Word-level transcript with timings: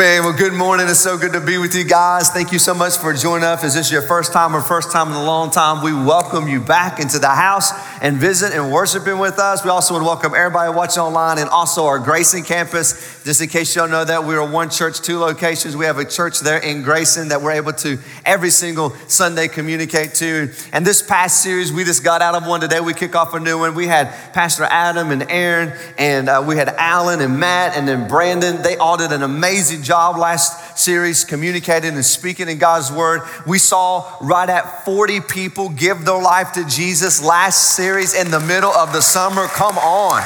Well, 0.00 0.32
good 0.32 0.54
morning. 0.54 0.88
It's 0.88 0.98
so 0.98 1.18
good 1.18 1.34
to 1.34 1.42
be 1.42 1.58
with 1.58 1.74
you 1.74 1.84
guys. 1.84 2.30
Thank 2.30 2.52
you 2.52 2.58
so 2.58 2.72
much 2.72 2.96
for 2.96 3.12
joining 3.12 3.44
us. 3.44 3.62
Is 3.64 3.74
this 3.74 3.92
your 3.92 4.00
first 4.00 4.32
time 4.32 4.56
or 4.56 4.62
first 4.62 4.90
time 4.90 5.08
in 5.08 5.12
a 5.12 5.22
long 5.22 5.50
time? 5.50 5.84
We 5.84 5.92
welcome 5.92 6.48
you 6.48 6.58
back 6.58 7.00
into 7.00 7.18
the 7.18 7.28
house 7.28 7.70
and 8.00 8.16
visit 8.16 8.52
and 8.54 8.72
worshiping 8.72 9.18
with 9.18 9.38
us. 9.38 9.62
We 9.64 9.70
also 9.70 9.94
want 9.94 10.02
to 10.02 10.06
welcome 10.06 10.34
everybody 10.34 10.72
watching 10.74 11.02
online 11.02 11.38
and 11.38 11.50
also 11.50 11.84
our 11.84 11.98
Grayson 11.98 12.42
campus. 12.42 13.22
Just 13.24 13.42
in 13.42 13.48
case 13.48 13.74
you 13.74 13.82
don't 13.82 13.90
know 13.90 14.04
that, 14.04 14.24
we 14.24 14.34
are 14.34 14.50
one 14.50 14.70
church, 14.70 15.00
two 15.00 15.18
locations. 15.18 15.76
We 15.76 15.84
have 15.84 15.98
a 15.98 16.04
church 16.04 16.40
there 16.40 16.58
in 16.58 16.82
Grayson 16.82 17.28
that 17.28 17.42
we're 17.42 17.52
able 17.52 17.72
to 17.74 17.98
every 18.24 18.50
single 18.50 18.90
Sunday 19.08 19.48
communicate 19.48 20.14
to. 20.14 20.50
And 20.72 20.86
this 20.86 21.02
past 21.02 21.42
series, 21.42 21.72
we 21.72 21.84
just 21.84 22.02
got 22.02 22.22
out 22.22 22.34
of 22.34 22.46
one 22.46 22.60
today. 22.60 22.80
We 22.80 22.94
kick 22.94 23.14
off 23.14 23.34
a 23.34 23.40
new 23.40 23.58
one. 23.58 23.74
We 23.74 23.86
had 23.86 24.10
Pastor 24.32 24.64
Adam 24.64 25.10
and 25.10 25.30
Aaron, 25.30 25.72
and 25.98 26.28
uh, 26.28 26.42
we 26.46 26.56
had 26.56 26.68
Alan 26.68 27.20
and 27.20 27.38
Matt, 27.38 27.76
and 27.76 27.86
then 27.86 28.08
Brandon. 28.08 28.62
They 28.62 28.76
all 28.76 28.96
did 28.96 29.12
an 29.12 29.22
amazing 29.22 29.82
job 29.82 30.16
last 30.16 30.69
series 30.82 31.24
communicating 31.24 31.94
and 31.94 32.04
speaking 32.04 32.48
in 32.48 32.58
God's 32.58 32.90
word. 32.90 33.22
We 33.46 33.58
saw 33.58 34.16
right 34.20 34.48
at 34.48 34.84
40 34.84 35.20
people 35.20 35.68
give 35.68 36.04
their 36.04 36.20
life 36.20 36.52
to 36.52 36.64
Jesus 36.66 37.22
last 37.22 37.76
series 37.76 38.14
in 38.14 38.30
the 38.30 38.40
middle 38.40 38.70
of 38.70 38.92
the 38.92 39.00
summer. 39.00 39.46
Come 39.46 39.78
on. 39.78 40.22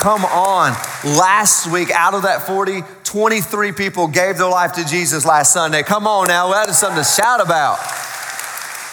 Come 0.00 0.24
on. 0.24 0.72
Last 1.04 1.70
week, 1.70 1.90
out 1.90 2.14
of 2.14 2.22
that 2.22 2.46
40, 2.46 2.82
23 3.04 3.72
people 3.72 4.08
gave 4.08 4.38
their 4.38 4.48
life 4.48 4.72
to 4.72 4.84
Jesus 4.84 5.26
last 5.26 5.52
Sunday. 5.52 5.82
Come 5.82 6.06
on 6.06 6.28
now, 6.28 6.50
that 6.52 6.68
is 6.68 6.78
something 6.78 7.02
to 7.02 7.08
shout 7.08 7.40
about. 7.40 7.78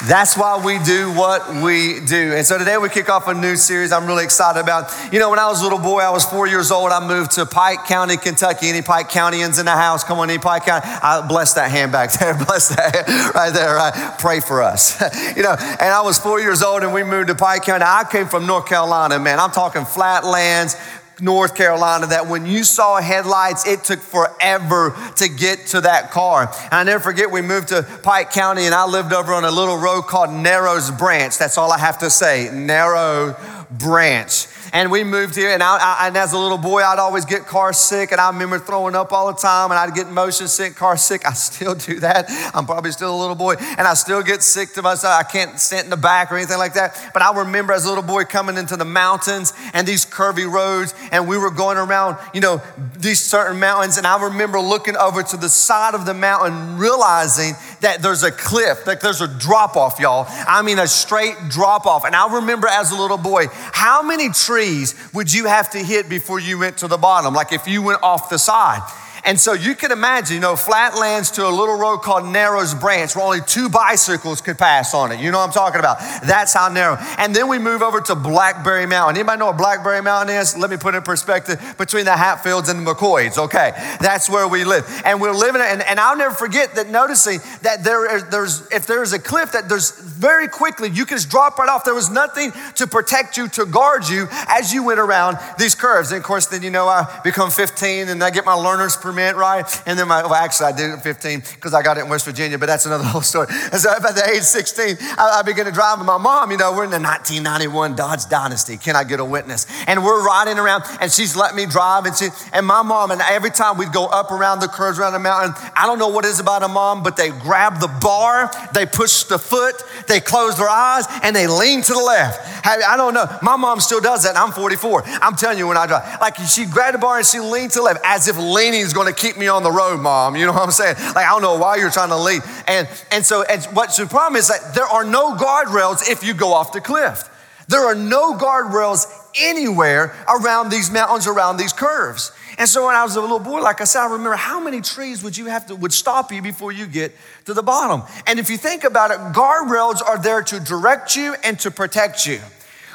That's 0.05 0.37
why 0.37 0.63
we 0.63 0.77
do 0.77 1.11
what 1.11 1.63
we 1.63 1.99
do. 1.99 2.33
And 2.33 2.45
so 2.45 2.59
today 2.59 2.77
we 2.77 2.87
kick 2.87 3.09
off 3.09 3.27
a 3.27 3.33
new 3.33 3.55
series 3.55 3.91
I'm 3.91 4.05
really 4.05 4.25
excited 4.25 4.59
about. 4.59 4.93
You 5.11 5.17
know, 5.17 5.31
when 5.31 5.39
I 5.39 5.47
was 5.47 5.61
a 5.61 5.63
little 5.63 5.79
boy, 5.79 6.01
I 6.01 6.11
was 6.11 6.23
four 6.23 6.45
years 6.45 6.69
old, 6.69 6.91
I 6.91 7.05
moved 7.05 7.31
to 7.31 7.47
Pike 7.47 7.85
County, 7.85 8.15
Kentucky. 8.15 8.69
Any 8.69 8.83
Pike 8.83 9.09
Countyans 9.09 9.59
in 9.59 9.65
the 9.65 9.71
house? 9.71 10.03
Come 10.03 10.19
on, 10.19 10.29
any 10.29 10.37
Pike 10.37 10.65
County? 10.65 10.85
I 10.85 11.25
bless 11.27 11.55
that 11.55 11.71
hand 11.71 11.91
back 11.91 12.13
there. 12.13 12.35
Bless 12.47 12.69
that 12.69 13.33
right 13.33 13.51
there. 13.51 13.73
Right? 13.73 14.15
Pray 14.19 14.39
for 14.39 14.61
us. 14.61 15.01
you 15.35 15.41
know, 15.41 15.55
and 15.57 15.89
I 15.89 16.01
was 16.01 16.19
four 16.19 16.39
years 16.39 16.61
old 16.61 16.83
and 16.83 16.93
we 16.93 17.03
moved 17.03 17.29
to 17.29 17.35
Pike 17.35 17.63
County. 17.63 17.83
I 17.83 18.05
came 18.09 18.27
from 18.27 18.45
North 18.45 18.67
Carolina, 18.67 19.17
man. 19.17 19.39
I'm 19.39 19.51
talking 19.51 19.83
flatlands, 19.83 20.75
North 21.19 21.55
Carolina 21.55 22.07
that 22.07 22.27
when 22.27 22.45
you 22.45 22.63
saw 22.63 23.01
headlights, 23.01 23.67
it 23.67 23.83
took 23.83 23.99
forever 23.99 24.95
to 25.15 25.27
get 25.27 25.67
to 25.67 25.81
that 25.81 26.11
car. 26.11 26.51
And 26.65 26.73
I 26.73 26.83
never 26.83 27.03
forget, 27.03 27.31
we 27.31 27.41
moved 27.41 27.69
to 27.69 27.83
Pike 28.03 28.31
County 28.31 28.63
and 28.63 28.75
I 28.75 28.85
lived 28.85 29.13
over 29.13 29.33
on 29.33 29.43
a 29.43 29.51
little 29.51 29.77
road 29.77 30.03
called 30.03 30.31
Narrows 30.31 30.91
Branch. 30.91 31.35
That's 31.37 31.57
all 31.57 31.71
I 31.71 31.79
have 31.79 31.99
to 31.99 32.09
say, 32.09 32.49
Narrow 32.53 33.35
Branch 33.71 34.47
and 34.73 34.91
we 34.91 35.03
moved 35.03 35.35
here. 35.35 35.49
And, 35.49 35.63
I, 35.63 35.77
I, 35.77 36.07
and 36.07 36.17
as 36.17 36.33
a 36.33 36.37
little 36.37 36.57
boy, 36.57 36.81
I'd 36.81 36.99
always 36.99 37.25
get 37.25 37.45
car 37.45 37.73
sick, 37.73 38.11
and 38.11 38.21
I 38.21 38.29
remember 38.29 38.59
throwing 38.59 38.95
up 38.95 39.11
all 39.11 39.27
the 39.27 39.39
time, 39.39 39.71
and 39.71 39.79
I'd 39.79 39.93
get 39.93 40.09
motion 40.09 40.47
sick, 40.47 40.75
car 40.75 40.97
sick. 40.97 41.25
I 41.25 41.33
still 41.33 41.75
do 41.75 41.99
that. 41.99 42.25
I'm 42.53 42.65
probably 42.65 42.91
still 42.91 43.15
a 43.15 43.19
little 43.19 43.35
boy, 43.35 43.55
and 43.77 43.81
I 43.81 43.93
still 43.93 44.21
get 44.21 44.43
sick 44.43 44.73
to 44.73 44.81
myself. 44.81 45.19
I 45.19 45.23
can't 45.23 45.59
sit 45.59 45.83
in 45.83 45.89
the 45.89 45.97
back 45.97 46.31
or 46.31 46.37
anything 46.37 46.57
like 46.57 46.73
that. 46.73 47.11
But 47.13 47.21
I 47.21 47.37
remember 47.37 47.73
as 47.73 47.85
a 47.85 47.89
little 47.89 48.03
boy 48.03 48.23
coming 48.23 48.57
into 48.57 48.77
the 48.77 48.85
mountains 48.85 49.53
and 49.73 49.87
these 49.87 50.05
curvy 50.05 50.49
roads, 50.51 50.93
and 51.11 51.27
we 51.27 51.37
were 51.37 51.51
going 51.51 51.77
around, 51.77 52.17
you 52.33 52.41
know, 52.41 52.61
these 52.97 53.19
certain 53.19 53.59
mountains, 53.59 53.97
and 53.97 54.07
I 54.07 54.23
remember 54.23 54.59
looking 54.59 54.97
over 54.97 55.23
to 55.23 55.37
the 55.37 55.49
side 55.49 55.93
of 55.93 56.05
the 56.05 56.13
mountain, 56.13 56.77
realizing 56.77 57.53
that 57.81 58.01
there's 58.01 58.23
a 58.23 58.31
cliff, 58.31 58.85
like 58.87 58.99
there's 58.99 59.21
a 59.21 59.27
drop 59.27 59.75
off, 59.75 59.99
y'all. 59.99 60.25
I 60.29 60.61
mean, 60.61 60.79
a 60.79 60.87
straight 60.87 61.35
drop 61.49 61.85
off. 61.85 62.05
And 62.05 62.15
I 62.15 62.33
remember 62.35 62.67
as 62.67 62.91
a 62.91 62.95
little 62.95 63.17
boy, 63.17 63.45
how 63.51 64.01
many 64.01 64.29
trees 64.29 64.95
would 65.13 65.33
you 65.33 65.45
have 65.45 65.69
to 65.71 65.79
hit 65.79 66.09
before 66.09 66.39
you 66.39 66.59
went 66.59 66.77
to 66.79 66.87
the 66.87 66.97
bottom? 66.97 67.33
Like 67.33 67.53
if 67.53 67.67
you 67.67 67.81
went 67.81 68.01
off 68.03 68.29
the 68.29 68.39
side. 68.39 68.81
And 69.27 69.37
so 69.37 69.51
you 69.51 69.75
can 69.75 69.91
imagine, 69.91 70.35
you 70.35 70.39
know, 70.39 70.55
flatlands 70.55 71.31
to 71.31 71.45
a 71.45 71.51
little 71.51 71.75
road 71.75 71.97
called 71.97 72.25
Narrows 72.25 72.73
Branch 72.73 73.13
where 73.13 73.25
only 73.25 73.41
two 73.41 73.67
bicycles 73.67 74.39
could 74.39 74.57
pass 74.57 74.93
on 74.93 75.11
it. 75.11 75.19
You 75.19 75.31
know 75.31 75.39
what 75.39 75.47
I'm 75.47 75.53
talking 75.53 75.79
about? 75.79 75.99
That's 76.25 76.53
how 76.53 76.69
narrow. 76.69 76.95
And 77.17 77.35
then 77.35 77.49
we 77.49 77.59
move 77.59 77.81
over 77.81 77.99
to 77.99 78.15
Blackberry 78.15 78.85
Mountain. 78.85 79.17
Anybody 79.17 79.39
know 79.39 79.47
what 79.47 79.57
Blackberry 79.57 80.01
Mountain 80.01 80.33
is? 80.33 80.55
Let 80.55 80.69
me 80.69 80.77
put 80.77 80.93
it 80.93 80.99
in 80.99 81.03
perspective 81.03 81.59
between 81.77 82.05
the 82.05 82.15
Hatfields 82.15 82.69
and 82.69 82.87
the 82.87 82.93
McCoys. 82.93 83.37
Okay, 83.37 83.71
that's 83.99 84.29
where 84.29 84.47
we 84.47 84.63
live. 84.63 84.85
And 85.03 85.19
we're 85.19 85.33
living, 85.33 85.61
and, 85.61 85.81
and 85.81 85.99
I'll 85.99 86.15
never 86.15 86.33
forget 86.33 86.75
that 86.75 86.89
noticing 86.89 87.41
that 87.63 87.83
there, 87.83 88.21
there's, 88.21 88.65
if 88.71 88.87
there's 88.87 89.11
a 89.11 89.19
cliff 89.19 89.51
that 89.51 89.67
there's 89.67 89.91
very 89.99 90.47
quickly, 90.47 90.89
you 90.89 91.05
can 91.05 91.17
just 91.17 91.29
drop 91.29 91.59
right 91.59 91.67
off. 91.67 91.83
There 91.83 91.93
was 91.93 92.09
nothing 92.09 92.53
to 92.75 92.87
protect 92.87 93.35
you, 93.35 93.49
to 93.49 93.65
guard 93.65 94.07
you 94.07 94.29
as 94.47 94.73
you 94.73 94.85
went 94.85 95.01
around 95.01 95.37
these 95.59 95.75
curves. 95.75 96.11
And 96.11 96.19
of 96.19 96.23
course, 96.23 96.45
then, 96.45 96.63
you 96.63 96.71
know, 96.71 96.87
I 96.87 97.19
become 97.25 97.51
15 97.51 98.07
and 98.07 98.23
I 98.23 98.29
get 98.29 98.45
my 98.45 98.53
learner's 98.53 98.95
permit 98.95 99.16
right? 99.17 99.65
And 99.85 99.97
then 99.97 100.07
my, 100.07 100.23
well, 100.23 100.35
actually, 100.35 100.67
I 100.67 100.77
did 100.77 100.89
it 100.89 100.93
at 100.93 101.03
15 101.03 101.39
because 101.55 101.73
I 101.73 101.81
got 101.81 101.97
it 101.97 102.01
in 102.01 102.09
West 102.09 102.25
Virginia, 102.25 102.57
but 102.57 102.67
that's 102.67 102.85
another 102.85 103.03
whole 103.13 103.21
story. 103.21 103.47
And 103.49 103.75
so 103.75 103.91
at 103.91 104.01
the 104.01 104.29
age 104.33 104.43
16, 104.43 104.97
I, 105.17 105.39
I 105.39 105.41
began 105.41 105.65
to 105.65 105.71
drive 105.71 105.99
with 105.99 106.07
my 106.07 106.17
mom. 106.17 106.51
You 106.51 106.57
know, 106.57 106.71
we're 106.71 106.85
in 106.85 106.91
the 106.91 106.99
1991 106.99 107.95
Dodge 107.95 108.25
Dynasty. 108.29 108.77
Can 108.77 108.95
I 108.95 109.03
get 109.03 109.19
a 109.19 109.25
witness? 109.25 109.67
And 109.87 110.03
we're 110.03 110.25
riding 110.25 110.57
around, 110.57 110.83
and 111.01 111.11
she's 111.11 111.35
let 111.35 111.55
me 111.55 111.65
drive. 111.65 112.05
And, 112.05 112.15
she, 112.15 112.29
and 112.53 112.65
my 112.65 112.81
mom, 112.81 113.11
and 113.11 113.21
every 113.21 113.51
time 113.51 113.77
we'd 113.77 113.91
go 113.91 114.05
up 114.05 114.31
around 114.31 114.59
the 114.59 114.67
curves 114.67 114.99
around 114.99 115.13
the 115.13 115.19
mountain, 115.19 115.53
I 115.75 115.85
don't 115.85 115.99
know 115.99 116.09
what 116.09 116.25
is 116.25 116.39
about 116.39 116.63
a 116.63 116.67
mom, 116.67 117.03
but 117.03 117.17
they 117.17 117.29
grab 117.29 117.79
the 117.79 117.87
bar, 118.01 118.51
they 118.73 118.85
push 118.85 119.23
the 119.23 119.39
foot, 119.39 119.83
they 120.07 120.19
close 120.19 120.57
their 120.57 120.69
eyes, 120.69 121.05
and 121.23 121.35
they 121.35 121.47
lean 121.47 121.81
to 121.81 121.93
the 121.93 122.03
left. 122.03 122.39
I 122.65 122.97
don't 122.97 123.13
know. 123.13 123.25
My 123.41 123.55
mom 123.55 123.79
still 123.79 124.01
does 124.01 124.23
that, 124.23 124.35
I'm 124.35 124.51
44. 124.51 125.03
I'm 125.05 125.35
telling 125.35 125.57
you 125.57 125.67
when 125.67 125.77
I 125.77 125.87
drive. 125.87 126.19
Like 126.19 126.35
she 126.37 126.65
grabbed 126.65 126.95
the 126.95 126.99
bar 126.99 127.17
and 127.17 127.25
she 127.25 127.39
leaned 127.39 127.71
to 127.71 127.79
the 127.79 127.83
left 127.83 128.01
as 128.03 128.27
if 128.27 128.37
leaning 128.37 128.81
is 128.81 128.93
going 128.93 129.06
to 129.07 129.13
keep 129.13 129.37
me 129.37 129.47
on 129.47 129.63
the 129.63 129.71
road, 129.71 129.99
mom. 129.99 130.35
You 130.35 130.45
know 130.45 130.53
what 130.53 130.63
I'm 130.63 130.71
saying? 130.71 130.95
Like, 130.97 131.25
I 131.25 131.29
don't 131.29 131.41
know 131.41 131.57
why 131.57 131.77
you're 131.77 131.91
trying 131.91 132.09
to 132.09 132.17
lead. 132.17 132.41
And, 132.67 132.87
and 133.11 133.25
so, 133.25 133.43
and 133.43 133.63
what's 133.75 133.97
the 133.97 134.05
problem 134.05 134.35
is 134.35 134.47
that 134.47 134.73
there 134.75 134.85
are 134.85 135.03
no 135.03 135.35
guardrails 135.35 136.09
if 136.09 136.23
you 136.23 136.33
go 136.33 136.53
off 136.53 136.73
the 136.73 136.81
cliff. 136.81 137.29
There 137.67 137.85
are 137.85 137.95
no 137.95 138.33
guardrails 138.33 139.07
anywhere 139.39 140.15
around 140.29 140.69
these 140.69 140.89
mountains, 140.89 141.27
around 141.27 141.57
these 141.57 141.73
curves. 141.73 142.31
And 142.57 142.67
so 142.67 142.87
when 142.87 142.95
I 142.95 143.03
was 143.03 143.15
a 143.15 143.21
little 143.21 143.39
boy, 143.39 143.61
like 143.61 143.81
I 143.81 143.83
said, 143.83 144.01
I 144.01 144.05
remember 144.05 144.35
how 144.35 144.59
many 144.59 144.81
trees 144.81 145.21
would 145.23 145.37
you 145.37 145.45
have 145.47 145.67
to 145.67 145.75
would 145.75 145.93
stop 145.93 146.31
you 146.31 146.41
before 146.41 146.71
you 146.71 146.87
get 146.87 147.13
to 147.45 147.53
the 147.53 147.61
bottom. 147.61 148.03
And 148.25 148.39
if 148.39 148.49
you 148.49 148.57
think 148.57 148.83
about 148.83 149.11
it, 149.11 149.17
guardrails 149.35 150.01
are 150.01 150.17
there 150.21 150.41
to 150.43 150.59
direct 150.59 151.15
you 151.15 151.35
and 151.43 151.59
to 151.59 151.69
protect 151.69 152.25
you. 152.25 152.39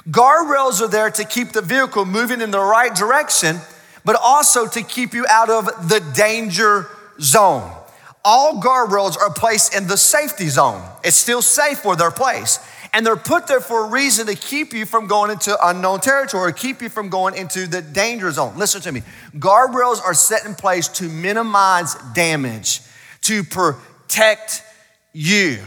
Guardrails 0.08 0.80
are 0.80 0.88
there 0.88 1.10
to 1.10 1.24
keep 1.24 1.52
the 1.52 1.62
vehicle 1.62 2.04
moving 2.04 2.40
in 2.40 2.50
the 2.50 2.58
right 2.58 2.94
direction 2.94 3.58
but 4.04 4.16
also 4.20 4.66
to 4.66 4.82
keep 4.82 5.14
you 5.14 5.26
out 5.28 5.50
of 5.50 5.88
the 5.88 6.00
danger 6.14 6.88
zone. 7.20 7.70
All 8.24 8.60
guardrails 8.60 9.18
are 9.18 9.32
placed 9.32 9.74
in 9.74 9.88
the 9.88 9.96
safety 9.96 10.48
zone. 10.48 10.82
It's 11.02 11.16
still 11.16 11.42
safe 11.42 11.84
where 11.84 11.96
they're 11.96 12.10
placed. 12.10 12.60
And 12.94 13.06
they're 13.06 13.16
put 13.16 13.46
there 13.46 13.60
for 13.60 13.86
a 13.86 13.88
reason 13.88 14.26
to 14.26 14.34
keep 14.34 14.74
you 14.74 14.84
from 14.84 15.06
going 15.06 15.30
into 15.30 15.56
unknown 15.66 16.00
territory, 16.00 16.52
keep 16.52 16.82
you 16.82 16.90
from 16.90 17.08
going 17.08 17.34
into 17.34 17.66
the 17.66 17.80
danger 17.80 18.30
zone. 18.30 18.56
Listen 18.58 18.82
to 18.82 18.92
me. 18.92 19.02
Guardrails 19.34 20.00
are 20.02 20.14
set 20.14 20.44
in 20.44 20.54
place 20.54 20.88
to 20.88 21.04
minimize 21.04 21.94
damage, 22.14 22.82
to 23.22 23.42
protect 23.44 24.62
you. 25.12 25.58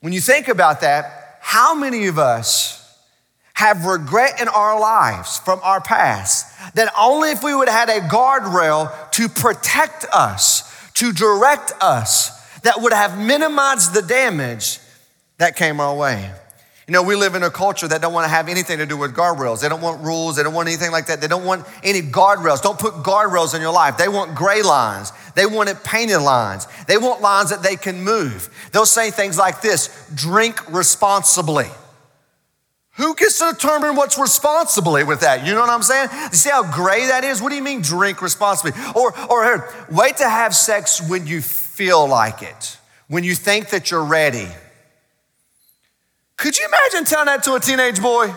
When 0.00 0.12
you 0.12 0.20
think 0.20 0.48
about 0.48 0.80
that, 0.80 1.38
how 1.40 1.74
many 1.74 2.08
of 2.08 2.18
us 2.18 2.83
have 3.54 3.86
regret 3.86 4.40
in 4.40 4.48
our 4.48 4.78
lives 4.78 5.38
from 5.38 5.60
our 5.62 5.80
past 5.80 6.46
that 6.74 6.92
only 6.98 7.30
if 7.30 7.42
we 7.42 7.54
would 7.54 7.68
have 7.68 7.88
had 7.88 8.02
a 8.02 8.06
guardrail 8.08 9.10
to 9.12 9.28
protect 9.28 10.04
us, 10.12 10.90
to 10.94 11.12
direct 11.12 11.72
us, 11.80 12.30
that 12.60 12.80
would 12.80 12.92
have 12.92 13.18
minimized 13.18 13.94
the 13.94 14.02
damage 14.02 14.80
that 15.38 15.56
came 15.56 15.80
our 15.80 15.94
way. 15.94 16.30
You 16.86 16.92
know, 16.92 17.02
we 17.02 17.16
live 17.16 17.34
in 17.34 17.42
a 17.42 17.50
culture 17.50 17.88
that 17.88 18.02
don't 18.02 18.12
want 18.12 18.24
to 18.24 18.28
have 18.28 18.48
anything 18.48 18.78
to 18.78 18.86
do 18.86 18.96
with 18.96 19.14
guardrails. 19.14 19.62
They 19.62 19.70
don't 19.70 19.80
want 19.80 20.02
rules. 20.02 20.36
They 20.36 20.42
don't 20.42 20.52
want 20.52 20.68
anything 20.68 20.90
like 20.90 21.06
that. 21.06 21.20
They 21.20 21.28
don't 21.28 21.44
want 21.44 21.66
any 21.82 22.02
guardrails. 22.02 22.60
Don't 22.60 22.78
put 22.78 22.94
guardrails 22.96 23.54
in 23.54 23.62
your 23.62 23.72
life. 23.72 23.96
They 23.96 24.08
want 24.08 24.34
gray 24.34 24.62
lines. 24.62 25.12
They 25.34 25.46
want 25.46 25.70
it 25.70 25.82
painted 25.82 26.20
lines. 26.20 26.66
They 26.86 26.98
want 26.98 27.22
lines 27.22 27.50
that 27.50 27.62
they 27.62 27.76
can 27.76 28.02
move. 28.02 28.50
They'll 28.72 28.84
say 28.84 29.10
things 29.10 29.38
like 29.38 29.62
this 29.62 30.10
drink 30.14 30.60
responsibly. 30.70 31.68
Who 32.96 33.16
gets 33.16 33.38
to 33.40 33.52
determine 33.52 33.96
what's 33.96 34.18
responsibly 34.18 35.02
with 35.02 35.20
that? 35.20 35.44
You 35.44 35.54
know 35.54 35.60
what 35.60 35.70
I'm 35.70 35.82
saying? 35.82 36.10
You 36.12 36.36
see 36.36 36.50
how 36.50 36.70
gray 36.70 37.06
that 37.06 37.24
is? 37.24 37.42
What 37.42 37.50
do 37.50 37.56
you 37.56 37.62
mean 37.62 37.82
drink 37.82 38.22
responsibly? 38.22 38.72
Or, 38.94 39.12
or 39.28 39.74
wait 39.90 40.18
to 40.18 40.28
have 40.28 40.54
sex 40.54 41.02
when 41.08 41.26
you 41.26 41.40
feel 41.40 42.06
like 42.06 42.42
it, 42.42 42.78
when 43.08 43.24
you 43.24 43.34
think 43.34 43.70
that 43.70 43.90
you're 43.90 44.04
ready. 44.04 44.46
Could 46.36 46.56
you 46.56 46.66
imagine 46.66 47.04
telling 47.04 47.26
that 47.26 47.42
to 47.44 47.54
a 47.54 47.60
teenage 47.60 48.00
boy? 48.00 48.32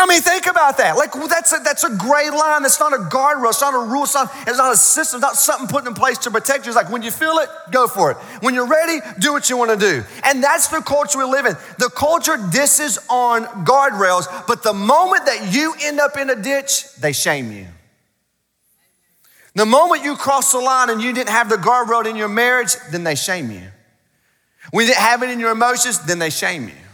I 0.00 0.06
mean, 0.06 0.20
think 0.20 0.46
about 0.46 0.78
that. 0.78 0.96
Like, 0.96 1.12
that's 1.12 1.52
a, 1.52 1.58
that's 1.58 1.82
a 1.82 1.90
gray 1.90 2.30
line. 2.30 2.62
That's 2.62 2.78
not 2.78 2.92
a 2.92 2.98
guardrail. 2.98 3.48
It's 3.48 3.60
not 3.60 3.74
a 3.74 3.78
rule. 3.78 4.04
It's 4.04 4.14
not, 4.14 4.30
it's 4.46 4.56
not 4.56 4.72
a 4.72 4.76
system. 4.76 5.18
It's 5.18 5.22
not 5.22 5.36
something 5.36 5.66
put 5.66 5.88
in 5.88 5.94
place 5.94 6.18
to 6.18 6.30
protect 6.30 6.66
you. 6.66 6.70
It's 6.70 6.76
like 6.76 6.90
when 6.90 7.02
you 7.02 7.10
feel 7.10 7.38
it, 7.38 7.48
go 7.72 7.88
for 7.88 8.12
it. 8.12 8.16
When 8.40 8.54
you're 8.54 8.68
ready, 8.68 9.00
do 9.18 9.32
what 9.32 9.50
you 9.50 9.56
want 9.56 9.72
to 9.72 9.76
do. 9.76 10.04
And 10.22 10.42
that's 10.42 10.68
the 10.68 10.82
culture 10.82 11.18
we 11.18 11.24
live 11.24 11.46
in. 11.46 11.56
The 11.78 11.90
culture 11.90 12.36
disses 12.52 13.00
on 13.10 13.44
guardrails, 13.64 14.46
but 14.46 14.62
the 14.62 14.72
moment 14.72 15.26
that 15.26 15.52
you 15.52 15.74
end 15.82 15.98
up 15.98 16.16
in 16.16 16.30
a 16.30 16.40
ditch, 16.40 16.94
they 17.00 17.12
shame 17.12 17.50
you. 17.50 17.66
The 19.56 19.66
moment 19.66 20.04
you 20.04 20.14
cross 20.14 20.52
the 20.52 20.60
line 20.60 20.90
and 20.90 21.02
you 21.02 21.12
didn't 21.12 21.30
have 21.30 21.48
the 21.48 21.56
guardrail 21.56 22.06
in 22.06 22.14
your 22.14 22.28
marriage, 22.28 22.76
then 22.92 23.02
they 23.02 23.16
shame 23.16 23.50
you. 23.50 23.66
When 24.70 24.86
you 24.86 24.92
didn't 24.92 25.02
have 25.02 25.24
it 25.24 25.30
in 25.30 25.40
your 25.40 25.50
emotions, 25.50 25.98
then 26.06 26.20
they 26.20 26.30
shame 26.30 26.68
you. 26.68 26.87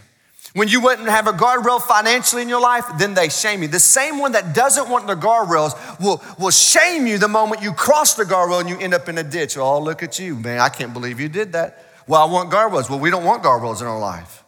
When 0.55 0.69
you 0.69 0.79
wouldn't 0.79 1.09
have 1.09 1.27
a 1.27 1.33
guardrail 1.33 1.81
financially 1.81 2.41
in 2.41 2.47
your 2.47 2.61
life, 2.61 2.85
then 2.97 3.13
they 3.13 3.27
shame 3.27 3.61
you. 3.61 3.67
The 3.67 3.77
same 3.77 4.19
one 4.19 4.31
that 4.31 4.55
doesn't 4.55 4.89
want 4.89 5.05
the 5.05 5.15
guardrails 5.15 5.99
will, 5.99 6.23
will 6.39 6.49
shame 6.49 7.07
you 7.07 7.17
the 7.17 7.27
moment 7.27 7.61
you 7.61 7.73
cross 7.73 8.13
the 8.13 8.23
guardrail 8.23 8.61
and 8.61 8.69
you 8.69 8.79
end 8.79 8.93
up 8.93 9.09
in 9.09 9.17
a 9.17 9.23
ditch. 9.23 9.57
Oh, 9.57 9.81
look 9.81 10.01
at 10.01 10.17
you, 10.17 10.35
man. 10.35 10.61
I 10.61 10.69
can't 10.69 10.93
believe 10.93 11.19
you 11.19 11.27
did 11.27 11.51
that. 11.51 11.83
Well, 12.07 12.21
I 12.21 12.31
want 12.31 12.51
guardrails. 12.51 12.89
Well, 12.89 12.99
we 12.99 13.09
don't 13.09 13.25
want 13.25 13.43
guardrails 13.43 13.81
in 13.81 13.87
our 13.87 13.99
life. 13.99 14.45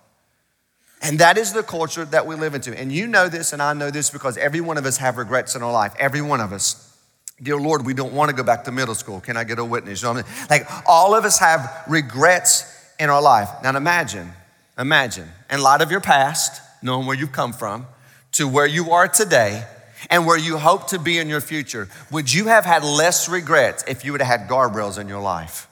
And 1.01 1.19
that 1.19 1.37
is 1.37 1.51
the 1.51 1.61
culture 1.61 2.05
that 2.05 2.25
we 2.25 2.35
live 2.35 2.55
into. 2.55 2.73
And 2.79 2.89
you 2.89 3.05
know 3.05 3.27
this, 3.27 3.51
and 3.51 3.61
I 3.61 3.73
know 3.73 3.91
this 3.91 4.09
because 4.09 4.37
every 4.37 4.61
one 4.61 4.77
of 4.77 4.85
us 4.85 4.95
have 4.99 5.17
regrets 5.17 5.57
in 5.57 5.61
our 5.61 5.73
life. 5.73 5.93
Every 5.99 6.21
one 6.21 6.39
of 6.39 6.53
us. 6.53 6.97
Dear 7.43 7.57
Lord, 7.57 7.85
we 7.85 7.93
don't 7.93 8.13
want 8.13 8.29
to 8.29 8.35
go 8.35 8.43
back 8.43 8.63
to 8.63 8.71
middle 8.71 8.95
school. 8.95 9.19
Can 9.19 9.35
I 9.35 9.43
get 9.43 9.59
a 9.59 9.65
witness? 9.65 10.01
You 10.01 10.07
know 10.07 10.11
I 10.13 10.15
mean? 10.15 10.25
Like 10.49 10.67
all 10.87 11.13
of 11.13 11.25
us 11.25 11.37
have 11.39 11.83
regrets 11.89 12.63
in 12.97 13.09
our 13.09 13.21
life. 13.21 13.49
Now 13.61 13.75
imagine 13.75 14.31
Imagine, 14.77 15.27
in 15.49 15.61
light 15.61 15.81
of 15.81 15.91
your 15.91 16.01
past, 16.01 16.61
knowing 16.81 17.07
where 17.07 17.17
you've 17.17 17.31
come 17.31 17.53
from, 17.53 17.87
to 18.33 18.47
where 18.47 18.67
you 18.67 18.91
are 18.91 19.07
today, 19.07 19.65
and 20.09 20.25
where 20.25 20.37
you 20.37 20.57
hope 20.57 20.87
to 20.89 20.99
be 20.99 21.17
in 21.17 21.27
your 21.27 21.41
future, 21.41 21.89
would 22.11 22.31
you 22.31 22.45
have 22.45 22.65
had 22.65 22.83
less 22.83 23.27
regrets 23.27 23.83
if 23.87 24.05
you 24.05 24.11
would 24.11 24.21
have 24.21 24.39
had 24.39 24.49
guardrails 24.49 24.99
in 24.99 25.07
your 25.07 25.21
life? 25.21 25.67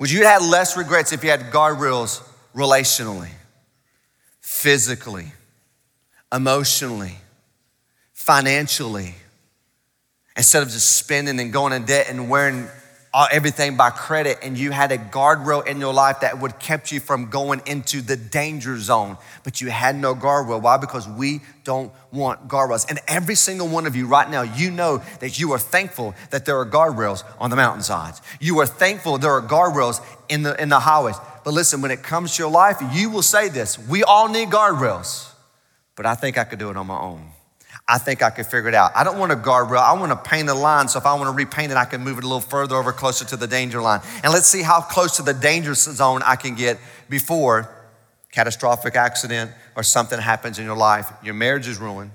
Would 0.00 0.10
you 0.10 0.24
have 0.24 0.40
had 0.40 0.50
less 0.50 0.76
regrets 0.76 1.12
if 1.12 1.22
you 1.22 1.30
had 1.30 1.52
guardrails 1.52 2.22
relationally, 2.54 3.30
physically, 4.40 5.32
emotionally, 6.32 7.16
financially, 8.12 9.14
instead 10.36 10.62
of 10.62 10.68
just 10.70 10.96
spending 10.96 11.38
and 11.40 11.52
going 11.52 11.72
in 11.72 11.84
debt 11.84 12.06
and 12.08 12.28
wearing 12.28 12.68
everything 13.14 13.76
by 13.76 13.90
credit 13.90 14.38
and 14.42 14.58
you 14.58 14.70
had 14.70 14.92
a 14.92 14.98
guardrail 14.98 15.66
in 15.66 15.80
your 15.80 15.94
life 15.94 16.20
that 16.20 16.38
would 16.40 16.58
kept 16.58 16.92
you 16.92 17.00
from 17.00 17.30
going 17.30 17.62
into 17.66 18.02
the 18.02 18.16
danger 18.16 18.78
zone. 18.78 19.16
But 19.44 19.60
you 19.60 19.70
had 19.70 19.96
no 19.96 20.14
guardrail. 20.14 20.60
Why? 20.60 20.76
Because 20.76 21.08
we 21.08 21.40
don't 21.64 21.92
want 22.12 22.48
guardrails. 22.48 22.88
And 22.88 23.00
every 23.08 23.34
single 23.34 23.68
one 23.68 23.86
of 23.86 23.96
you 23.96 24.06
right 24.06 24.28
now 24.28 24.42
you 24.42 24.70
know 24.70 25.02
that 25.20 25.38
you 25.38 25.52
are 25.52 25.58
thankful 25.58 26.14
that 26.30 26.44
there 26.44 26.58
are 26.58 26.66
guardrails 26.66 27.24
on 27.38 27.50
the 27.50 27.56
mountainsides. 27.56 28.20
You 28.40 28.58
are 28.60 28.66
thankful 28.66 29.18
there 29.18 29.32
are 29.32 29.42
guardrails 29.42 30.04
in 30.28 30.42
the 30.42 30.60
in 30.60 30.68
the 30.68 30.80
highways. 30.80 31.16
But 31.44 31.54
listen 31.54 31.80
when 31.80 31.90
it 31.90 32.02
comes 32.02 32.36
to 32.36 32.42
your 32.42 32.50
life 32.50 32.78
you 32.92 33.08
will 33.10 33.22
say 33.22 33.48
this 33.48 33.78
we 33.78 34.02
all 34.02 34.28
need 34.28 34.50
guardrails. 34.50 35.32
But 35.96 36.06
i 36.06 36.14
think 36.14 36.38
i 36.38 36.44
could 36.44 36.58
do 36.58 36.70
it 36.70 36.76
on 36.76 36.86
my 36.86 36.98
own 36.98 37.32
I 37.90 37.96
think 37.96 38.22
I 38.22 38.28
could 38.28 38.44
figure 38.44 38.68
it 38.68 38.74
out. 38.74 38.92
I 38.94 39.02
don't 39.02 39.18
want 39.18 39.32
a 39.32 39.36
guardrail. 39.36 39.78
I 39.78 39.94
want 39.94 40.12
to 40.12 40.30
paint 40.30 40.50
a 40.50 40.54
line. 40.54 40.88
So 40.88 40.98
if 40.98 41.06
I 41.06 41.14
want 41.14 41.28
to 41.28 41.32
repaint 41.32 41.72
it, 41.72 41.78
I 41.78 41.86
can 41.86 42.02
move 42.02 42.18
it 42.18 42.24
a 42.24 42.26
little 42.26 42.42
further 42.42 42.76
over 42.76 42.92
closer 42.92 43.24
to 43.24 43.36
the 43.36 43.46
danger 43.46 43.80
line. 43.80 44.02
And 44.22 44.30
let's 44.30 44.46
see 44.46 44.60
how 44.60 44.82
close 44.82 45.16
to 45.16 45.22
the 45.22 45.32
danger 45.32 45.72
zone 45.74 46.20
I 46.24 46.36
can 46.36 46.54
get 46.54 46.78
before 47.08 47.74
catastrophic 48.30 48.94
accident 48.94 49.52
or 49.74 49.82
something 49.82 50.20
happens 50.20 50.58
in 50.58 50.66
your 50.66 50.76
life. 50.76 51.10
Your 51.22 51.32
marriage 51.32 51.66
is 51.66 51.78
ruined. 51.78 52.10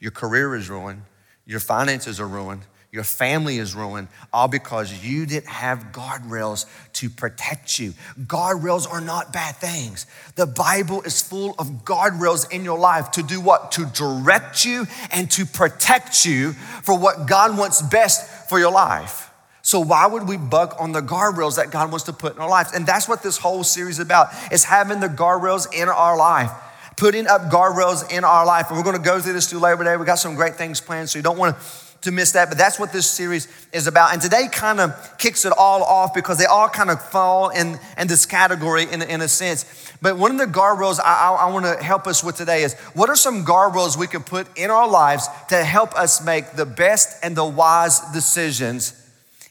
Your 0.00 0.12
career 0.12 0.54
is 0.56 0.70
ruined. 0.70 1.02
Your 1.44 1.60
finances 1.60 2.20
are 2.20 2.28
ruined. 2.28 2.62
Your 2.90 3.04
family 3.04 3.58
is 3.58 3.74
ruined, 3.74 4.08
all 4.32 4.48
because 4.48 5.04
you 5.04 5.26
didn't 5.26 5.48
have 5.48 5.92
guardrails 5.92 6.64
to 6.94 7.10
protect 7.10 7.78
you. 7.78 7.92
Guardrails 8.18 8.90
are 8.90 9.02
not 9.02 9.30
bad 9.30 9.56
things. 9.56 10.06
The 10.36 10.46
Bible 10.46 11.02
is 11.02 11.20
full 11.20 11.54
of 11.58 11.84
guardrails 11.84 12.50
in 12.50 12.64
your 12.64 12.78
life 12.78 13.10
to 13.12 13.22
do 13.22 13.42
what? 13.42 13.72
To 13.72 13.84
direct 13.84 14.64
you 14.64 14.86
and 15.12 15.30
to 15.32 15.44
protect 15.44 16.24
you 16.24 16.52
for 16.82 16.98
what 16.98 17.26
God 17.26 17.58
wants 17.58 17.82
best 17.82 18.48
for 18.48 18.58
your 18.58 18.72
life. 18.72 19.30
So 19.60 19.80
why 19.80 20.06
would 20.06 20.26
we 20.26 20.38
buck 20.38 20.74
on 20.78 20.92
the 20.92 21.02
guardrails 21.02 21.56
that 21.56 21.70
God 21.70 21.90
wants 21.90 22.06
to 22.06 22.14
put 22.14 22.36
in 22.36 22.40
our 22.40 22.48
lives? 22.48 22.72
And 22.72 22.86
that's 22.86 23.06
what 23.06 23.22
this 23.22 23.36
whole 23.36 23.64
series 23.64 23.96
is 23.96 24.00
about, 24.00 24.28
is 24.50 24.64
having 24.64 25.00
the 25.00 25.08
guardrails 25.08 25.70
in 25.74 25.90
our 25.90 26.16
life 26.16 26.50
putting 26.96 27.28
up 27.28 27.42
guardrails 27.42 28.10
in 28.10 28.24
our 28.24 28.44
life. 28.44 28.68
And 28.68 28.76
we're 28.76 28.82
going 28.82 28.96
to 28.96 29.02
go 29.02 29.20
through 29.20 29.32
this 29.32 29.48
through 29.48 29.60
Labor 29.60 29.84
Day. 29.84 29.96
We 29.96 30.04
got 30.04 30.16
some 30.16 30.34
great 30.34 30.56
things 30.56 30.80
planned, 30.80 31.08
so 31.08 31.18
you 31.18 31.22
don't 31.22 31.38
want 31.38 31.56
to 31.56 31.62
to 32.02 32.12
miss 32.12 32.32
that, 32.32 32.48
but 32.48 32.58
that's 32.58 32.78
what 32.78 32.92
this 32.92 33.10
series 33.10 33.48
is 33.72 33.86
about. 33.86 34.12
And 34.12 34.22
today 34.22 34.48
kind 34.50 34.80
of 34.80 35.18
kicks 35.18 35.44
it 35.44 35.52
all 35.56 35.82
off 35.82 36.14
because 36.14 36.38
they 36.38 36.44
all 36.44 36.68
kind 36.68 36.90
of 36.90 37.02
fall 37.02 37.48
in, 37.48 37.78
in 37.98 38.06
this 38.06 38.24
category 38.24 38.84
in, 38.84 39.02
in 39.02 39.20
a 39.20 39.28
sense. 39.28 39.92
But 40.00 40.16
one 40.16 40.30
of 40.30 40.38
the 40.38 40.46
guardrails 40.46 41.00
I, 41.00 41.28
I, 41.28 41.46
I 41.46 41.52
want 41.52 41.64
to 41.64 41.82
help 41.82 42.06
us 42.06 42.22
with 42.22 42.36
today 42.36 42.62
is 42.62 42.74
what 42.94 43.08
are 43.10 43.16
some 43.16 43.44
guardrails 43.44 43.96
we 43.96 44.06
can 44.06 44.22
put 44.22 44.46
in 44.56 44.70
our 44.70 44.88
lives 44.88 45.26
to 45.48 45.64
help 45.64 45.94
us 45.96 46.24
make 46.24 46.52
the 46.52 46.66
best 46.66 47.18
and 47.22 47.36
the 47.36 47.44
wise 47.44 48.00
decisions 48.12 48.94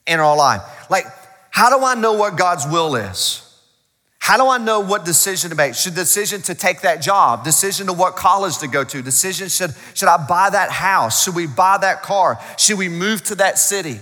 in 0.06 0.20
our 0.20 0.38
life? 0.38 0.62
Like, 0.90 1.06
how 1.50 1.76
do 1.76 1.84
I 1.84 1.96
know 1.96 2.14
what 2.14 2.38
God's 2.38 2.66
will 2.66 2.96
is? 2.96 3.47
How 4.28 4.36
do 4.36 4.50
I 4.50 4.58
know 4.58 4.82
what 4.82 5.06
decision 5.06 5.52
to 5.52 5.56
make? 5.56 5.74
Should 5.74 5.96
decision 5.96 6.42
to 6.42 6.54
take 6.54 6.82
that 6.82 7.02
job, 7.02 7.46
decision 7.46 7.88
to 7.88 7.94
what 7.94 8.18
college 8.18 8.58
to 8.58 8.68
go 8.68 8.84
to, 8.84 9.02
decision 9.02 9.48
should, 9.48 9.74
should 9.94 10.10
I 10.10 10.18
buy 10.18 10.50
that 10.50 10.70
house? 10.70 11.24
Should 11.24 11.34
we 11.34 11.48
buy 11.48 11.78
that 11.78 12.02
car? 12.04 12.38
Should 12.58 12.78
we 12.78 12.90
move 12.90 13.24
to 13.24 13.36
that 13.36 13.58
city? 13.58 14.02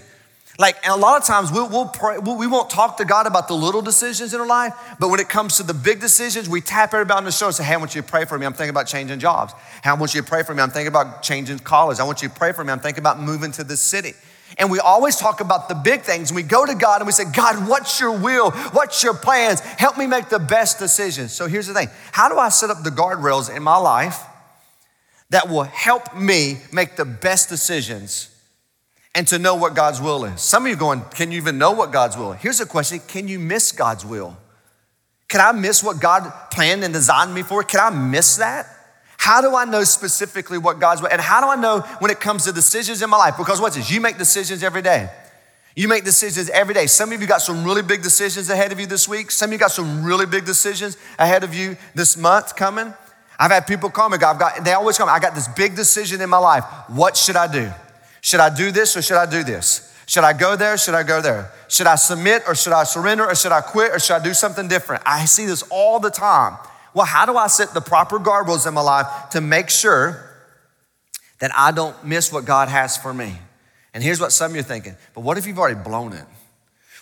Like, 0.57 0.77
and 0.83 0.91
a 0.91 0.95
lot 0.95 1.21
of 1.21 1.27
times 1.27 1.51
we'll, 1.51 1.69
we'll 1.69 1.89
pray, 1.89 2.17
we 2.17 2.47
won't 2.47 2.71
talk 2.71 2.97
to 2.97 3.05
God 3.05 3.27
about 3.27 3.47
the 3.47 3.53
little 3.53 3.83
decisions 3.83 4.33
in 4.33 4.41
our 4.41 4.47
life, 4.47 4.73
but 4.99 5.09
when 5.09 5.19
it 5.19 5.29
comes 5.29 5.57
to 5.57 5.63
the 5.63 5.75
big 5.75 6.01
decisions, 6.01 6.49
we 6.49 6.59
tap 6.59 6.95
everybody 6.95 7.19
on 7.19 7.25
the 7.25 7.31
shoulder 7.31 7.49
and 7.49 7.55
say, 7.57 7.63
Hey, 7.63 7.75
I 7.75 7.77
want 7.77 7.93
you 7.93 8.01
to 8.01 8.07
pray 8.07 8.25
for 8.25 8.39
me. 8.39 8.47
I'm 8.47 8.53
thinking 8.53 8.71
about 8.71 8.87
changing 8.87 9.19
jobs. 9.19 9.53
Hey, 9.83 9.91
I 9.91 9.93
want 9.93 10.15
you 10.15 10.23
to 10.23 10.27
pray 10.27 10.41
for 10.41 10.55
me. 10.55 10.63
I'm 10.63 10.71
thinking 10.71 10.87
about 10.87 11.21
changing 11.21 11.59
college. 11.59 11.99
I 11.99 12.03
want 12.03 12.23
you 12.23 12.29
to 12.29 12.33
pray 12.33 12.51
for 12.51 12.63
me. 12.63 12.71
I'm 12.71 12.79
thinking 12.79 13.03
about 13.03 13.19
moving 13.19 13.51
to 13.51 13.63
this 13.63 13.79
city. 13.79 14.13
And 14.57 14.71
we 14.71 14.79
always 14.79 15.17
talk 15.17 15.41
about 15.41 15.67
the 15.67 15.75
big 15.75 16.01
things. 16.01 16.31
We 16.31 16.43
go 16.43 16.65
to 16.65 16.75
God 16.75 17.01
and 17.01 17.05
we 17.05 17.11
say, 17.11 17.25
God, 17.25 17.67
what's 17.67 17.99
your 17.99 18.17
will? 18.17 18.51
What's 18.51 19.03
your 19.03 19.13
plans? 19.13 19.59
Help 19.59 19.97
me 19.97 20.07
make 20.07 20.29
the 20.29 20.39
best 20.39 20.79
decisions. 20.79 21.33
So 21.33 21.47
here's 21.47 21.67
the 21.67 21.73
thing 21.73 21.89
how 22.11 22.29
do 22.29 22.37
I 22.37 22.49
set 22.49 22.69
up 22.69 22.83
the 22.83 22.89
guardrails 22.89 23.53
in 23.53 23.63
my 23.63 23.77
life 23.77 24.21
that 25.29 25.49
will 25.49 25.63
help 25.63 26.15
me 26.15 26.59
make 26.71 26.95
the 26.95 27.05
best 27.05 27.49
decisions 27.49 28.29
and 29.13 29.27
to 29.27 29.39
know 29.39 29.55
what 29.55 29.75
God's 29.75 29.99
will 29.99 30.23
is? 30.23 30.41
Some 30.41 30.63
of 30.63 30.69
you 30.69 30.77
going, 30.77 31.01
Can 31.11 31.31
you 31.31 31.37
even 31.37 31.57
know 31.57 31.71
what 31.71 31.91
God's 31.91 32.15
will? 32.15 32.31
Here's 32.31 32.61
a 32.61 32.65
question 32.65 33.01
Can 33.07 33.27
you 33.27 33.39
miss 33.39 33.73
God's 33.73 34.05
will? 34.05 34.37
Can 35.27 35.41
I 35.41 35.51
miss 35.51 35.83
what 35.83 35.99
God 35.99 36.31
planned 36.51 36.83
and 36.83 36.93
designed 36.93 37.33
me 37.33 37.41
for? 37.41 37.63
Can 37.63 37.79
I 37.81 37.89
miss 37.89 38.37
that? 38.37 38.67
How 39.25 39.41
do 39.41 39.55
I 39.55 39.65
know 39.65 39.83
specifically 39.83 40.59
what 40.59 40.79
God's 40.79 41.01
will? 41.01 41.09
And 41.09 41.19
how 41.19 41.41
do 41.41 41.47
I 41.47 41.55
know 41.55 41.79
when 41.97 42.11
it 42.11 42.19
comes 42.19 42.43
to 42.43 42.51
decisions 42.51 43.01
in 43.01 43.09
my 43.09 43.17
life? 43.17 43.37
Because 43.37 43.59
what's 43.59 43.75
this? 43.75 43.89
You 43.89 43.99
make 43.99 44.19
decisions 44.19 44.61
every 44.61 44.83
day. 44.83 45.09
You 45.75 45.87
make 45.87 46.03
decisions 46.03 46.47
every 46.51 46.75
day. 46.75 46.85
Some 46.85 47.11
of 47.11 47.19
you 47.19 47.25
got 47.25 47.41
some 47.41 47.63
really 47.63 47.81
big 47.81 48.03
decisions 48.03 48.51
ahead 48.51 48.71
of 48.71 48.79
you 48.79 48.85
this 48.85 49.07
week. 49.07 49.31
Some 49.31 49.49
of 49.49 49.53
you 49.53 49.57
got 49.57 49.71
some 49.71 50.03
really 50.03 50.27
big 50.27 50.45
decisions 50.45 50.95
ahead 51.17 51.43
of 51.43 51.55
you 51.55 51.75
this 51.95 52.15
month 52.15 52.55
coming. 52.55 52.93
I've 53.39 53.49
had 53.49 53.65
people 53.65 53.89
call 53.89 54.09
me, 54.09 54.19
I've 54.21 54.37
got, 54.37 54.63
they 54.63 54.73
always 54.73 54.95
come, 54.95 55.09
I 55.09 55.17
got 55.17 55.33
this 55.33 55.47
big 55.47 55.75
decision 55.75 56.21
in 56.21 56.29
my 56.29 56.37
life. 56.37 56.63
What 56.89 57.17
should 57.17 57.35
I 57.35 57.51
do? 57.51 57.71
Should 58.21 58.41
I 58.41 58.55
do 58.55 58.69
this 58.69 58.95
or 58.95 59.01
should 59.01 59.17
I 59.17 59.25
do 59.25 59.43
this? 59.43 59.91
Should 60.05 60.23
I 60.23 60.33
go 60.33 60.55
there? 60.55 60.77
Should 60.77 60.93
I 60.93 61.01
go 61.01 61.19
there? 61.19 61.49
Should 61.67 61.87
I 61.87 61.95
submit 61.95 62.43
or 62.47 62.53
should 62.53 62.73
I 62.73 62.83
surrender 62.83 63.25
or 63.25 63.33
should 63.33 63.53
I 63.53 63.61
quit 63.61 63.91
or 63.91 63.97
should 63.97 64.17
I 64.17 64.23
do 64.23 64.35
something 64.35 64.67
different? 64.67 65.01
I 65.03 65.25
see 65.25 65.47
this 65.47 65.63
all 65.71 65.99
the 65.99 66.11
time 66.11 66.59
well, 66.95 67.05
how 67.05 67.25
do 67.25 67.35
I 67.35 67.47
set 67.47 67.73
the 67.73 67.81
proper 67.81 68.17
guardrails 68.17 68.65
in 68.65 68.73
my 68.73 68.81
life 68.81 69.29
to 69.31 69.41
make 69.41 69.69
sure 69.69 70.31
that 71.39 71.51
I 71.55 71.71
don't 71.71 72.05
miss 72.05 72.31
what 72.31 72.45
God 72.45 72.69
has 72.69 72.97
for 72.97 73.13
me? 73.13 73.37
And 73.93 74.01
here's 74.01 74.19
what 74.19 74.31
some 74.31 74.51
of 74.51 74.55
you 74.55 74.61
are 74.61 74.63
thinking, 74.63 74.95
but 75.13 75.21
what 75.21 75.37
if 75.37 75.45
you've 75.45 75.59
already 75.59 75.79
blown 75.79 76.13
it? 76.13 76.23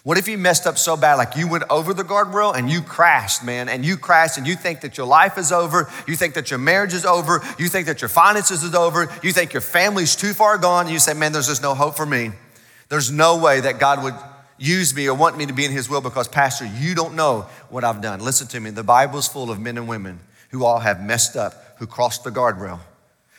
What 0.03 0.17
if 0.17 0.27
you 0.27 0.37
messed 0.37 0.67
up 0.67 0.77
so 0.77 0.97
bad, 0.97 1.15
like 1.15 1.37
you 1.37 1.47
went 1.47 1.63
over 1.69 1.93
the 1.93 2.03
guardrail 2.03 2.53
and 2.53 2.69
you 2.69 2.81
crashed, 2.81 3.43
man, 3.43 3.69
and 3.69 3.85
you 3.85 3.95
crashed 3.95 4.37
and 4.37 4.45
you 4.45 4.55
think 4.55 4.81
that 4.81 4.97
your 4.97 5.07
life 5.07 5.37
is 5.37 5.51
over, 5.51 5.89
you 6.07 6.15
think 6.15 6.33
that 6.33 6.49
your 6.49 6.59
marriage 6.59 6.93
is 6.93 7.05
over, 7.05 7.41
you 7.57 7.69
think 7.69 7.85
that 7.85 8.01
your 8.01 8.09
finances 8.09 8.63
is 8.63 8.75
over, 8.75 9.09
you 9.21 9.31
think 9.31 9.53
your 9.53 9.61
family's 9.61 10.15
too 10.15 10.33
far 10.33 10.57
gone, 10.57 10.87
and 10.87 10.93
you 10.93 10.99
say, 10.99 11.13
man, 11.13 11.31
there's 11.31 11.47
just 11.47 11.61
no 11.61 11.73
hope 11.73 11.95
for 11.95 12.05
me. 12.05 12.31
There's 12.89 13.11
no 13.11 13.37
way 13.37 13.61
that 13.61 13.79
God 13.79 14.03
would 14.03 14.15
use 14.63 14.95
me 14.95 15.07
or 15.07 15.13
want 15.13 15.37
me 15.37 15.45
to 15.45 15.53
be 15.53 15.65
in 15.65 15.71
his 15.71 15.89
will 15.89 16.01
because, 16.01 16.27
Pastor, 16.27 16.65
you 16.65 16.95
don't 16.95 17.15
know 17.15 17.47
what 17.69 17.83
I've 17.83 18.01
done. 18.01 18.21
Listen 18.21 18.47
to 18.47 18.59
me. 18.59 18.69
The 18.69 18.83
Bible 18.83 19.19
is 19.19 19.27
full 19.27 19.51
of 19.51 19.59
men 19.59 19.77
and 19.77 19.87
women 19.87 20.19
who 20.49 20.63
all 20.63 20.79
have 20.79 21.01
messed 21.01 21.35
up, 21.35 21.53
who 21.79 21.87
crossed 21.87 22.23
the 22.23 22.31
guardrail. 22.31 22.79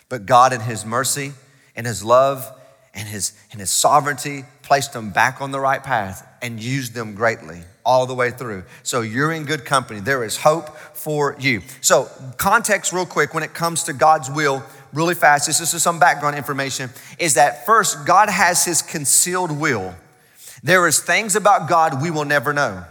But 0.08 0.26
God, 0.26 0.52
in 0.52 0.60
his 0.60 0.84
mercy 0.84 1.32
and 1.74 1.86
his 1.86 2.04
love 2.04 2.46
and 2.92 3.08
his, 3.08 3.32
and 3.50 3.60
his 3.60 3.70
sovereignty, 3.70 4.44
placed 4.62 4.92
them 4.92 5.10
back 5.10 5.40
on 5.40 5.50
the 5.50 5.60
right 5.60 5.82
path 5.82 6.28
and 6.42 6.60
used 6.60 6.94
them 6.94 7.14
greatly 7.14 7.62
all 7.84 8.06
the 8.06 8.14
way 8.14 8.30
through. 8.30 8.64
So 8.82 9.00
you're 9.00 9.32
in 9.32 9.44
good 9.44 9.64
company. 9.64 10.00
There 10.00 10.24
is 10.24 10.36
hope 10.36 10.76
for 10.76 11.36
you. 11.38 11.62
So, 11.80 12.08
context, 12.36 12.92
real 12.92 13.06
quick, 13.06 13.34
when 13.34 13.42
it 13.42 13.54
comes 13.54 13.84
to 13.84 13.92
God's 13.92 14.30
will, 14.30 14.62
really 14.92 15.14
fast, 15.14 15.46
this 15.46 15.60
is 15.60 15.82
some 15.82 15.98
background 15.98 16.36
information, 16.36 16.90
is 17.18 17.34
that 17.34 17.66
first, 17.66 18.06
God 18.06 18.28
has 18.28 18.64
his 18.64 18.82
concealed 18.82 19.50
will 19.50 19.94
there 20.64 20.88
is 20.88 20.98
things 20.98 21.36
about 21.36 21.68
God 21.68 22.02
we 22.02 22.10
will 22.10 22.24
never 22.24 22.54
know. 22.54 22.84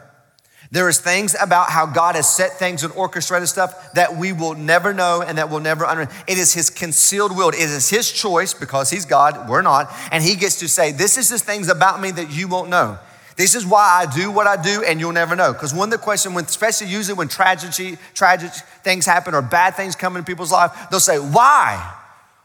There 0.70 0.88
is 0.90 1.00
things 1.00 1.36
about 1.40 1.70
how 1.70 1.88
God 1.88 2.16
has 2.16 2.30
set 2.30 2.54
things 2.54 2.84
and 2.84 2.94
orchestrated 2.94 3.50
stuff 3.50 3.94
that 3.94 4.16
we 4.16 4.32
will 4.32 4.54
never 4.54 4.94
know 4.94 5.22
and 5.22 5.38
that 5.38 5.50
we'll 5.50 5.60
never 5.60 5.86
understand. 5.86 6.24
It 6.28 6.38
is 6.38 6.54
his 6.54 6.70
concealed 6.70 7.36
will. 7.36 7.50
It 7.50 7.56
is 7.56 7.90
his 7.90 8.12
choice 8.12 8.54
because 8.54 8.90
he's 8.90 9.06
God, 9.06 9.50
we're 9.50 9.64
not. 9.64 9.92
And 10.12 10.24
he 10.24 10.36
gets 10.36 10.60
to 10.60 10.68
say, 10.68 10.92
this 10.92 11.18
is 11.18 11.30
just 11.30 11.46
things 11.46 11.68
about 11.68 12.00
me 12.00 12.12
that 12.12 12.32
you 12.32 12.48
won't 12.48 12.70
know. 12.70 12.98
This 13.38 13.56
is 13.56 13.66
why 13.66 14.04
I 14.04 14.16
do 14.16 14.32
what 14.32 14.46
I 14.46 14.62
do 14.62 14.84
and 14.84 15.00
you'll 15.00 15.12
never 15.12 15.36
know. 15.36 15.52
Because 15.52 15.74
one 15.74 15.88
of 15.88 15.92
the 15.92 16.04
questions, 16.04 16.36
when, 16.36 16.46
especially 16.46 16.88
usually 16.88 17.18
when 17.18 17.28
tragedy, 17.28 17.98
tragic 18.14 18.52
things 18.84 19.08
happen 19.08 19.34
or 19.34 19.42
bad 19.42 19.76
things 19.76 19.96
come 19.96 20.16
into 20.16 20.26
people's 20.26 20.52
life, 20.52 20.72
they'll 20.92 21.00
say, 21.00 21.18
why? 21.18 21.92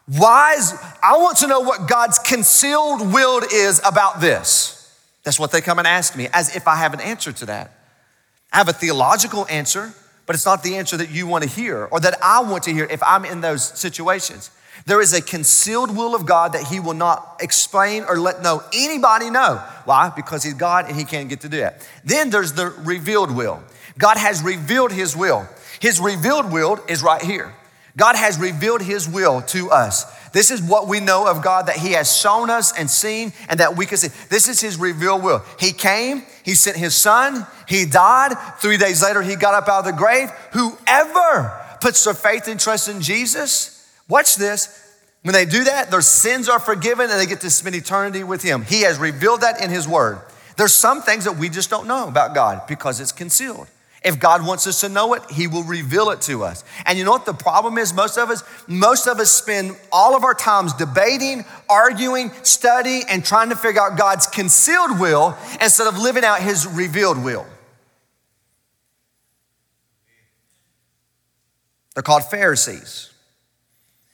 Why 0.07 0.55
is, 0.55 0.73
I 1.03 1.19
want 1.19 1.37
to 1.39 1.47
know 1.47 1.61
what 1.61 1.87
God's 1.87 2.19
concealed 2.19 3.13
will 3.13 3.43
is 3.53 3.81
about 3.87 4.23
this. 4.23 4.78
That's 5.25 5.39
what 5.39 5.53
they 5.53 5.61
come 5.61 5.79
and 5.79 5.87
ask 5.87 6.17
me 6.17 6.29
as 6.33 6.55
if 6.55 6.67
I 6.67 6.77
have 6.77 6.95
an 6.95 7.01
answer 7.01 7.33
to 7.33 7.47
that. 7.47 7.73
I 8.53 8.57
have 8.59 8.69
a 8.69 8.73
theological 8.73 9.47
answer, 9.51 9.93
but 10.27 10.35
it's 10.35 10.47
not 10.47 10.63
the 10.63 10.77
answer 10.77 10.97
that 10.97 11.11
you 11.11 11.27
want 11.27 11.45
to 11.45 11.51
hear 11.51 11.85
or 11.91 12.01
that 12.01 12.19
I 12.23 12.41
want 12.43 12.65
to 12.65 12.73
hear 12.73 12.85
if 12.85 13.03
I'm 13.03 13.25
in 13.25 13.41
those 13.41 13.63
situations. 13.63 14.51
There 14.87 15.01
is 15.03 15.13
a 15.13 15.21
concealed 15.21 15.95
will 15.95 16.15
of 16.15 16.25
God 16.25 16.55
that 16.55 16.65
He 16.65 16.81
will 16.81 16.95
not 16.95 17.37
explain 17.41 18.05
or 18.09 18.19
let 18.19 18.43
know 18.43 18.63
anybody 18.73 19.29
know. 19.29 19.63
Why? 19.85 20.11
Because 20.15 20.43
He's 20.43 20.55
God 20.55 20.87
and 20.87 20.97
He 20.97 21.05
can't 21.05 21.29
get 21.29 21.41
to 21.43 21.49
do 21.49 21.59
that. 21.59 21.87
Then 22.05 22.31
there's 22.31 22.55
the 22.55 22.71
revealed 22.71 23.31
will. 23.31 23.63
God 23.99 24.17
has 24.17 24.43
revealed 24.43 24.93
His 24.93 25.17
will. 25.17 25.47
His 25.81 26.01
revealed 26.01 26.51
will 26.53 26.83
is 26.89 27.03
right 27.03 27.21
here. 27.21 27.55
God 27.97 28.17
has 28.17 28.39
revealed 28.39 28.81
His 28.81 29.09
will 29.09 29.43
to 29.43 29.71
us. 29.71 30.05
This 30.33 30.51
is 30.51 30.63
what 30.63 30.89
we 30.89 31.01
know 31.01 31.27
of 31.27 31.43
God 31.43 31.67
that 31.67 31.77
He 31.77 31.93
has 31.93 32.17
shown 32.17 32.51
us 32.51 32.77
and 32.79 32.91
seen 32.91 33.33
and 33.49 33.61
that 33.61 33.77
we 33.77 33.87
can 33.87 33.97
see. 33.99 34.09
This 34.29 34.49
is 34.49 34.61
His 34.61 34.77
revealed 34.77 35.23
will. 35.23 35.43
He 35.59 35.73
came, 35.73 36.25
He 36.45 36.55
sent 36.55 36.77
His 36.77 36.95
Son, 36.95 37.47
He 37.67 37.87
died. 37.87 38.37
Three 38.59 38.77
days 38.77 39.03
later, 39.03 39.23
He 39.23 39.37
got 39.37 39.55
up 39.55 39.69
out 39.69 39.81
of 39.81 39.85
the 39.87 39.93
grave. 39.93 40.31
Whoever 40.53 41.53
puts 41.81 42.05
their 42.05 42.15
faith 42.15 42.49
and 42.49 42.59
trust 42.59 42.89
in 42.89 43.01
Jesus, 43.01 43.89
watch 44.09 44.37
this. 44.37 44.85
When 45.23 45.33
they 45.33 45.45
do 45.45 45.65
that, 45.65 45.91
their 45.91 46.01
sins 46.01 46.49
are 46.49 46.61
forgiven 46.61 47.11
and 47.11 47.21
they 47.21 47.27
get 47.27 47.41
to 47.41 47.51
spend 47.51 47.75
eternity 47.75 48.25
with 48.25 48.43
Him. 48.43 48.63
He 48.63 48.83
has 48.83 48.99
revealed 48.99 49.41
that 49.43 49.63
in 49.63 49.71
His 49.71 49.87
Word. 49.87 50.21
There's 50.57 50.73
some 50.73 51.03
things 51.03 51.25
that 51.25 51.37
we 51.37 51.49
just 51.49 51.71
don't 51.71 51.87
know 51.87 52.09
about 52.09 52.35
God 52.35 52.67
because 52.67 53.01
it's 53.01 53.13
concealed. 53.13 53.69
If 54.05 54.21
God 54.21 54.47
wants 54.47 54.67
us 54.67 54.81
to 54.83 54.89
know 54.89 55.15
it, 55.15 55.23
He 55.31 55.47
will 55.47 55.65
reveal 55.65 56.11
it 56.11 56.21
to 56.23 56.45
us. 56.45 56.65
And 56.87 56.97
you 56.97 57.05
know 57.05 57.11
what 57.11 57.27
the 57.27 57.35
problem 57.35 57.79
is? 57.79 57.93
Most 57.93 58.17
of 58.17 58.31
us, 58.31 58.45
most 58.69 59.09
of 59.09 59.19
us 59.19 59.31
spend 59.31 59.77
all 59.91 60.17
of 60.17 60.23
our 60.23 60.35
times 60.35 60.73
debating, 60.73 61.45
arguing, 61.69 62.31
studying, 62.43 63.03
and 63.09 63.25
trying 63.25 63.49
to 63.49 63.57
figure 63.57 63.81
out 63.81 63.99
God's 63.99 64.27
concealed 64.27 65.01
will 65.01 65.37
instead 65.61 65.89
of 65.89 65.99
living 65.99 66.25
out 66.25 66.41
His 66.41 66.67
revealed 66.67 67.23
will. 67.23 67.47
They're 71.95 72.03
called 72.03 72.25
Pharisees. 72.25 73.08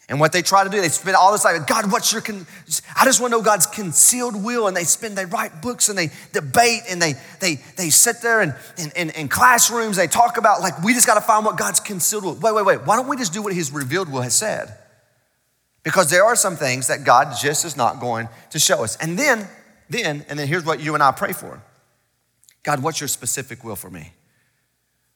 And 0.09 0.21
what 0.21 0.33
they 0.33 0.43
try 0.43 0.65
to 0.65 0.71
do, 0.71 0.81
they 0.81 0.89
spend 0.89 1.17
all 1.17 1.33
this 1.33 1.45
time, 1.45 1.65
God, 1.67 1.91
what's 1.91 2.13
your, 2.13 2.21
con- 2.21 2.47
I 2.95 3.07
just 3.07 3.23
want 3.23 3.33
to 3.33 3.39
know 3.39 3.43
God's 3.43 3.67
concealed 3.67 4.43
will. 4.43 4.69
And 4.69 4.77
they 4.77 4.85
spend, 4.85 5.17
they 5.17 5.25
write 5.25 5.63
books 5.63 5.89
and 5.89 5.97
they 5.97 6.11
debate 6.33 6.83
and 6.91 7.01
they, 7.01 7.15
they, 7.41 7.55
they 7.77 7.89
sit 7.89 8.21
there 8.21 8.43
and 8.43 8.55
in, 8.97 9.11
in, 9.11 9.29
classrooms, 9.29 9.97
they 9.97 10.07
talk 10.07 10.37
about 10.37 10.61
like, 10.61 10.83
we 10.83 10.93
just 10.93 11.07
got 11.07 11.15
to 11.15 11.23
find 11.23 11.45
what 11.47 11.57
God's 11.57 11.81
concealed 11.81 12.25
will. 12.25 12.35
Wait, 12.35 12.55
wait, 12.55 12.67
wait. 12.67 12.87
Why 12.87 12.97
don't 12.97 13.09
we 13.09 13.17
just 13.17 13.33
do 13.33 13.43
what 13.43 13.55
his 13.55 13.73
revealed 13.73 14.13
will 14.13 14.21
has 14.21 14.35
said? 14.35 14.77
Because 15.83 16.11
there 16.11 16.25
are 16.25 16.37
some 16.37 16.57
things 16.57 16.89
that 16.89 17.05
God 17.05 17.35
just 17.41 17.65
is 17.65 17.77
not 17.77 17.99
going 17.99 18.29
to 18.51 18.59
show 18.59 18.85
us. 18.85 18.97
And 18.97 19.19
then, 19.19 19.49
then, 19.89 20.27
and 20.29 20.39
then 20.39 20.49
here's 20.49 20.67
what 20.67 20.81
you 20.81 20.93
and 20.93 21.03
I 21.03 21.13
pray 21.13 21.33
for. 21.33 21.63
God, 22.63 22.83
what's 22.83 23.01
your 23.01 23.09
specific 23.09 23.65
will 23.65 23.77
for 23.77 23.91
me? 23.91 24.13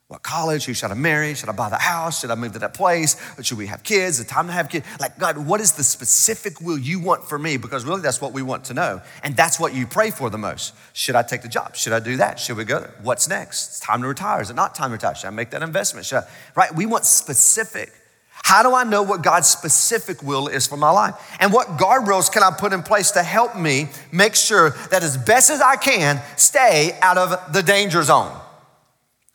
What 0.08 0.22
college? 0.22 0.64
Who 0.64 0.72
should 0.72 0.90
I 0.90 0.94
marry? 0.94 1.34
Should 1.34 1.50
I 1.50 1.52
buy 1.52 1.68
the 1.68 1.76
house? 1.76 2.20
Should 2.20 2.30
I 2.30 2.34
move 2.34 2.54
to 2.54 2.58
that 2.60 2.72
place? 2.72 3.14
Or 3.36 3.44
should 3.44 3.58
we 3.58 3.66
have 3.66 3.82
kids? 3.82 4.16
The 4.16 4.24
time 4.24 4.46
to 4.46 4.52
have 4.54 4.70
kids? 4.70 4.86
Like, 4.98 5.18
God, 5.18 5.36
what 5.36 5.60
is 5.60 5.72
the 5.72 5.84
specific 5.84 6.62
will 6.62 6.78
you 6.78 6.98
want 6.98 7.24
for 7.24 7.38
me? 7.38 7.58
Because 7.58 7.84
really, 7.84 8.00
that's 8.00 8.18
what 8.18 8.32
we 8.32 8.40
want 8.40 8.64
to 8.64 8.74
know. 8.74 9.02
And 9.22 9.36
that's 9.36 9.60
what 9.60 9.74
you 9.74 9.86
pray 9.86 10.10
for 10.10 10.30
the 10.30 10.38
most. 10.38 10.74
Should 10.94 11.14
I 11.14 11.22
take 11.22 11.42
the 11.42 11.48
job? 11.48 11.76
Should 11.76 11.92
I 11.92 12.00
do 12.00 12.16
that? 12.16 12.40
Should 12.40 12.56
we 12.56 12.64
go 12.64 12.80
there? 12.80 12.94
What's 13.02 13.28
next? 13.28 13.68
It's 13.68 13.80
time 13.80 14.00
to 14.00 14.08
retire. 14.08 14.40
Is 14.40 14.48
it 14.48 14.56
not 14.56 14.74
time 14.74 14.88
to 14.88 14.92
retire? 14.94 15.14
Should 15.14 15.26
I 15.26 15.30
make 15.30 15.50
that 15.50 15.62
investment? 15.62 16.06
Should 16.06 16.20
I, 16.20 16.28
right? 16.56 16.74
We 16.74 16.86
want 16.86 17.04
specific. 17.04 17.92
How 18.32 18.62
do 18.62 18.74
I 18.74 18.84
know 18.84 19.02
what 19.02 19.22
God's 19.22 19.48
specific 19.48 20.22
will 20.22 20.48
is 20.48 20.66
for 20.66 20.78
my 20.78 20.90
life? 20.90 21.16
And 21.38 21.52
what 21.52 21.66
guardrails 21.76 22.32
can 22.32 22.42
I 22.42 22.50
put 22.50 22.72
in 22.72 22.82
place 22.82 23.10
to 23.10 23.22
help 23.22 23.56
me 23.58 23.88
make 24.10 24.34
sure 24.34 24.70
that 24.90 25.02
as 25.02 25.18
best 25.18 25.50
as 25.50 25.60
I 25.60 25.76
can, 25.76 26.22
stay 26.38 26.98
out 27.02 27.18
of 27.18 27.52
the 27.52 27.62
danger 27.62 28.02
zone? 28.02 28.34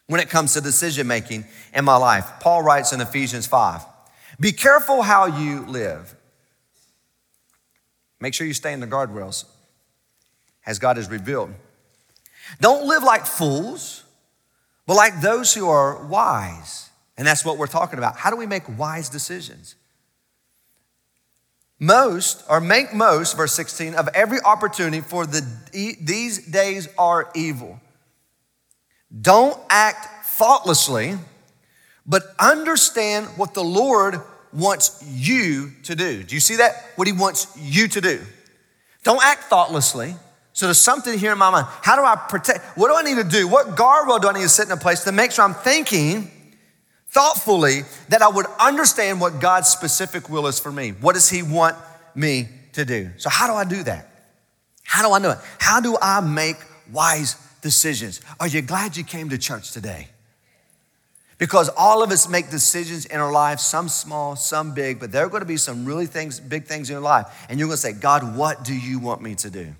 When 0.07 0.19
it 0.19 0.29
comes 0.29 0.53
to 0.53 0.61
decision 0.61 1.07
making 1.07 1.45
in 1.73 1.85
my 1.85 1.95
life. 1.95 2.29
Paul 2.39 2.61
writes 2.61 2.93
in 2.93 3.01
Ephesians 3.01 3.47
5 3.47 3.81
Be 4.39 4.51
careful 4.51 5.01
how 5.01 5.25
you 5.25 5.65
live. 5.65 6.15
Make 8.19 8.33
sure 8.33 8.47
you 8.47 8.53
stay 8.53 8.73
in 8.73 8.79
the 8.79 8.87
guardrails 8.87 9.45
as 10.65 10.79
God 10.79 10.97
has 10.97 11.09
revealed. 11.09 11.53
Don't 12.61 12.87
live 12.87 13.03
like 13.03 13.25
fools, 13.25 14.03
but 14.85 14.95
like 14.95 15.21
those 15.21 15.53
who 15.53 15.69
are 15.69 16.05
wise. 16.05 16.89
And 17.17 17.27
that's 17.27 17.45
what 17.45 17.57
we're 17.57 17.67
talking 17.67 17.99
about. 17.99 18.17
How 18.17 18.29
do 18.29 18.37
we 18.37 18.45
make 18.45 18.63
wise 18.77 19.09
decisions? 19.09 19.75
Most, 21.79 22.43
or 22.49 22.61
make 22.61 22.93
most, 22.93 23.35
verse 23.35 23.53
16, 23.53 23.95
of 23.95 24.07
every 24.13 24.39
opportunity 24.41 25.01
for 25.01 25.25
the, 25.25 25.45
these 25.71 26.47
days 26.47 26.87
are 26.97 27.29
evil. 27.35 27.79
Don't 29.21 29.59
act 29.69 30.25
thoughtlessly, 30.25 31.15
but 32.05 32.23
understand 32.39 33.27
what 33.37 33.53
the 33.53 33.63
Lord 33.63 34.19
wants 34.51 35.03
you 35.07 35.71
to 35.83 35.95
do. 35.95 36.23
Do 36.23 36.35
you 36.35 36.41
see 36.41 36.57
that? 36.57 36.91
What 36.95 37.07
He 37.07 37.13
wants 37.13 37.47
you 37.59 37.87
to 37.87 38.01
do. 38.01 38.21
Don't 39.03 39.23
act 39.23 39.43
thoughtlessly. 39.43 40.15
So 40.53 40.67
there's 40.67 40.79
something 40.79 41.17
here 41.17 41.31
in 41.31 41.37
my 41.37 41.49
mind. 41.49 41.65
How 41.81 41.95
do 41.95 42.03
I 42.03 42.15
protect? 42.15 42.77
What 42.77 42.89
do 42.89 42.95
I 42.95 43.01
need 43.01 43.21
to 43.21 43.27
do? 43.27 43.47
What 43.47 43.75
guardrail 43.75 44.21
do 44.21 44.29
I 44.29 44.33
need 44.33 44.41
to 44.41 44.49
set 44.49 44.67
in 44.67 44.71
a 44.71 44.77
place 44.77 45.03
to 45.03 45.11
make 45.11 45.31
sure 45.31 45.43
I'm 45.43 45.55
thinking 45.55 46.29
thoughtfully 47.07 47.81
that 48.09 48.21
I 48.21 48.29
would 48.29 48.45
understand 48.59 49.19
what 49.19 49.39
God's 49.39 49.67
specific 49.67 50.29
will 50.29 50.45
is 50.47 50.59
for 50.59 50.71
me? 50.71 50.91
What 50.91 51.13
does 51.13 51.29
He 51.29 51.41
want 51.41 51.75
me 52.13 52.47
to 52.73 52.85
do? 52.85 53.09
So 53.17 53.29
how 53.29 53.47
do 53.47 53.53
I 53.53 53.63
do 53.63 53.81
that? 53.83 54.09
How 54.83 55.07
do 55.07 55.13
I 55.13 55.19
know 55.19 55.31
it? 55.31 55.39
How 55.59 55.79
do 55.79 55.97
I 55.99 56.21
make 56.21 56.57
wise 56.91 57.35
decisions. 57.63 58.21
Are 58.39 58.47
you 58.47 58.61
glad 58.61 58.95
you 58.95 59.03
came 59.03 59.29
to 59.29 59.37
church 59.39 59.71
today? 59.71 60.09
Because 61.39 61.69
all 61.69 62.03
of 62.03 62.11
us 62.11 62.29
make 62.29 62.51
decisions 62.51 63.05
in 63.05 63.19
our 63.19 63.31
life, 63.31 63.59
some 63.59 63.89
small, 63.89 64.35
some 64.35 64.75
big, 64.75 64.99
but 64.99 65.11
there 65.11 65.25
are 65.25 65.29
going 65.29 65.41
to 65.41 65.47
be 65.47 65.57
some 65.57 65.83
really 65.83 66.05
things, 66.05 66.39
big 66.39 66.65
things 66.65 66.89
in 66.89 66.93
your 66.93 67.01
life. 67.01 67.45
And 67.49 67.57
you're 67.57 67.67
going 67.67 67.77
to 67.77 67.81
say, 67.81 67.93
God, 67.93 68.37
what 68.37 68.63
do 68.63 68.75
you 68.75 68.99
want 68.99 69.21
me 69.21 69.33
to 69.35 69.49
do? 69.49 69.73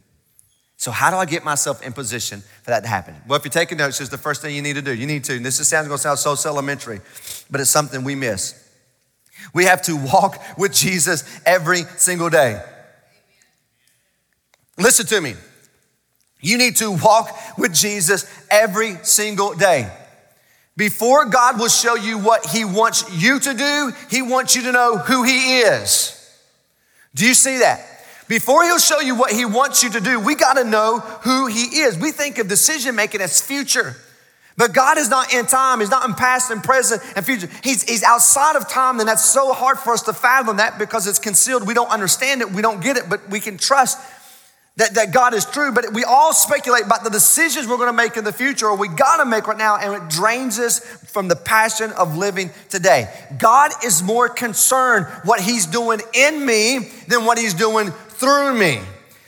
So, 0.78 0.92
how 0.92 1.12
do 1.12 1.18
I 1.18 1.26
get 1.26 1.46
myself 1.46 1.82
in 1.82 1.94
position 1.94 2.42
for 2.64 2.72
that 2.72 2.82
to 2.82 2.90
happen? 2.90 3.16
Well, 3.28 3.38
if 3.38 3.46
you're 3.46 3.52
taking 3.52 3.78
notes, 3.78 4.00
here's 4.00 4.10
the 4.10 4.18
first 4.18 4.42
thing 4.42 4.56
you 4.56 4.62
need 4.62 4.74
to 4.74 4.82
do. 4.82 4.94
You 4.94 5.06
need 5.06 5.24
to, 5.26 5.36
and 5.36 5.46
this 5.46 5.60
is 5.60 5.68
sounds 5.68 5.88
going 5.88 5.98
to 5.98 6.02
sound 6.02 6.20
so 6.20 6.50
elementary, 6.50 7.00
but 7.50 7.62
it's 7.62 7.70
something 7.70 8.04
we 8.04 8.16
miss. 8.16 8.60
We 9.54 9.66
have 9.66 9.82
to 9.84 9.96
walk 9.96 10.42
with 10.58 10.74
Jesus 10.74 11.24
every 11.46 11.84
single 11.98 12.30
day. 12.30 12.62
Listen 14.78 15.06
to 15.06 15.22
me. 15.22 15.36
You 16.44 16.58
need 16.58 16.76
to 16.76 16.92
walk 16.92 17.58
with 17.58 17.74
Jesus 17.74 18.30
every 18.52 18.98
single 19.02 19.56
day. 19.56 19.90
Before 20.76 21.26
God 21.26 21.58
will 21.58 21.70
show 21.70 21.96
you 21.96 22.18
what 22.18 22.46
He 22.48 22.66
wants 22.66 23.06
you 23.16 23.40
to 23.40 23.54
do, 23.54 23.94
He 24.12 24.22
wants 24.22 24.56
you 24.56 24.64
to 24.64 24.72
know 24.72 24.98
who 24.98 25.24
He 25.24 25.60
is. 25.62 26.20
Do 27.16 27.26
you 27.26 27.34
see 27.34 27.60
that? 27.60 27.88
Before 28.28 28.64
He'll 28.64 28.78
show 28.78 29.00
you 29.00 29.16
what 29.16 29.32
He 29.32 29.46
wants 29.46 29.84
you 29.84 29.90
to 29.92 30.02
do, 30.02 30.20
we 30.20 30.36
got 30.36 30.56
to 30.56 30.66
know 30.66 31.00
who 31.00 31.48
He 31.48 31.80
is. 31.80 31.98
We 31.98 32.12
think 32.12 32.38
of 32.40 32.50
decision 32.50 32.96
making 32.96 33.22
as 33.22 33.42
future. 33.42 33.96
But 34.58 34.74
God 34.74 34.98
is 34.98 35.10
not 35.10 35.34
in 35.34 35.46
time. 35.46 35.80
He's 35.80 35.90
not 35.90 36.08
in 36.08 36.14
past 36.14 36.52
and 36.52 36.62
present 36.62 37.02
and 37.16 37.26
future. 37.26 37.50
He's, 37.64 37.84
he's 37.84 38.04
outside 38.04 38.56
of 38.56 38.68
time, 38.68 39.00
and 39.00 39.08
that's 39.08 39.26
so 39.26 39.54
hard 39.54 39.80
for 39.80 39.94
us 39.94 40.04
to 40.04 40.14
fathom 40.14 40.58
that 40.58 40.78
because 40.78 41.08
it's 41.08 41.20
concealed. 41.20 41.66
We 41.66 41.74
don't 41.74 41.90
understand 41.90 42.42
it, 42.42 42.52
we 42.52 42.62
don't 42.62 42.82
get 42.82 42.98
it, 42.98 43.06
but 43.10 43.30
we 43.30 43.40
can 43.40 43.58
trust 43.58 43.98
that, 44.78 44.96
that 44.96 45.14
God 45.14 45.36
is 45.36 45.46
true, 45.46 45.72
but 45.72 45.94
we 45.94 46.04
all 46.04 46.34
speculate 46.34 46.86
about 46.86 47.04
the 47.04 47.10
decisions 47.12 47.68
we're 47.68 47.78
gonna 47.78 47.94
make 47.94 48.18
in 48.18 48.24
the 48.24 48.34
future 48.34 48.68
or 48.68 48.76
we 48.76 48.88
gotta 48.88 49.24
make 49.24 49.48
right 49.48 49.58
now, 49.58 49.78
and 49.78 49.94
it 49.94 50.10
drains 50.10 50.58
us 50.58 50.80
from 50.80 51.28
the 51.28 51.36
passion 51.36 51.92
of 51.92 52.18
living 52.18 52.50
today. 52.70 53.08
God 53.38 53.72
is 53.86 54.02
more 54.02 54.28
concerned 54.28 55.06
what 55.26 55.40
He's 55.40 55.68
doing 55.68 56.00
in 56.14 56.44
me 56.44 56.92
than 57.08 57.26
what 57.26 57.38
He's 57.38 57.54
doing 57.54 57.92
through 57.92 58.58
me. 58.58 58.80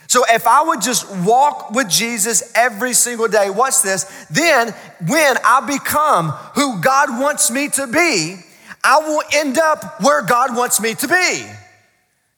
So 0.08 0.24
if 0.30 0.48
I 0.48 0.64
would 0.64 0.82
just 0.82 1.14
walk 1.26 1.72
with 1.72 1.90
Jesus 1.90 2.52
every 2.56 2.94
single 2.94 3.28
day, 3.28 3.50
watch 3.50 3.82
this, 3.82 4.26
then 4.32 4.70
when 5.08 5.36
I 5.44 5.60
become 5.68 6.30
who 6.56 6.82
God 6.82 7.20
wants 7.20 7.52
me 7.52 7.70
to 7.70 7.86
be, 7.86 8.38
I 8.84 9.00
will 9.00 9.22
end 9.34 9.60
up 9.60 10.02
where 10.02 10.22
God 10.24 10.56
wants 10.56 10.80
me 10.80 10.96
to 10.96 11.08
be. 11.08 11.46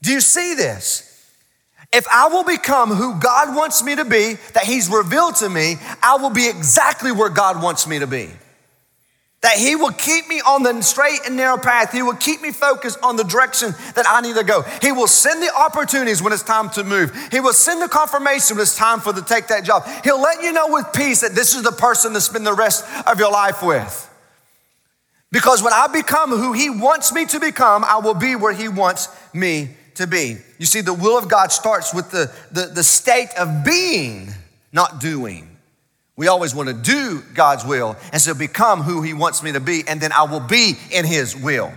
Do 0.01 0.11
you 0.11 0.21
see 0.21 0.55
this? 0.55 1.06
If 1.93 2.05
I 2.09 2.27
will 2.27 2.43
become 2.43 2.91
who 2.91 3.15
God 3.19 3.55
wants 3.55 3.83
me 3.83 3.95
to 3.95 4.05
be, 4.05 4.35
that 4.53 4.63
He's 4.63 4.89
revealed 4.89 5.35
to 5.37 5.49
me, 5.49 5.75
I 6.01 6.17
will 6.17 6.29
be 6.29 6.49
exactly 6.49 7.11
where 7.11 7.29
God 7.29 7.61
wants 7.61 7.87
me 7.87 7.99
to 7.99 8.07
be. 8.07 8.29
That 9.41 9.57
He 9.57 9.75
will 9.75 9.91
keep 9.91 10.27
me 10.27 10.41
on 10.41 10.63
the 10.63 10.81
straight 10.81 11.19
and 11.25 11.37
narrow 11.37 11.57
path. 11.57 11.93
He 11.93 12.01
will 12.01 12.15
keep 12.15 12.41
me 12.41 12.51
focused 12.51 12.99
on 13.01 13.15
the 13.15 13.23
direction 13.23 13.73
that 13.95 14.05
I 14.07 14.19
need 14.19 14.35
to 14.35 14.43
go. 14.43 14.63
He 14.81 14.91
will 14.91 15.07
send 15.07 15.41
the 15.41 15.53
opportunities 15.55 16.21
when 16.21 16.33
it's 16.33 16.43
time 16.43 16.69
to 16.71 16.83
move. 16.83 17.15
He 17.31 17.39
will 17.39 17.53
send 17.53 17.81
the 17.81 17.87
confirmation 17.87 18.57
when 18.57 18.63
it's 18.63 18.75
time 18.75 18.99
for 18.99 19.13
to 19.13 19.21
take 19.21 19.47
that 19.47 19.63
job. 19.63 19.87
He'll 20.03 20.21
let 20.21 20.43
you 20.43 20.51
know 20.51 20.67
with 20.69 20.91
peace 20.93 21.21
that 21.21 21.35
this 21.35 21.55
is 21.55 21.63
the 21.63 21.71
person 21.71 22.13
to 22.13 22.21
spend 22.21 22.45
the 22.45 22.53
rest 22.53 22.83
of 23.07 23.17
your 23.17 23.31
life 23.31 23.63
with. 23.63 24.03
Because 25.31 25.63
when 25.63 25.73
I 25.73 25.87
become 25.87 26.31
who 26.31 26.51
He 26.51 26.69
wants 26.69 27.13
me 27.13 27.25
to 27.27 27.39
become, 27.39 27.85
I 27.85 27.97
will 27.97 28.13
be 28.13 28.35
where 28.35 28.53
He 28.53 28.67
wants 28.67 29.07
me 29.33 29.69
to 29.97 30.07
be. 30.07 30.37
You 30.57 30.65
see, 30.65 30.81
the 30.81 30.93
will 30.93 31.17
of 31.17 31.29
God 31.29 31.51
starts 31.51 31.93
with 31.93 32.11
the, 32.11 32.31
the, 32.51 32.67
the 32.67 32.83
state 32.83 33.29
of 33.37 33.63
being, 33.63 34.29
not 34.71 34.99
doing. 34.99 35.57
We 36.15 36.27
always 36.27 36.55
want 36.55 36.69
to 36.69 36.73
do 36.73 37.21
God's 37.33 37.63
will 37.63 37.95
and 38.11 38.21
so 38.21 38.33
become 38.33 38.81
who 38.81 39.01
He 39.01 39.13
wants 39.13 39.43
me 39.43 39.51
to 39.51 39.59
be, 39.59 39.83
and 39.87 40.01
then 40.01 40.11
I 40.11 40.23
will 40.23 40.39
be 40.39 40.73
in 40.91 41.05
His 41.05 41.35
will. 41.35 41.71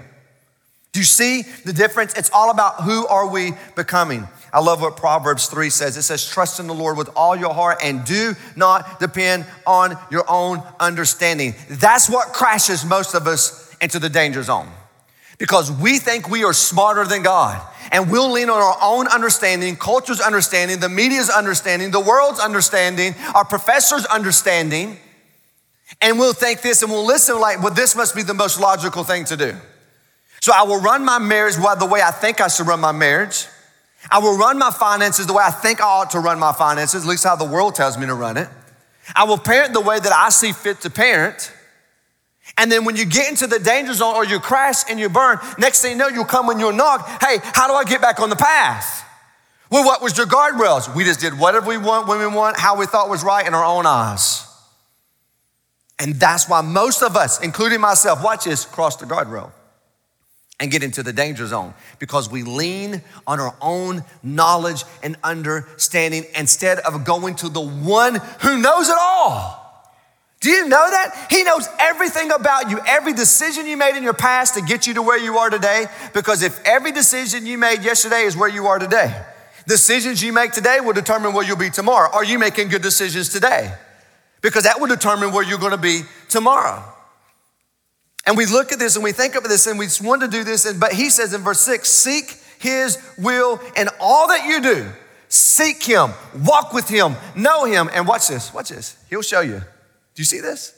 Do 0.93 1.01
you 1.01 1.05
see 1.05 1.43
the 1.65 1.73
difference? 1.73 2.15
It's 2.15 2.31
all 2.33 2.51
about 2.51 2.83
who 2.83 3.07
are 3.07 3.29
we 3.29 3.53
becoming. 3.77 4.27
I 4.53 4.61
love 4.61 4.81
what 4.81 4.97
Proverbs 4.97 5.47
3 5.47 5.71
says. 5.71 5.97
It 5.97 6.03
says, 6.03 6.27
Trust 6.27 6.59
in 6.59 6.67
the 6.67 6.75
Lord 6.75 6.97
with 6.97 7.11
all 7.15 7.37
your 7.37 7.55
heart 7.55 7.79
and 7.83 8.05
do 8.05 8.35
not 8.57 8.99
depend 8.99 9.47
on 9.67 9.97
your 10.11 10.25
own 10.29 10.63
understanding. 10.81 11.55
That's 11.69 12.11
what 12.11 12.29
crashes 12.29 12.85
most 12.85 13.15
of 13.15 13.29
us 13.29 13.73
into 13.81 14.01
the 14.01 14.09
danger 14.09 14.43
zone 14.43 14.69
because 15.39 15.73
we 15.73 15.99
think 15.99 16.29
we 16.29 16.45
are 16.45 16.53
smarter 16.53 17.05
than 17.05 17.23
God. 17.23 17.61
And 17.93 18.11
we'll 18.11 18.31
lean 18.31 18.49
on 18.49 18.63
our 18.63 18.77
own 18.81 19.09
understanding, 19.09 19.77
culture's 19.77 20.21
understanding, 20.21 20.79
the 20.79 20.89
media's 20.89 21.29
understanding, 21.29 21.91
the 21.91 22.01
world's 22.01 22.39
understanding, 22.39 23.15
our 23.35 23.45
professor's 23.45 24.07
understanding. 24.07 24.99
And 26.01 26.19
we'll 26.19 26.33
think 26.33 26.63
this 26.63 26.83
and 26.83 26.91
we'll 26.91 27.07
listen 27.07 27.41
like, 27.41 27.63
well, 27.63 27.75
this 27.75 27.97
must 27.97 28.15
be 28.15 28.23
the 28.23 28.35
most 28.35 28.61
logical 28.61 29.03
thing 29.03 29.25
to 29.25 29.37
do. 29.37 29.57
So 30.41 30.53
I 30.55 30.63
will 30.63 30.81
run 30.81 31.05
my 31.05 31.19
marriage 31.19 31.57
the 31.57 31.89
way 31.91 32.01
I 32.01 32.13
think 32.13 32.41
I 32.41 32.49
should 32.49 32.67
run 32.67 32.81
my 32.81 32.93
marriage. 32.93 33.47
I 34.11 34.19
will 34.19 34.39
run 34.39 34.59
my 34.59 34.71
finances 34.71 35.27
the 35.27 35.35
way 35.35 35.45
I 35.45 35.51
think 35.51 35.81
I 35.81 35.85
ought 35.85 36.11
to 36.11 36.21
run 36.21 36.39
my 36.39 36.53
finances, 36.53 37.05
at 37.05 37.09
least 37.09 37.25
how 37.25 37.37
the 37.37 37.45
world 37.45 37.75
tells 37.75 37.99
me 37.99 38.07
to 38.07 38.15
run 38.15 38.37
it. 38.37 38.49
I 39.15 39.25
will 39.25 39.37
parent 39.37 39.75
the 39.75 39.81
way 39.81 39.99
that 39.99 40.13
I 40.13 40.31
see 40.31 40.53
fit 40.53 40.81
to 40.83 40.91
parent. 40.91 41.53
And 42.61 42.71
then 42.71 42.85
when 42.85 42.95
you 42.95 43.07
get 43.07 43.31
into 43.31 43.47
the 43.47 43.59
danger 43.59 43.95
zone 43.95 44.15
or 44.15 44.23
you 44.23 44.39
crash 44.39 44.83
and 44.91 45.01
you 45.01 45.09
burn, 45.09 45.39
next 45.59 45.81
thing 45.81 45.93
you 45.93 45.97
know, 45.97 46.09
you'll 46.09 46.27
come 46.27 46.47
when 46.47 46.61
you'll 46.61 46.75
knock, 46.75 47.09
hey, 47.23 47.39
how 47.43 47.67
do 47.67 47.73
I 47.73 47.85
get 47.85 48.03
back 48.03 48.21
on 48.21 48.29
the 48.29 48.37
path? 48.37 49.03
Well, 49.71 49.83
what 49.83 50.03
was 50.03 50.15
your 50.19 50.27
guardrails? 50.27 50.95
We 50.95 51.05
just 51.05 51.21
did 51.21 51.39
whatever 51.39 51.69
we 51.69 51.79
want, 51.79 52.07
when 52.07 52.19
we 52.19 52.27
want, 52.27 52.59
how 52.59 52.77
we 52.77 52.85
thought 52.85 53.09
was 53.09 53.25
right 53.25 53.47
in 53.47 53.55
our 53.55 53.65
own 53.65 53.87
eyes. 53.87 54.47
And 55.99 56.17
that's 56.17 56.51
why 56.51 56.61
most 56.61 57.03
of 57.03 57.17
us, 57.17 57.43
including 57.43 57.81
myself, 57.81 58.23
watch 58.23 58.45
this, 58.45 58.67
cross 58.67 58.97
the 58.97 59.07
guardrail 59.07 59.53
and 60.61 60.71
get 60.71 60.83
into 60.83 61.03
the 61.03 61.15
danger 61.15 61.47
zone 61.47 61.73
because 61.99 62.31
we 62.31 62.43
lean 62.43 63.01
on 63.27 63.41
our 63.41 63.57
own 63.63 64.05
knowledge 64.23 64.85
and 65.03 65.17
understanding 65.25 66.25
instead 66.37 66.79
of 66.81 67.07
going 67.07 67.37
to 67.37 67.49
the 67.49 67.63
one 67.63 68.17
who 68.41 68.59
knows 68.61 68.91
it 68.91 68.99
all. 69.01 69.60
Do 70.41 70.49
you 70.49 70.69
know 70.69 70.91
that? 70.91 71.27
He 71.29 71.43
knows 71.45 71.69
everything 71.79 72.33
about 72.33 72.71
you, 72.71 72.81
every 72.87 73.13
decision 73.13 73.67
you 73.67 73.77
made 73.77 73.97
in 73.97 74.03
your 74.03 74.15
past 74.15 74.55
to 74.55 74.63
get 74.63 74.87
you 74.87 74.95
to 74.95 75.03
where 75.03 75.19
you 75.19 75.37
are 75.37 75.51
today. 75.51 75.85
Because 76.15 76.43
if 76.43 76.59
every 76.65 76.93
decision 76.93 77.45
you 77.45 77.59
made 77.59 77.83
yesterday 77.83 78.23
is 78.23 78.37
where 78.37 78.49
you 78.49 78.67
are 78.67 78.79
today, 78.79 79.15
decisions 79.67 80.23
you 80.23 80.33
make 80.33 80.53
today 80.53 80.81
will 80.81 80.95
determine 80.95 81.35
where 81.35 81.45
you'll 81.45 81.59
be 81.59 81.69
tomorrow. 81.69 82.11
Are 82.11 82.25
you 82.25 82.39
making 82.39 82.69
good 82.69 82.81
decisions 82.81 83.29
today? 83.29 83.75
Because 84.41 84.65
that 84.65 84.81
will 84.81 84.87
determine 84.87 85.33
where 85.33 85.45
you're 85.45 85.59
going 85.59 85.73
to 85.73 85.77
be 85.77 86.03
tomorrow. 86.31 86.83
And 88.25 88.35
we 88.35 88.47
look 88.47 88.73
at 88.73 88.79
this 88.79 88.97
and 88.97 89.05
we 89.05 89.13
think 89.13 89.35
of 89.35 89.43
this 89.45 89.67
and 89.67 89.79
we 89.79 89.89
want 90.01 90.23
to 90.23 90.29
do 90.29 90.43
this. 90.43 90.65
And, 90.65 90.81
but 90.81 90.95
he 90.95 91.11
says 91.11 91.35
in 91.35 91.43
verse 91.43 91.61
six, 91.61 91.91
seek 91.91 92.39
his 92.59 92.97
will 93.19 93.61
in 93.77 93.89
all 94.01 94.29
that 94.29 94.47
you 94.47 94.63
do. 94.63 94.89
Seek 95.29 95.83
him, 95.83 96.13
walk 96.45 96.73
with 96.73 96.89
him, 96.89 97.17
know 97.37 97.67
him. 97.67 97.91
And 97.93 98.09
watch 98.09 98.29
this, 98.29 98.55
watch 98.55 98.71
this. 98.71 98.97
He'll 99.11 99.21
show 99.21 99.43
you. 99.43 99.61
Do 100.21 100.23
you 100.23 100.27
see 100.27 100.41
this? 100.41 100.75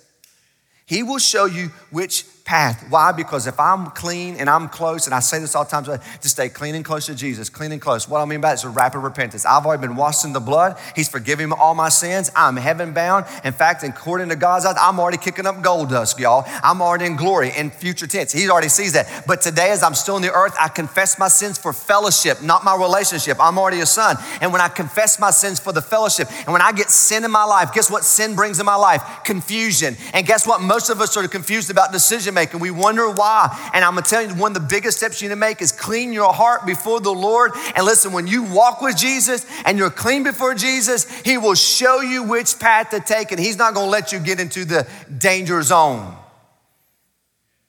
He 0.86 1.02
will 1.02 1.18
show 1.18 1.46
you 1.46 1.72
which 1.90 2.24
path. 2.44 2.84
Why? 2.88 3.12
Because 3.12 3.46
if 3.46 3.58
I'm 3.58 3.86
clean 3.90 4.36
and 4.36 4.48
I'm 4.50 4.68
close, 4.68 5.06
and 5.06 5.14
I 5.14 5.20
say 5.20 5.38
this 5.38 5.54
all 5.54 5.64
the 5.64 5.70
time, 5.70 5.84
to 5.84 6.28
stay 6.28 6.48
clean 6.48 6.74
and 6.74 6.84
close 6.84 7.06
to 7.06 7.14
Jesus, 7.14 7.48
clean 7.48 7.72
and 7.72 7.80
close. 7.80 8.08
What 8.08 8.20
I 8.20 8.24
mean 8.24 8.40
by 8.40 8.50
that 8.50 8.58
is 8.58 8.64
a 8.64 8.68
rapid 8.68 9.00
repentance. 9.00 9.46
I've 9.46 9.64
already 9.64 9.80
been 9.80 9.96
washed 9.96 10.24
in 10.24 10.32
the 10.32 10.40
blood. 10.40 10.78
He's 10.94 11.08
forgiven 11.08 11.50
me 11.50 11.56
all 11.58 11.74
my 11.74 11.88
sins. 11.88 12.30
I'm 12.36 12.56
heaven 12.56 12.92
bound. 12.92 13.26
In 13.44 13.52
fact, 13.52 13.82
according 13.82 14.28
to 14.28 14.36
God's 14.36 14.66
eyes, 14.66 14.76
I'm 14.80 14.98
already 14.98 15.18
kicking 15.18 15.46
up 15.46 15.62
gold 15.62 15.90
dust, 15.90 16.18
y'all. 16.18 16.44
I'm 16.62 16.82
already 16.82 17.06
in 17.06 17.16
glory 17.16 17.52
in 17.56 17.70
future 17.70 18.06
tense. 18.06 18.32
He 18.32 18.48
already 18.50 18.68
sees 18.68 18.92
that. 18.92 19.24
But 19.26 19.40
today, 19.40 19.70
as 19.70 19.82
I'm 19.82 19.94
still 19.94 20.16
in 20.16 20.22
the 20.22 20.32
earth, 20.32 20.54
I 20.60 20.68
confess 20.68 21.18
my 21.18 21.28
sins 21.28 21.58
for 21.58 21.72
fellowship, 21.72 22.42
not 22.42 22.64
my 22.64 22.76
relationship. 22.76 23.38
I'm 23.40 23.58
already 23.58 23.80
a 23.80 23.86
son. 23.86 24.16
And 24.40 24.52
when 24.52 24.60
I 24.60 24.68
confess 24.68 25.18
my 25.18 25.30
sins 25.30 25.60
for 25.60 25.72
the 25.72 25.82
fellowship, 25.82 26.28
and 26.30 26.52
when 26.52 26.62
I 26.62 26.72
get 26.72 26.90
sin 26.90 27.24
in 27.24 27.30
my 27.30 27.44
life, 27.44 27.72
guess 27.72 27.90
what 27.90 28.04
sin 28.04 28.34
brings 28.34 28.60
in 28.60 28.66
my 28.66 28.76
life? 28.76 29.02
Confusion. 29.24 29.96
And 30.12 30.26
guess 30.26 30.46
what? 30.46 30.60
Most 30.60 30.90
of 30.90 31.00
us 31.00 31.16
are 31.16 31.26
confused 31.28 31.70
about 31.70 31.92
decision 31.92 32.31
making. 32.32 32.60
We 32.60 32.70
wonder 32.70 33.10
why. 33.10 33.70
And 33.72 33.84
I'm 33.84 33.94
gonna 33.94 34.02
tell 34.02 34.22
you, 34.22 34.34
one 34.34 34.56
of 34.56 34.62
the 34.62 34.68
biggest 34.68 34.98
steps 34.98 35.20
you 35.20 35.28
need 35.28 35.34
to 35.34 35.38
make 35.38 35.62
is 35.62 35.72
clean 35.72 36.12
your 36.12 36.32
heart 36.32 36.66
before 36.66 37.00
the 37.00 37.12
Lord. 37.12 37.52
And 37.76 37.84
listen, 37.84 38.12
when 38.12 38.26
you 38.26 38.42
walk 38.42 38.80
with 38.80 38.96
Jesus 38.96 39.46
and 39.64 39.78
you're 39.78 39.90
clean 39.90 40.22
before 40.22 40.54
Jesus, 40.54 41.08
He 41.20 41.38
will 41.38 41.54
show 41.54 42.00
you 42.00 42.24
which 42.24 42.58
path 42.58 42.90
to 42.90 43.00
take, 43.00 43.30
and 43.32 43.40
He's 43.40 43.56
not 43.56 43.74
gonna 43.74 43.90
let 43.90 44.12
you 44.12 44.18
get 44.18 44.40
into 44.40 44.64
the 44.64 44.88
danger 45.18 45.62
zone. 45.62 46.16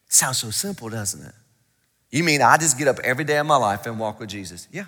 Sounds 0.07 0.37
so 0.37 0.51
simple, 0.51 0.89
doesn't 0.89 1.25
it? 1.25 1.33
You 2.11 2.23
mean 2.23 2.43
I 2.43 2.57
just 2.57 2.77
get 2.77 2.87
up 2.87 2.99
every 2.99 3.23
day 3.23 3.37
of 3.37 3.47
my 3.47 3.55
life 3.55 3.87
and 3.87 3.99
walk 3.99 4.19
with 4.19 4.29
Jesus? 4.29 4.67
Yeah. 4.71 4.85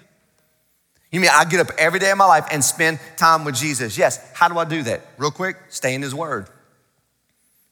You 1.12 1.20
mean 1.20 1.32
I 1.34 1.46
get 1.46 1.60
up 1.60 1.72
every 1.78 2.00
day 2.00 2.12
of 2.12 2.18
my 2.18 2.26
life 2.26 2.46
and 2.52 2.64
spend 2.64 3.00
time 3.18 3.46
with 3.46 3.56
Jesus? 3.56 3.98
Yes. 3.98 4.20
How 4.34 4.48
do 4.48 4.60
I 4.60 4.66
do 4.66 4.84
that? 4.84 5.02
Real 5.18 5.32
quick, 5.32 5.58
stay 5.70 5.96
in 5.96 6.02
His 6.02 6.14
Word. 6.14 6.48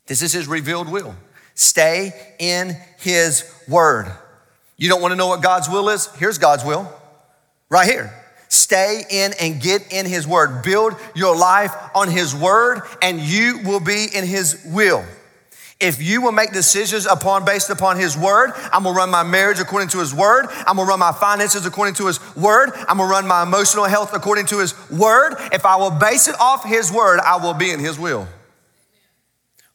This 0.07 0.21
is 0.21 0.33
His 0.33 0.47
revealed 0.47 0.89
will. 0.89 1.15
Stay 1.55 2.13
in 2.39 2.75
His 2.99 3.51
Word. 3.67 4.11
You 4.77 4.89
don't 4.89 5.01
want 5.01 5.11
to 5.11 5.15
know 5.15 5.27
what 5.27 5.41
God's 5.41 5.69
will 5.69 5.89
is? 5.89 6.07
Here's 6.15 6.37
God's 6.37 6.65
will 6.65 6.91
right 7.69 7.89
here. 7.89 8.13
Stay 8.49 9.03
in 9.09 9.33
and 9.39 9.61
get 9.61 9.91
in 9.91 10.05
His 10.05 10.27
Word. 10.27 10.63
Build 10.63 10.93
your 11.15 11.35
life 11.35 11.73
on 11.95 12.09
His 12.09 12.35
Word, 12.35 12.81
and 13.01 13.19
you 13.19 13.59
will 13.65 13.79
be 13.79 14.05
in 14.13 14.25
His 14.25 14.63
will. 14.65 15.03
If 15.83 16.01
you 16.01 16.21
will 16.21 16.31
make 16.31 16.53
decisions 16.53 17.05
upon 17.05 17.43
based 17.43 17.69
upon 17.69 17.97
his 17.97 18.17
word, 18.17 18.53
I'm 18.71 18.83
gonna 18.83 18.95
run 18.95 19.09
my 19.09 19.23
marriage 19.23 19.59
according 19.59 19.89
to 19.89 19.99
his 19.99 20.13
word. 20.13 20.45
I'm 20.65 20.77
gonna 20.77 20.87
run 20.87 20.99
my 20.99 21.11
finances 21.11 21.65
according 21.65 21.95
to 21.95 22.07
his 22.07 22.21
word. 22.37 22.71
I'm 22.87 22.99
gonna 22.99 23.11
run 23.11 23.27
my 23.27 23.43
emotional 23.43 23.83
health 23.83 24.13
according 24.13 24.45
to 24.45 24.59
his 24.59 24.73
word. 24.89 25.35
If 25.51 25.65
I 25.65 25.75
will 25.75 25.91
base 25.91 26.29
it 26.29 26.39
off 26.39 26.63
his 26.63 26.89
word, 26.89 27.19
I 27.19 27.35
will 27.35 27.53
be 27.53 27.69
in 27.69 27.81
his 27.81 27.99
will. 27.99 28.29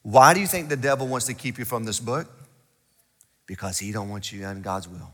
Why 0.01 0.33
do 0.33 0.39
you 0.39 0.47
think 0.47 0.69
the 0.69 0.77
devil 0.77 1.07
wants 1.07 1.25
to 1.27 1.33
keep 1.33 1.57
you 1.57 1.65
from 1.65 1.83
this 1.83 1.99
book? 1.99 2.27
Because 3.45 3.79
he 3.79 3.91
don't 3.91 4.09
want 4.09 4.31
you 4.31 4.45
in 4.47 4.61
God's 4.61 4.87
will. 4.87 5.11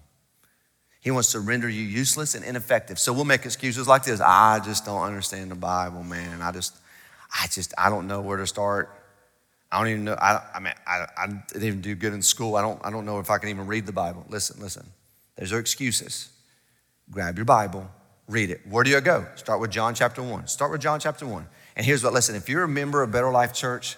He 1.01 1.11
wants 1.11 1.31
to 1.33 1.39
render 1.39 1.69
you 1.69 1.83
useless 1.83 2.35
and 2.35 2.43
ineffective. 2.43 2.97
So 2.97 3.13
we'll 3.13 3.25
make 3.25 3.45
excuses 3.45 3.87
like 3.87 4.03
this. 4.03 4.19
I 4.19 4.59
just 4.59 4.85
don't 4.85 5.03
understand 5.03 5.51
the 5.51 5.55
Bible, 5.55 6.03
man. 6.03 6.41
I 6.41 6.51
just, 6.51 6.75
I 7.31 7.47
just, 7.47 7.73
I 7.77 7.89
don't 7.89 8.07
know 8.07 8.21
where 8.21 8.37
to 8.37 8.47
start. 8.47 8.89
I 9.71 9.79
don't 9.79 9.87
even 9.89 10.03
know. 10.05 10.15
I, 10.19 10.41
I 10.55 10.59
mean, 10.59 10.73
I, 10.87 11.05
I 11.17 11.27
didn't 11.27 11.63
even 11.63 11.81
do 11.81 11.95
good 11.95 12.13
in 12.13 12.21
school. 12.21 12.55
I 12.55 12.61
don't, 12.61 12.83
I 12.83 12.89
don't 12.89 13.05
know 13.05 13.19
if 13.19 13.29
I 13.29 13.37
can 13.37 13.49
even 13.49 13.67
read 13.67 13.85
the 13.85 13.91
Bible. 13.91 14.25
Listen, 14.29 14.61
listen. 14.61 14.85
There's 15.35 15.53
our 15.53 15.59
excuses. 15.59 16.29
Grab 17.11 17.37
your 17.37 17.45
Bible, 17.45 17.89
read 18.27 18.49
it. 18.49 18.61
Where 18.67 18.83
do 18.83 18.89
you 18.89 18.99
go? 19.01 19.27
Start 19.35 19.59
with 19.59 19.71
John 19.71 19.93
chapter 19.93 20.23
1. 20.23 20.47
Start 20.47 20.71
with 20.71 20.81
John 20.81 20.99
chapter 20.99 21.27
1. 21.27 21.45
And 21.75 21.85
here's 21.85 22.03
what, 22.03 22.13
listen, 22.13 22.35
if 22.35 22.49
you're 22.49 22.63
a 22.63 22.67
member 22.67 23.03
of 23.03 23.11
Better 23.11 23.29
Life 23.29 23.53
Church, 23.53 23.97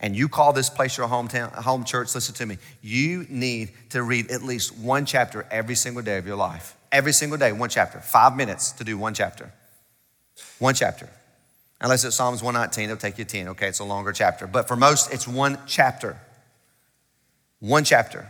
and 0.00 0.16
you 0.16 0.28
call 0.28 0.52
this 0.52 0.70
place 0.70 0.96
your 0.96 1.08
hometown, 1.08 1.52
home 1.54 1.84
church, 1.84 2.14
listen 2.14 2.34
to 2.34 2.46
me. 2.46 2.58
You 2.82 3.26
need 3.28 3.70
to 3.90 4.02
read 4.02 4.30
at 4.30 4.42
least 4.42 4.76
one 4.76 5.06
chapter 5.06 5.46
every 5.50 5.74
single 5.74 6.02
day 6.02 6.18
of 6.18 6.26
your 6.26 6.36
life. 6.36 6.76
Every 6.92 7.12
single 7.12 7.38
day, 7.38 7.52
one 7.52 7.68
chapter. 7.68 8.00
Five 8.00 8.36
minutes 8.36 8.72
to 8.72 8.84
do 8.84 8.96
one 8.98 9.14
chapter. 9.14 9.52
One 10.58 10.74
chapter. 10.74 11.08
Unless 11.80 12.04
it's 12.04 12.16
Psalms 12.16 12.42
119, 12.42 12.84
it'll 12.84 12.96
take 12.96 13.18
you 13.18 13.24
10. 13.24 13.48
Okay, 13.48 13.68
it's 13.68 13.80
a 13.80 13.84
longer 13.84 14.12
chapter. 14.12 14.46
But 14.46 14.66
for 14.66 14.76
most, 14.76 15.12
it's 15.12 15.28
one 15.28 15.58
chapter. 15.66 16.18
One 17.60 17.84
chapter. 17.84 18.28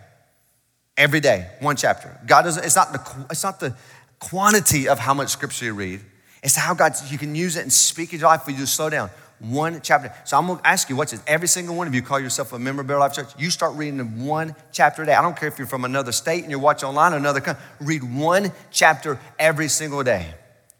Every 0.96 1.20
day, 1.20 1.50
one 1.60 1.76
chapter. 1.76 2.18
God 2.26 2.42
doesn't, 2.42 2.64
it's 2.64 2.76
not 2.76 2.92
the, 2.92 3.26
it's 3.30 3.44
not 3.44 3.60
the 3.60 3.74
quantity 4.18 4.88
of 4.88 4.98
how 4.98 5.14
much 5.14 5.28
scripture 5.28 5.66
you 5.66 5.74
read. 5.74 6.00
It's 6.42 6.56
how 6.56 6.74
God, 6.74 6.92
you 7.08 7.18
can 7.18 7.34
use 7.34 7.56
it 7.56 7.62
and 7.62 7.72
speak 7.72 8.12
in 8.12 8.20
your 8.20 8.28
life, 8.28 8.42
but 8.44 8.54
you 8.54 8.60
just 8.60 8.74
slow 8.74 8.90
down. 8.90 9.10
One 9.38 9.80
chapter. 9.82 10.12
So 10.24 10.38
I'm 10.38 10.46
gonna 10.46 10.60
ask 10.64 10.88
you, 10.88 10.96
what's 10.96 11.12
it? 11.12 11.20
Every 11.26 11.48
single 11.48 11.76
one 11.76 11.86
of 11.86 11.94
you 11.94 12.00
call 12.00 12.18
yourself 12.18 12.52
a 12.52 12.58
member 12.58 12.80
of 12.80 12.86
Better 12.86 13.00
Life 13.00 13.14
Church. 13.14 13.28
You 13.38 13.50
start 13.50 13.74
reading 13.74 14.24
one 14.24 14.56
chapter 14.72 15.02
a 15.02 15.06
day. 15.06 15.14
I 15.14 15.20
don't 15.20 15.36
care 15.36 15.48
if 15.48 15.58
you're 15.58 15.66
from 15.66 15.84
another 15.84 16.12
state 16.12 16.42
and 16.42 16.50
you're 16.50 16.60
watching 16.60 16.88
online 16.88 17.12
or 17.12 17.16
another 17.16 17.40
country. 17.40 17.62
Read 17.80 18.02
one 18.02 18.50
chapter 18.70 19.18
every 19.38 19.68
single 19.68 20.02
day. 20.02 20.32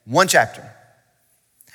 One 0.06 0.26
chapter. 0.26 0.72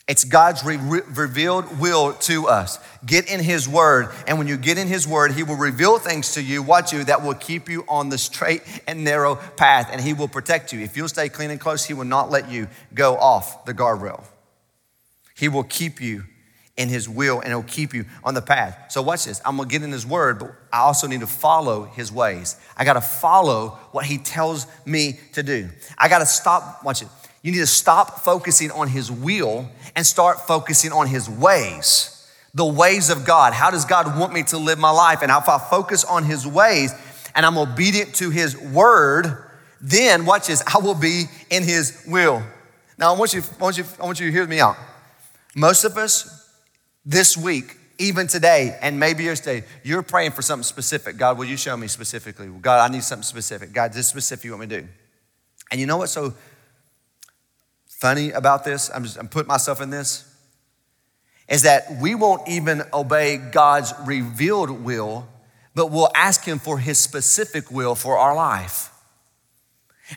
It's 0.08 0.24
God's 0.24 0.66
re- 0.66 0.76
revealed 0.76 1.80
will 1.80 2.14
to 2.14 2.48
us. 2.48 2.80
Get 3.06 3.32
in 3.32 3.40
His 3.40 3.70
Word, 3.70 4.10
and 4.28 4.38
when 4.38 4.48
you 4.48 4.58
get 4.58 4.78
in 4.78 4.88
His 4.88 5.08
Word, 5.08 5.32
He 5.32 5.44
will 5.44 5.56
reveal 5.56 6.00
things 6.00 6.34
to 6.34 6.42
you, 6.42 6.64
watch 6.64 6.92
you, 6.92 7.04
that 7.04 7.24
will 7.24 7.36
keep 7.36 7.70
you 7.70 7.86
on 7.88 8.10
the 8.10 8.18
straight 8.18 8.64
and 8.88 9.04
narrow 9.04 9.36
path, 9.36 9.90
and 9.92 10.02
He 10.02 10.14
will 10.14 10.28
protect 10.28 10.74
you. 10.74 10.80
If 10.82 10.98
you'll 10.98 11.08
stay 11.08 11.30
clean 11.30 11.52
and 11.52 11.60
close, 11.60 11.86
He 11.86 11.94
will 11.94 12.06
not 12.06 12.32
let 12.32 12.50
you 12.50 12.68
go 12.94 13.16
off 13.16 13.64
the 13.66 13.74
guardrail. 13.74 14.24
He 15.36 15.48
will 15.48 15.64
keep 15.64 16.02
you 16.02 16.26
in 16.78 16.90
His 16.90 17.08
will, 17.08 17.40
and 17.40 17.50
He'll 17.50 17.64
keep 17.64 17.94
you 17.94 18.06
on 18.24 18.34
the 18.34 18.42
path. 18.42 18.92
So, 18.92 19.02
watch 19.02 19.26
this. 19.26 19.42
I'm 19.46 19.58
gonna 19.58 19.70
get 19.70 19.84
in 19.84 19.92
His 19.92 20.06
Word, 20.06 20.40
but 20.40 20.54
I 20.72 20.80
also 20.80 21.08
need 21.08 21.20
to 21.20 21.28
follow 21.28 21.84
His 21.84 22.12
ways. 22.12 22.56
I 22.78 22.86
gotta 22.86 23.02
follow 23.02 23.80
what 23.92 24.06
He 24.06 24.18
tells 24.18 24.68
me 24.86 25.20
to 25.34 25.44
do. 25.44 25.70
I 25.98 26.10
gotta 26.10 26.26
stop, 26.26 26.84
watch 26.84 27.02
it 27.02 27.08
you 27.42 27.52
need 27.52 27.60
to 27.60 27.68
stop 27.68 28.20
focusing 28.20 28.72
on 28.72 28.88
his 28.88 29.12
will 29.12 29.68
and 29.96 30.06
start 30.06 30.42
focusing 30.42 30.92
on 30.92 31.08
his 31.08 31.30
ways. 31.30 32.18
The 32.54 32.66
ways 32.66 33.10
of 33.10 33.26
God. 33.26 33.54
How 33.54 33.72
does 33.72 33.86
God 33.86 34.20
want 34.20 34.34
me 34.34 34.44
to 34.44 34.58
live 34.58 34.78
my 34.78 34.92
life? 34.92 35.20
And 35.22 35.32
if 35.32 35.50
I 35.50 35.58
focus 35.58 36.04
on 36.04 36.24
his 36.24 36.46
ways 36.46 36.94
and 37.34 37.46
I'm 37.46 37.58
obedient 37.58 38.14
to 38.16 38.30
his 38.30 38.58
word, 38.58 39.50
then 39.80 40.26
watch 40.26 40.48
this, 40.48 40.62
I 40.68 40.80
will 40.80 40.96
be 40.96 41.26
in 41.50 41.64
his 41.64 42.04
will. 42.08 42.44
Now 42.98 43.14
I 43.14 43.18
want 43.18 43.34
you, 43.34 43.42
I 43.60 43.64
want 43.64 43.78
you, 43.78 43.86
I 44.00 44.06
want 44.06 44.20
you 44.20 44.28
to 44.28 44.32
hear 44.32 44.46
me 44.46 44.60
out. 44.60 44.76
Most 45.56 45.84
of 45.84 45.98
us 45.98 46.41
this 47.06 47.36
week, 47.36 47.78
even 47.98 48.28
today, 48.28 48.78
and 48.82 49.00
maybe 49.00 49.24
yesterday, 49.24 49.66
you're 49.84 50.04
praying 50.04 50.32
for 50.32 50.42
something 50.42 50.64
specific. 50.64 51.18
God, 51.18 51.38
will 51.38 51.46
you 51.46 51.58
show 51.58 51.76
me 51.78 51.88
specifically? 51.88 52.48
God, 52.48 52.90
I 52.90 52.94
need 52.94 53.04
something 53.04 53.24
specific. 53.24 53.74
God, 53.74 53.94
this 53.94 54.08
specific 54.08 54.46
you 54.46 54.52
want 54.52 54.62
me 54.62 54.76
to 54.76 54.82
do. 54.82 54.88
And 55.70 55.80
you 55.80 55.88
know 55.88 55.98
what's 55.98 56.12
so 56.12 56.34
funny 57.88 58.32
about 58.32 58.64
this, 58.64 58.90
I'm, 58.94 59.04
just, 59.04 59.18
I'm 59.18 59.28
putting 59.28 59.48
myself 59.48 59.80
in 59.80 59.92
this, 59.92 60.28
is 61.48 61.62
that 61.64 61.98
we 62.02 62.16
won't 62.16 62.48
even 62.48 62.82
obey 62.94 63.38
God's 63.38 63.94
revealed 64.06 64.72
will, 64.72 65.28
but 65.76 65.92
we'll 65.92 66.10
ask 66.16 66.44
Him 66.44 66.60
for 66.60 66.80
His 66.80 66.98
specific 66.98 67.72
will 67.72 67.94
for 67.94 68.18
our 68.18 68.36
life. 68.36 68.90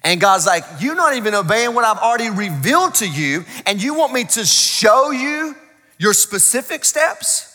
And 0.03 0.21
God's 0.21 0.47
like, 0.47 0.65
You're 0.81 0.95
not 0.95 1.15
even 1.15 1.35
obeying 1.35 1.75
what 1.75 1.85
I've 1.85 1.99
already 1.99 2.31
revealed 2.31 2.95
to 2.97 3.09
you, 3.09 3.45
and 3.67 3.83
you 3.83 3.95
want 3.95 4.13
me 4.13 4.25
to 4.25 4.45
show 4.45 5.11
you 5.11 5.55
your 5.99 6.13
specific 6.13 6.85
steps? 6.85 7.51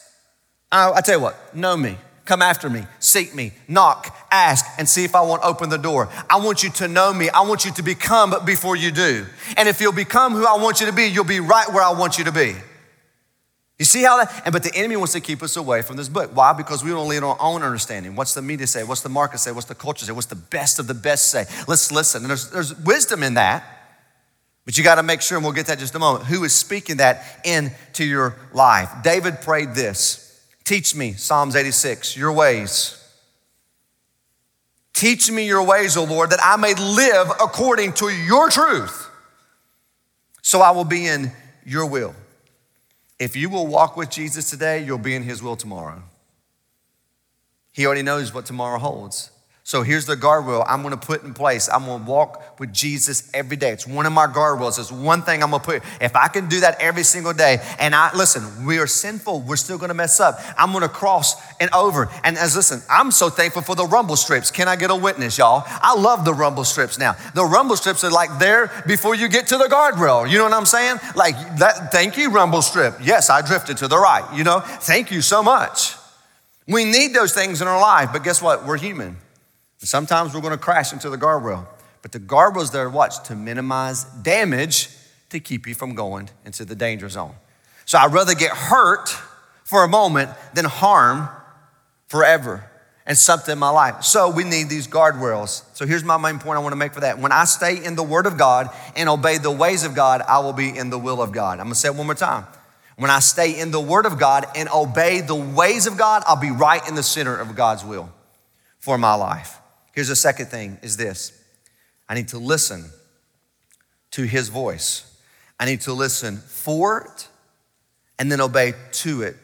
I, 0.71 0.91
I 0.91 1.02
tell 1.02 1.15
you 1.17 1.21
what, 1.21 1.56
know 1.56 1.75
me. 1.75 1.97
Come 2.25 2.43
after 2.43 2.69
me, 2.69 2.84
seek 2.99 3.34
me, 3.34 3.54
knock, 3.67 4.15
ask, 4.30 4.63
and 4.78 4.88
see 4.88 5.04
if 5.04 5.15
I 5.15 5.21
won't 5.21 5.43
open 5.43 5.69
the 5.69 5.78
door. 5.78 6.10
I 6.30 6.38
want 6.38 6.62
you 6.62 6.69
to 6.69 6.88
know 6.88 7.12
me. 7.12 7.28
I 7.32 7.41
want 7.41 7.65
you 7.65 7.71
to 7.71 7.82
become 7.82 8.36
before 8.45 8.75
you 8.75 8.91
do. 8.91 9.25
And 9.58 9.67
if 9.67 9.82
you'll 9.82 9.93
become 9.93 10.34
who 10.34 10.45
I 10.45 10.56
want 10.62 10.80
you 10.80 10.86
to 10.86 10.93
be, 10.93 11.06
you'll 11.06 11.23
be 11.23 11.39
right 11.39 11.67
where 11.73 11.82
I 11.82 11.91
want 11.91 12.19
you 12.19 12.25
to 12.25 12.32
be. 12.32 12.54
You 13.80 13.86
see 13.86 14.04
how 14.04 14.17
that? 14.17 14.43
And 14.45 14.54
but 14.54 14.62
the 14.62 14.75
enemy 14.75 14.97
wants 14.97 15.13
to 15.13 15.21
keep 15.21 15.41
us 15.41 15.56
away 15.56 15.82
from 15.82 15.95
this 15.95 16.08
book. 16.08 16.30
Why? 16.36 16.54
Because 16.54 16.84
we 16.84 16.91
don't 16.91 17.08
lean 17.08 17.23
on 17.23 17.36
our 17.36 17.38
own 17.39 17.63
understanding. 17.63 18.15
What's 18.15 18.36
the 18.36 18.43
media 18.43 18.67
say? 18.67 18.84
What's 18.84 19.02
the 19.02 19.10
market 19.10 19.39
say? 19.39 19.52
What's 19.52 19.65
the 19.65 19.73
culture 19.73 20.06
say? 20.06 20.12
What's 20.12 20.28
the 20.28 20.36
best 20.36 20.78
of 20.78 20.86
the 20.86 20.93
best 20.93 21.32
say? 21.32 21.45
Let's 21.67 21.91
listen. 21.91 22.21
And 22.21 22.30
there's, 22.30 22.52
there's 22.52 22.78
wisdom 22.80 23.23
in 23.23 23.36
that. 23.36 23.63
But 24.65 24.78
you 24.78 24.84
got 24.84 24.95
to 24.95 25.04
make 25.04 25.22
sure, 25.22 25.38
and 25.38 25.43
we'll 25.43 25.54
get 25.54 25.65
that 25.67 25.80
just 25.80 25.95
a 25.95 26.00
moment, 26.00 26.26
who 26.26 26.43
is 26.43 26.54
speaking 26.54 26.98
that 26.98 27.41
into 27.43 28.04
your 28.04 28.36
life. 28.54 28.89
David 29.04 29.41
prayed 29.41 29.74
this. 29.74 30.26
Teach 30.63 30.93
me, 30.93 31.13
Psalms 31.13 31.56
86, 31.56 32.15
your 32.15 32.32
ways. 32.32 32.95
Teach 34.93 35.32
me 35.32 35.48
your 35.48 35.63
ways, 35.63 35.98
O 35.98 36.04
Lord, 36.04 36.30
that 36.32 36.39
I 36.43 36.58
may 36.58 36.74
live 36.76 37.30
according 37.41 37.93
to 37.93 38.10
your 38.10 38.50
truth. 38.50 39.10
So 40.41 40.62
I 40.62 40.72
will 40.72 40.86
be 40.86 41.08
in 41.08 41.32
your 41.65 41.86
will. 41.86 42.13
If 43.17 43.36
you 43.36 43.50
will 43.50 43.65
walk 43.65 43.98
with 43.98 44.10
Jesus 44.10 44.50
today, 44.50 44.84
you'll 44.84 44.98
be 44.98 45.15
in 45.15 45.24
his 45.24 45.41
will 45.41 45.56
tomorrow. 45.56 46.04
He 47.72 47.86
already 47.86 48.02
knows 48.02 48.34
what 48.34 48.45
tomorrow 48.45 48.80
holds. 48.80 49.32
So 49.70 49.84
here's 49.84 50.08
the 50.08 50.18
guardrail 50.18 50.66
I'm 50.68 50.82
gonna 50.82 50.98
put 50.98 51.22
in 51.22 51.36
place. 51.36 51.70
I'm 51.70 51.86
gonna 51.86 52.04
walk 52.04 52.60
with 52.60 52.74
Jesus 52.74 53.30
every 53.36 53.56
day. 53.56 53.70
It's 53.70 53.86
one 53.86 54.08
of 54.08 54.12
my 54.12 54.26
guardrails. 54.26 54.80
It's 54.80 54.92
one 54.92 55.22
thing 55.22 55.44
I'm 55.44 55.52
gonna 55.52 55.64
put. 55.64 55.84
If 56.02 56.16
I 56.16 56.28
can 56.28 56.50
do 56.50 56.62
that 56.62 56.82
every 56.82 57.04
single 57.04 57.34
day, 57.34 57.62
and 57.78 57.94
I 57.94 58.12
listen, 58.16 58.66
we 58.66 58.80
are 58.80 58.88
sinful, 58.88 59.42
we're 59.42 59.58
still 59.58 59.78
gonna 59.78 59.94
mess 59.94 60.20
up. 60.20 60.40
I'm 60.58 60.74
gonna 60.74 60.90
cross 60.90 61.36
and 61.60 61.70
over. 61.72 62.10
And 62.24 62.36
as 62.36 62.56
listen, 62.56 62.82
I'm 62.90 63.12
so 63.12 63.30
thankful 63.30 63.62
for 63.62 63.76
the 63.76 63.86
rumble 63.86 64.16
strips. 64.16 64.50
Can 64.50 64.68
I 64.68 64.76
get 64.76 64.90
a 64.90 64.96
witness, 64.96 65.38
y'all? 65.38 65.62
I 65.68 65.94
love 65.94 66.26
the 66.26 66.34
rumble 66.34 66.64
strips 66.64 66.98
now. 66.98 67.16
The 67.36 67.46
rumble 67.46 67.76
strips 67.76 68.04
are 68.04 68.10
like 68.10 68.40
there 68.40 68.72
before 68.88 69.14
you 69.14 69.28
get 69.28 69.46
to 69.50 69.58
the 69.60 69.66
guardrail. 69.66 70.28
You 70.28 70.40
know 70.40 70.46
what 70.46 70.54
I'm 70.54 70.66
saying? 70.66 70.98
Like 71.16 71.36
that, 71.60 71.92
thank 71.92 72.18
you, 72.18 72.32
rumble 72.32 72.64
strip. 72.64 72.96
Yes, 73.04 73.30
I 73.30 73.46
drifted 73.46 73.78
to 73.78 73.88
the 73.88 74.00
right, 74.00 74.26
you 74.36 74.44
know. 74.44 74.62
Thank 74.62 75.12
you 75.12 75.22
so 75.22 75.44
much. 75.44 75.94
We 76.68 76.86
need 76.86 77.14
those 77.14 77.36
things 77.36 77.62
in 77.62 77.68
our 77.68 77.80
life, 77.80 78.10
but 78.12 78.24
guess 78.24 78.42
what? 78.42 78.66
We're 78.66 78.78
human. 78.78 79.18
Sometimes 79.88 80.34
we're 80.34 80.42
going 80.42 80.52
to 80.52 80.58
crash 80.58 80.92
into 80.92 81.10
the 81.10 81.18
guardrail, 81.18 81.65
but 82.02 82.12
the 82.12 82.20
guardrail's 82.20 82.72
there, 82.72 82.89
watch, 82.89 83.24
to 83.28 83.36
minimize 83.36 84.04
damage 84.04 84.89
to 85.30 85.39
keep 85.39 85.65
you 85.68 85.74
from 85.74 85.96
going 85.96 86.30
into 86.46 86.65
the 86.65 86.76
danger 86.76 87.08
zone. 87.10 87.34
So 87.86 87.98
I'd 87.98 88.13
rather 88.13 88.36
get 88.36 88.52
hurt 88.52 89.10
for 89.63 89.84
a 89.84 89.88
moment 89.88 90.32
than 90.54 90.65
harm 90.65 91.30
forever 92.08 92.70
and 93.06 93.18
something 93.18 93.54
in 93.54 93.58
my 93.58 93.70
life. 93.70 94.04
So 94.04 94.30
we 94.30 94.44
need 94.44 94.70
these 94.70 94.88
guardrails. 94.88 95.63
So 95.74 95.88
here's 95.88 96.04
my 96.04 96.18
main 96.18 96.39
point 96.39 96.58
I 96.58 96.60
want 96.60 96.74
to 96.74 96.78
make 96.78 96.94
for 96.94 97.00
that. 97.00 97.18
When 97.18 97.32
I 97.32 97.46
stay 97.46 97.84
in 97.84 97.96
the 97.96 98.04
Word 98.04 98.26
of 98.26 98.38
God 98.38 98.70
and 98.96 99.10
obey 99.10 99.38
the 99.38 99.52
ways 99.52 99.84
of 99.84 99.96
God, 99.96 100.22
I 100.28 100.39
will 100.39 100.54
be 100.54 100.78
in 100.78 100.89
the 100.89 101.00
will 101.00 101.22
of 101.22 101.32
God. 101.32 101.54
I'm 101.60 101.65
going 101.65 101.74
to 101.74 101.80
say 101.80 101.88
it 101.88 101.96
one 101.96 102.06
more 102.06 102.15
time. 102.15 102.46
When 102.98 103.10
I 103.10 103.20
stay 103.20 103.60
in 103.60 103.72
the 103.72 103.80
Word 103.80 104.06
of 104.06 104.20
God 104.20 104.46
and 104.56 104.70
obey 104.70 105.22
the 105.22 105.36
ways 105.36 105.88
of 105.88 105.98
God, 105.98 106.22
I'll 106.28 106.36
be 106.36 106.52
right 106.52 106.86
in 106.88 106.96
the 106.96 107.04
center 107.04 107.36
of 107.36 107.56
God's 107.56 107.86
will 107.86 108.12
for 108.78 108.98
my 108.98 109.15
life. 109.15 109.59
Here's 110.00 110.08
the 110.08 110.16
second 110.16 110.46
thing 110.46 110.78
is 110.82 110.96
this. 110.96 111.34
I 112.08 112.16
need 112.16 112.30
to 112.30 112.38
listen 112.38 112.86
to 114.12 114.24
his 114.24 114.48
voice. 114.48 115.04
I 115.60 115.66
need 115.66 115.82
to 115.82 115.92
listen 115.92 116.38
for 116.38 117.02
it 117.02 117.28
and 118.18 118.32
then 118.32 118.40
obey 118.40 118.76
to 118.94 119.24
it. 119.24 119.36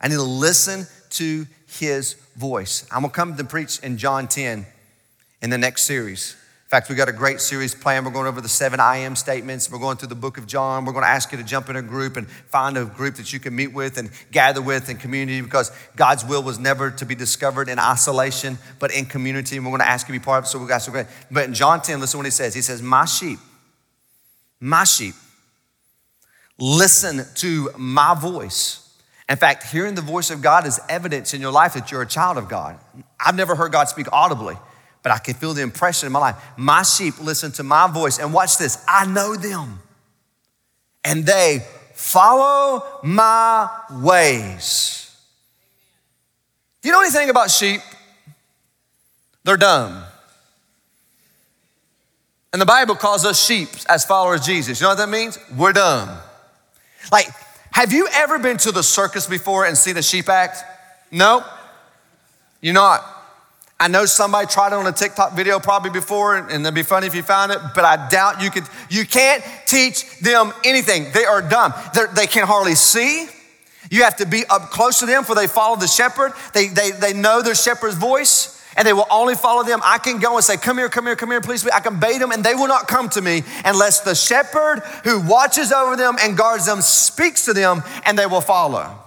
I 0.00 0.08
need 0.08 0.14
to 0.14 0.22
listen 0.22 0.86
to 1.10 1.46
his 1.66 2.14
voice. 2.34 2.86
I'm 2.90 3.02
gonna 3.02 3.12
come 3.12 3.36
to 3.36 3.44
preach 3.44 3.78
in 3.80 3.98
John 3.98 4.26
10 4.26 4.64
in 5.42 5.50
the 5.50 5.58
next 5.58 5.82
series 5.82 6.34
fact, 6.70 6.88
we 6.88 6.94
got 6.94 7.08
a 7.08 7.12
great 7.12 7.40
series 7.40 7.74
planned. 7.74 8.06
We're 8.06 8.12
going 8.12 8.28
over 8.28 8.40
the 8.40 8.48
seven 8.48 8.78
I 8.78 8.98
am 8.98 9.16
statements. 9.16 9.68
We're 9.68 9.80
going 9.80 9.96
through 9.96 10.10
the 10.10 10.14
book 10.14 10.38
of 10.38 10.46
John. 10.46 10.84
We're 10.84 10.92
going 10.92 11.02
to 11.02 11.10
ask 11.10 11.32
you 11.32 11.38
to 11.38 11.42
jump 11.42 11.68
in 11.68 11.74
a 11.74 11.82
group 11.82 12.16
and 12.16 12.30
find 12.30 12.78
a 12.78 12.84
group 12.84 13.16
that 13.16 13.32
you 13.32 13.40
can 13.40 13.56
meet 13.56 13.72
with 13.72 13.98
and 13.98 14.08
gather 14.30 14.62
with 14.62 14.88
in 14.88 14.96
community 14.96 15.40
because 15.40 15.72
God's 15.96 16.24
will 16.24 16.44
was 16.44 16.60
never 16.60 16.92
to 16.92 17.04
be 17.04 17.16
discovered 17.16 17.68
in 17.68 17.80
isolation, 17.80 18.56
but 18.78 18.94
in 18.94 19.04
community. 19.04 19.56
And 19.56 19.64
we're 19.64 19.72
going 19.72 19.80
to 19.80 19.88
ask 19.88 20.08
you 20.08 20.14
to 20.14 20.20
be 20.20 20.24
part 20.24 20.38
of 20.38 20.44
it. 20.44 20.46
So 20.46 20.60
we 20.60 20.68
got 20.68 20.78
so 20.78 20.92
great. 20.92 21.06
But 21.28 21.46
in 21.46 21.54
John 21.54 21.82
10, 21.82 21.98
listen 21.98 22.12
to 22.12 22.16
what 22.18 22.26
he 22.26 22.30
says. 22.30 22.54
He 22.54 22.62
says, 22.62 22.80
My 22.80 23.04
sheep, 23.04 23.40
my 24.60 24.84
sheep, 24.84 25.16
listen 26.56 27.26
to 27.34 27.70
my 27.78 28.14
voice. 28.14 28.96
In 29.28 29.36
fact, 29.36 29.64
hearing 29.72 29.96
the 29.96 30.02
voice 30.02 30.30
of 30.30 30.40
God 30.40 30.68
is 30.68 30.78
evidence 30.88 31.34
in 31.34 31.40
your 31.40 31.50
life 31.50 31.74
that 31.74 31.90
you're 31.90 32.02
a 32.02 32.06
child 32.06 32.38
of 32.38 32.48
God. 32.48 32.78
I've 33.18 33.34
never 33.34 33.56
heard 33.56 33.72
God 33.72 33.88
speak 33.88 34.06
audibly 34.12 34.56
but 35.02 35.12
I 35.12 35.18
can 35.18 35.34
feel 35.34 35.54
the 35.54 35.62
impression 35.62 36.06
in 36.06 36.12
my 36.12 36.18
life. 36.18 36.36
My 36.56 36.82
sheep 36.82 37.20
listen 37.20 37.52
to 37.52 37.62
my 37.62 37.90
voice, 37.90 38.18
and 38.18 38.32
watch 38.32 38.58
this 38.58 38.82
I 38.86 39.06
know 39.06 39.36
them, 39.36 39.80
and 41.04 41.24
they 41.24 41.64
follow 41.94 42.82
my 43.02 43.68
ways. 43.90 45.16
Do 46.82 46.88
you 46.88 46.94
know 46.94 47.00
anything 47.00 47.28
about 47.28 47.50
sheep? 47.50 47.80
They're 49.44 49.56
dumb. 49.56 50.04
And 52.52 52.60
the 52.60 52.66
Bible 52.66 52.96
calls 52.96 53.24
us 53.24 53.42
sheep 53.44 53.68
as 53.88 54.04
followers 54.04 54.40
of 54.40 54.46
Jesus. 54.46 54.80
You 54.80 54.84
know 54.84 54.90
what 54.90 54.98
that 54.98 55.08
means? 55.08 55.38
We're 55.56 55.72
dumb. 55.72 56.08
Like, 57.12 57.28
have 57.72 57.92
you 57.92 58.08
ever 58.12 58.38
been 58.38 58.56
to 58.58 58.72
the 58.72 58.82
circus 58.82 59.26
before 59.26 59.66
and 59.66 59.78
seen 59.78 59.96
a 59.96 60.02
sheep 60.02 60.28
act? 60.28 60.64
No? 61.10 61.44
You're 62.60 62.74
not. 62.74 63.19
I 63.80 63.88
know 63.88 64.04
somebody 64.04 64.46
tried 64.46 64.68
it 64.68 64.74
on 64.74 64.86
a 64.86 64.92
TikTok 64.92 65.32
video 65.32 65.58
probably 65.58 65.88
before, 65.88 66.36
and 66.36 66.50
it'd 66.50 66.74
be 66.74 66.82
funny 66.82 67.06
if 67.06 67.14
you 67.14 67.22
found 67.22 67.50
it, 67.50 67.58
but 67.74 67.82
I 67.82 68.10
doubt 68.10 68.42
you 68.42 68.50
could. 68.50 68.64
You 68.90 69.06
can't 69.06 69.42
teach 69.64 70.18
them 70.18 70.52
anything. 70.66 71.10
They 71.14 71.24
are 71.24 71.40
dumb. 71.40 71.72
They're, 71.94 72.08
they 72.08 72.26
can 72.26 72.46
hardly 72.46 72.74
see. 72.74 73.26
You 73.90 74.02
have 74.02 74.16
to 74.16 74.26
be 74.26 74.44
up 74.50 74.68
close 74.70 75.00
to 75.00 75.06
them 75.06 75.24
for 75.24 75.34
they 75.34 75.46
follow 75.46 75.76
the 75.76 75.86
shepherd. 75.86 76.32
They, 76.52 76.68
they, 76.68 76.90
they 76.90 77.14
know 77.14 77.40
their 77.40 77.54
shepherd's 77.54 77.96
voice, 77.96 78.62
and 78.76 78.86
they 78.86 78.92
will 78.92 79.06
only 79.10 79.34
follow 79.34 79.62
them. 79.62 79.80
I 79.82 79.96
can 79.96 80.20
go 80.20 80.36
and 80.36 80.44
say, 80.44 80.58
Come 80.58 80.76
here, 80.76 80.90
come 80.90 81.06
here, 81.06 81.16
come 81.16 81.30
here, 81.30 81.40
please. 81.40 81.66
I 81.66 81.80
can 81.80 81.98
bait 81.98 82.18
them, 82.18 82.32
and 82.32 82.44
they 82.44 82.54
will 82.54 82.68
not 82.68 82.86
come 82.86 83.08
to 83.08 83.22
me 83.22 83.44
unless 83.64 84.00
the 84.00 84.14
shepherd 84.14 84.80
who 85.04 85.26
watches 85.26 85.72
over 85.72 85.96
them 85.96 86.16
and 86.20 86.36
guards 86.36 86.66
them 86.66 86.82
speaks 86.82 87.46
to 87.46 87.54
them, 87.54 87.82
and 88.04 88.18
they 88.18 88.26
will 88.26 88.42
follow. 88.42 88.98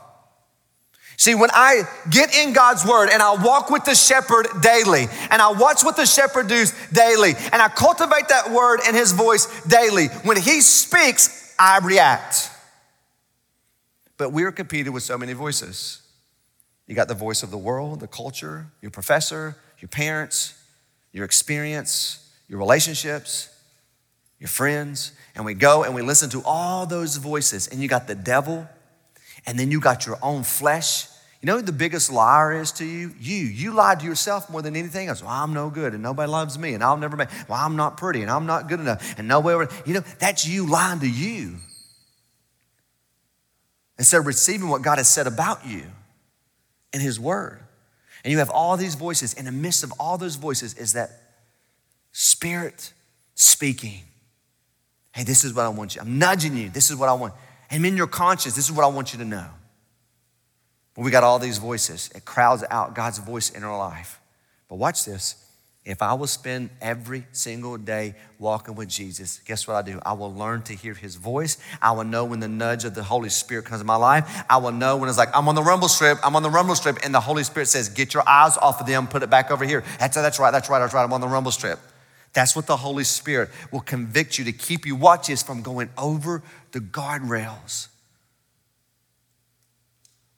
See, 1.23 1.35
when 1.35 1.51
I 1.53 1.83
get 2.09 2.35
in 2.35 2.51
God's 2.51 2.85
word 2.85 3.07
and 3.09 3.21
I 3.21 3.33
walk 3.35 3.69
with 3.69 3.85
the 3.85 3.95
shepherd 3.95 4.45
daily 4.61 5.07
and 5.31 5.41
I 5.41 5.53
watch 5.53 5.81
what 5.81 5.95
the 5.95 6.05
shepherd 6.05 6.49
does 6.49 6.73
daily 6.91 7.31
and 7.53 7.61
I 7.61 7.69
cultivate 7.69 8.27
that 8.27 8.51
word 8.51 8.81
and 8.85 8.93
his 8.93 9.13
voice 9.13 9.47
daily, 9.63 10.07
when 10.25 10.35
he 10.35 10.59
speaks, 10.59 11.55
I 11.57 11.77
react. 11.77 12.49
But 14.17 14.33
we're 14.33 14.51
competing 14.51 14.91
with 14.91 15.03
so 15.03 15.17
many 15.17 15.31
voices. 15.31 16.01
You 16.87 16.93
got 16.93 17.07
the 17.07 17.13
voice 17.13 17.41
of 17.41 17.51
the 17.51 17.57
world, 17.57 18.01
the 18.01 18.07
culture, 18.07 18.67
your 18.81 18.91
professor, 18.91 19.55
your 19.79 19.87
parents, 19.87 20.61
your 21.13 21.23
experience, 21.23 22.29
your 22.49 22.59
relationships, 22.59 23.47
your 24.39 24.49
friends. 24.49 25.13
And 25.35 25.45
we 25.45 25.53
go 25.53 25.85
and 25.85 25.95
we 25.95 26.01
listen 26.01 26.29
to 26.31 26.43
all 26.43 26.85
those 26.85 27.15
voices. 27.15 27.69
And 27.69 27.81
you 27.81 27.87
got 27.87 28.07
the 28.07 28.15
devil, 28.15 28.67
and 29.45 29.57
then 29.57 29.71
you 29.71 29.79
got 29.79 30.05
your 30.05 30.19
own 30.21 30.43
flesh. 30.43 31.07
You 31.43 31.47
know 31.47 31.57
who 31.57 31.61
the 31.61 31.73
biggest 31.73 32.09
liar 32.09 32.53
is 32.53 32.71
to 32.73 32.85
you? 32.85 33.11
You. 33.19 33.35
You 33.35 33.73
lied 33.73 33.99
to 33.99 34.05
yourself 34.05 34.49
more 34.49 34.61
than 34.61 34.77
anything 34.77 35.09
else. 35.09 35.21
Well, 35.21 35.29
I'm 35.29 35.53
no 35.53 35.69
good 35.69 35.93
and 35.93 36.01
nobody 36.01 36.31
loves 36.31 36.57
me 36.57 36.73
and 36.73 36.81
I'll 36.81 36.95
never 36.95 37.17
make. 37.17 37.27
Well, 37.49 37.59
I'm 37.59 37.75
not 37.75 37.97
pretty 37.97 38.21
and 38.21 38.31
I'm 38.31 38.45
not 38.45 38.69
good 38.69 38.79
enough 38.79 39.19
and 39.19 39.27
nobody. 39.27 39.69
You 39.85 39.95
know, 39.95 40.03
that's 40.19 40.47
you 40.47 40.69
lying 40.69 41.01
to 41.01 41.09
you. 41.09 41.57
Instead 43.99 44.21
of 44.21 44.25
receiving 44.25 44.69
what 44.69 44.83
God 44.83 44.99
has 44.99 45.09
said 45.09 45.27
about 45.27 45.67
you 45.67 45.83
in 46.93 47.01
His 47.01 47.19
Word. 47.19 47.59
And 48.23 48.31
you 48.31 48.37
have 48.37 48.49
all 48.49 48.77
these 48.77 48.95
voices. 48.95 49.33
In 49.33 49.43
the 49.43 49.51
midst 49.51 49.83
of 49.83 49.91
all 49.99 50.17
those 50.17 50.37
voices 50.37 50.75
is 50.75 50.93
that 50.93 51.09
Spirit 52.13 52.93
speaking. 53.35 54.03
Hey, 55.11 55.25
this 55.25 55.43
is 55.43 55.53
what 55.53 55.65
I 55.65 55.69
want 55.69 55.95
you. 55.95 56.01
I'm 56.01 56.17
nudging 56.19 56.55
you. 56.55 56.69
This 56.69 56.89
is 56.89 56.95
what 56.95 57.09
I 57.09 57.13
want. 57.13 57.33
And 57.69 57.85
in 57.85 57.97
your 57.97 58.07
conscience, 58.07 58.55
this 58.55 58.69
is 58.69 58.71
what 58.71 58.85
I 58.85 58.87
want 58.87 59.11
you 59.11 59.19
to 59.19 59.25
know. 59.25 59.49
We 60.95 61.11
got 61.11 61.23
all 61.23 61.39
these 61.39 61.57
voices. 61.57 62.11
It 62.15 62.25
crowds 62.25 62.63
out 62.69 62.93
God's 62.93 63.17
voice 63.17 63.49
in 63.49 63.63
our 63.63 63.77
life. 63.77 64.19
But 64.69 64.75
watch 64.75 65.05
this. 65.05 65.43
If 65.85 66.01
I 66.01 66.13
will 66.13 66.27
spend 66.27 66.69
every 66.81 67.25
single 67.33 67.77
day 67.77 68.15
walking 68.39 68.75
with 68.75 68.87
Jesus, 68.87 69.41
guess 69.43 69.67
what 69.67 69.75
I 69.75 69.81
do? 69.81 69.99
I 70.05 70.13
will 70.13 70.33
learn 70.33 70.61
to 70.63 70.73
hear 70.73 70.93
his 70.93 71.15
voice. 71.15 71.57
I 71.81 71.91
will 71.91 72.05
know 72.05 72.23
when 72.23 72.39
the 72.39 72.47
nudge 72.47 72.85
of 72.85 72.95
the 72.95 73.03
Holy 73.03 73.27
Spirit 73.27 73.65
comes 73.65 73.81
in 73.81 73.87
my 73.87 73.97
life. 73.97 74.45
I 74.49 74.57
will 74.57 74.71
know 74.71 74.95
when 74.95 75.09
it's 75.09 75.17
like, 75.17 75.35
I'm 75.35 75.49
on 75.49 75.55
the 75.55 75.63
rumble 75.63 75.89
strip, 75.89 76.19
I'm 76.23 76.37
on 76.37 76.43
the 76.43 76.49
rumble 76.49 76.75
strip, 76.75 76.99
and 77.03 77.13
the 77.13 77.19
Holy 77.19 77.43
Spirit 77.43 77.65
says, 77.65 77.89
Get 77.89 78.13
your 78.13 78.23
eyes 78.25 78.55
off 78.55 78.79
of 78.79 78.87
them, 78.87 79.07
put 79.07 79.23
it 79.23 79.29
back 79.29 79.51
over 79.51 79.65
here. 79.65 79.83
That's, 79.99 80.15
that's 80.15 80.39
right, 80.39 80.51
that's 80.51 80.69
right, 80.69 80.79
that's 80.79 80.93
right, 80.93 81.03
I'm 81.03 81.11
on 81.11 81.19
the 81.19 81.27
rumble 81.27 81.51
strip. 81.51 81.79
That's 82.31 82.55
what 82.55 82.65
the 82.65 82.77
Holy 82.77 83.03
Spirit 83.03 83.49
will 83.71 83.81
convict 83.81 84.39
you 84.39 84.45
to 84.45 84.53
keep 84.53 84.85
you, 84.85 84.95
watch 84.95 85.27
this, 85.27 85.43
from 85.43 85.63
going 85.63 85.89
over 85.97 86.43
the 86.71 86.79
guardrails. 86.79 87.89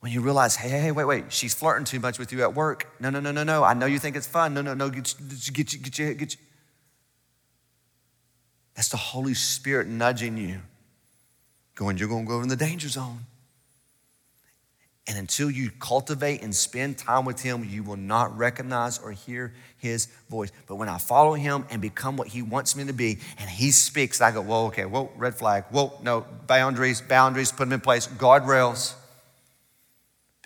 When 0.06 0.13
you 0.13 0.22
realize, 0.22 0.56
hey, 0.56 0.70
hey, 0.70 0.82
hey, 0.82 0.91
wait, 0.91 1.06
wait, 1.06 1.34
she's 1.34 1.56
flirting 1.56 1.84
too 1.84 2.00
much 2.00 2.20
with 2.20 2.32
you 2.32 2.44
at 2.44 2.54
work. 2.54 2.94
No, 3.00 3.10
no, 3.10 3.20
no, 3.20 3.32
no, 3.32 3.44
no. 3.44 3.63
I 3.63 3.74
know 3.74 3.88
you 3.88 3.98
think 3.98 4.15
it's 4.15 4.28
fun. 4.28 4.54
No, 4.54 4.62
no, 4.62 4.76
no. 4.76 4.88
Get, 4.91 5.15
get, 5.52 5.52
get, 5.52 5.82
get, 5.82 5.98
you, 5.98 6.13
get 6.13 6.34
you. 6.36 6.39
That's 8.76 8.89
the 8.89 8.98
Holy 8.98 9.34
Spirit 9.34 9.88
nudging 9.88 10.38
you, 10.38 10.60
going, 11.74 11.98
you're 11.98 12.08
going 12.08 12.26
to 12.26 12.30
go 12.30 12.41
in 12.44 12.50
the 12.50 12.56
danger 12.56 12.88
zone. 12.88 13.22
And 15.08 15.18
until 15.18 15.50
you 15.50 15.72
cultivate 15.72 16.44
and 16.44 16.54
spend 16.54 17.00
time 17.00 17.26
with 17.26 17.41
Him, 17.41 17.68
you 17.68 17.82
will 17.82 17.98
not 17.98 18.38
recognize 18.38 19.00
or 19.00 19.12
hear 19.12 19.56
His 19.80 20.06
voice. 20.30 20.52
But 20.68 20.76
when 20.76 20.88
I 20.88 21.00
follow 21.00 21.34
Him 21.34 21.65
and 21.72 21.82
become 21.82 22.15
what 22.15 22.28
He 22.28 22.44
wants 22.44 22.76
me 22.76 22.86
to 22.86 22.94
be, 22.94 23.18
and 23.39 23.50
He 23.50 23.72
speaks, 23.72 24.22
I 24.22 24.32
go, 24.32 24.44
whoa, 24.44 24.68
okay, 24.68 24.86
whoa, 24.86 25.10
red 25.18 25.34
flag, 25.34 25.63
whoa, 25.72 25.98
no, 26.04 26.28
boundaries, 26.46 27.02
boundaries, 27.02 27.52
put 27.52 27.63
them 27.63 27.74
in 27.74 27.82
place, 27.82 28.06
guardrails 28.06 28.94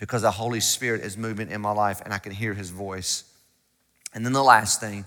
because 0.00 0.22
the 0.22 0.30
Holy 0.30 0.60
Spirit 0.60 1.02
is 1.02 1.16
moving 1.16 1.50
in 1.50 1.60
my 1.60 1.72
life 1.72 2.00
and 2.04 2.12
I 2.12 2.18
can 2.18 2.32
hear 2.32 2.54
his 2.54 2.70
voice. 2.70 3.24
And 4.14 4.24
then 4.24 4.32
the 4.32 4.42
last 4.42 4.80
thing, 4.80 5.04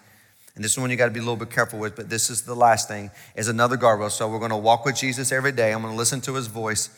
and 0.55 0.63
this 0.63 0.73
is 0.73 0.79
one 0.79 0.91
you 0.91 0.95
got 0.95 1.07
to 1.07 1.11
be 1.11 1.19
a 1.19 1.23
little 1.23 1.35
bit 1.35 1.49
careful 1.49 1.79
with, 1.79 1.95
but 1.95 2.09
this 2.09 2.29
is 2.29 2.43
the 2.43 2.55
last 2.55 2.87
thing, 2.87 3.09
is 3.35 3.47
another 3.47 3.75
guardrail. 3.75 4.11
So 4.11 4.29
we're 4.29 4.37
going 4.37 4.51
to 4.51 4.57
walk 4.57 4.85
with 4.85 4.95
Jesus 4.95 5.31
every 5.31 5.51
day. 5.51 5.73
I'm 5.73 5.81
going 5.81 5.93
to 5.93 5.97
listen 5.97 6.21
to 6.21 6.35
his 6.35 6.45
voice. 6.45 6.89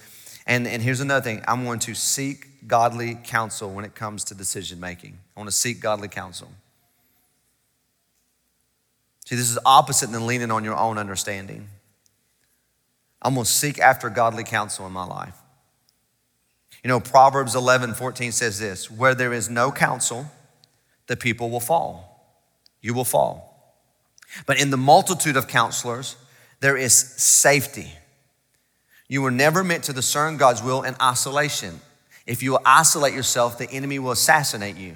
And, 0.45 0.67
and 0.67 0.83
here's 0.83 0.99
another 0.99 1.23
thing 1.23 1.41
I'm 1.47 1.63
going 1.63 1.79
to 1.79 1.95
seek 1.95 2.67
godly 2.67 3.15
counsel 3.23 3.71
when 3.71 3.85
it 3.85 3.95
comes 3.95 4.25
to 4.25 4.35
decision 4.35 4.79
making. 4.79 5.17
I 5.35 5.39
want 5.39 5.49
to 5.49 5.55
seek 5.55 5.79
godly 5.79 6.09
counsel. 6.09 6.49
See, 9.25 9.37
this 9.37 9.49
is 9.49 9.57
opposite 9.65 10.11
than 10.11 10.27
leaning 10.27 10.51
on 10.51 10.65
your 10.65 10.75
own 10.75 10.97
understanding. 10.97 11.69
I'm 13.21 13.35
going 13.35 13.45
to 13.45 13.51
seek 13.51 13.79
after 13.79 14.09
godly 14.09 14.43
counsel 14.43 14.85
in 14.85 14.91
my 14.91 15.05
life. 15.05 15.35
You 16.85 16.89
know, 16.89 16.99
Proverbs 16.99 17.55
11, 17.55 17.95
14 17.95 18.31
says 18.31 18.59
this 18.59 18.91
where 18.91 19.15
there 19.15 19.33
is 19.33 19.49
no 19.49 19.71
counsel, 19.71 20.27
the 21.07 21.17
people 21.17 21.49
will 21.49 21.59
fall. 21.59 22.39
You 22.79 22.93
will 22.93 23.03
fall. 23.03 23.81
But 24.45 24.61
in 24.61 24.69
the 24.69 24.77
multitude 24.77 25.35
of 25.35 25.47
counselors, 25.47 26.15
there 26.59 26.77
is 26.77 26.93
safety. 26.95 27.91
You 29.07 29.23
were 29.23 29.31
never 29.31 29.63
meant 29.63 29.85
to 29.85 29.93
discern 29.93 30.37
God's 30.37 30.61
will 30.61 30.83
in 30.83 30.95
isolation. 31.01 31.81
If 32.27 32.43
you 32.43 32.59
isolate 32.63 33.15
yourself, 33.15 33.57
the 33.57 33.67
enemy 33.71 33.97
will 33.97 34.11
assassinate 34.11 34.77
you. 34.77 34.93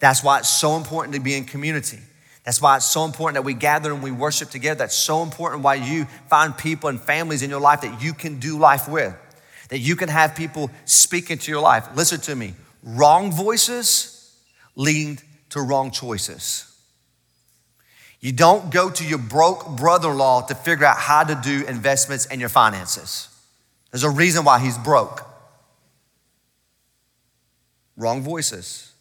That's 0.00 0.24
why 0.24 0.40
it's 0.40 0.48
so 0.48 0.74
important 0.74 1.14
to 1.14 1.20
be 1.20 1.36
in 1.36 1.44
community. 1.44 2.00
That's 2.44 2.60
why 2.60 2.74
it's 2.74 2.86
so 2.86 3.04
important 3.04 3.34
that 3.34 3.42
we 3.42 3.54
gather 3.54 3.92
and 3.92 4.02
we 4.02 4.10
worship 4.10 4.50
together. 4.50 4.78
That's 4.78 4.96
so 4.96 5.22
important 5.22 5.62
why 5.62 5.76
you 5.76 6.06
find 6.28 6.58
people 6.58 6.88
and 6.88 7.00
families 7.00 7.42
in 7.42 7.50
your 7.50 7.60
life 7.60 7.82
that 7.82 8.02
you 8.02 8.14
can 8.14 8.40
do 8.40 8.58
life 8.58 8.88
with 8.88 9.14
that 9.68 9.78
you 9.78 9.96
can 9.96 10.08
have 10.08 10.34
people 10.34 10.70
speak 10.84 11.30
into 11.30 11.50
your 11.50 11.60
life. 11.60 11.88
Listen 11.94 12.20
to 12.20 12.34
me 12.34 12.54
wrong 12.82 13.32
voices 13.32 14.14
lead 14.78 15.20
to 15.50 15.60
wrong 15.60 15.90
choices. 15.90 16.64
You 18.20 18.32
don't 18.32 18.70
go 18.70 18.90
to 18.90 19.04
your 19.04 19.18
broke 19.18 19.68
brother 19.76 20.10
in 20.10 20.18
law 20.18 20.40
to 20.42 20.54
figure 20.54 20.86
out 20.86 20.96
how 20.96 21.24
to 21.24 21.34
do 21.34 21.64
investments 21.66 22.26
and 22.26 22.40
your 22.40 22.48
finances. 22.48 23.28
There's 23.90 24.04
a 24.04 24.10
reason 24.10 24.44
why 24.44 24.58
he's 24.60 24.78
broke. 24.78 25.24
Wrong 27.96 28.22
voices. 28.22 28.92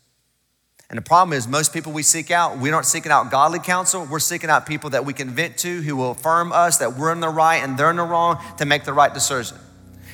And 0.89 0.97
the 0.97 1.01
problem 1.01 1.37
is, 1.37 1.47
most 1.47 1.73
people 1.73 1.91
we 1.91 2.03
seek 2.03 2.31
out, 2.31 2.57
we 2.59 2.71
aren't 2.71 2.85
seeking 2.85 3.11
out 3.11 3.29
godly 3.29 3.59
counsel. 3.59 4.07
We're 4.09 4.19
seeking 4.19 4.49
out 4.49 4.65
people 4.65 4.91
that 4.91 5.05
we 5.05 5.13
can 5.13 5.29
vent 5.29 5.57
to 5.57 5.81
who 5.81 5.95
will 5.95 6.11
affirm 6.11 6.51
us 6.51 6.77
that 6.77 6.95
we're 6.95 7.11
in 7.11 7.19
the 7.19 7.29
right 7.29 7.57
and 7.57 7.77
they're 7.77 7.89
in 7.89 7.97
the 7.97 8.03
wrong 8.03 8.41
to 8.57 8.65
make 8.65 8.85
the 8.85 8.93
right 8.93 9.13
decision. 9.13 9.57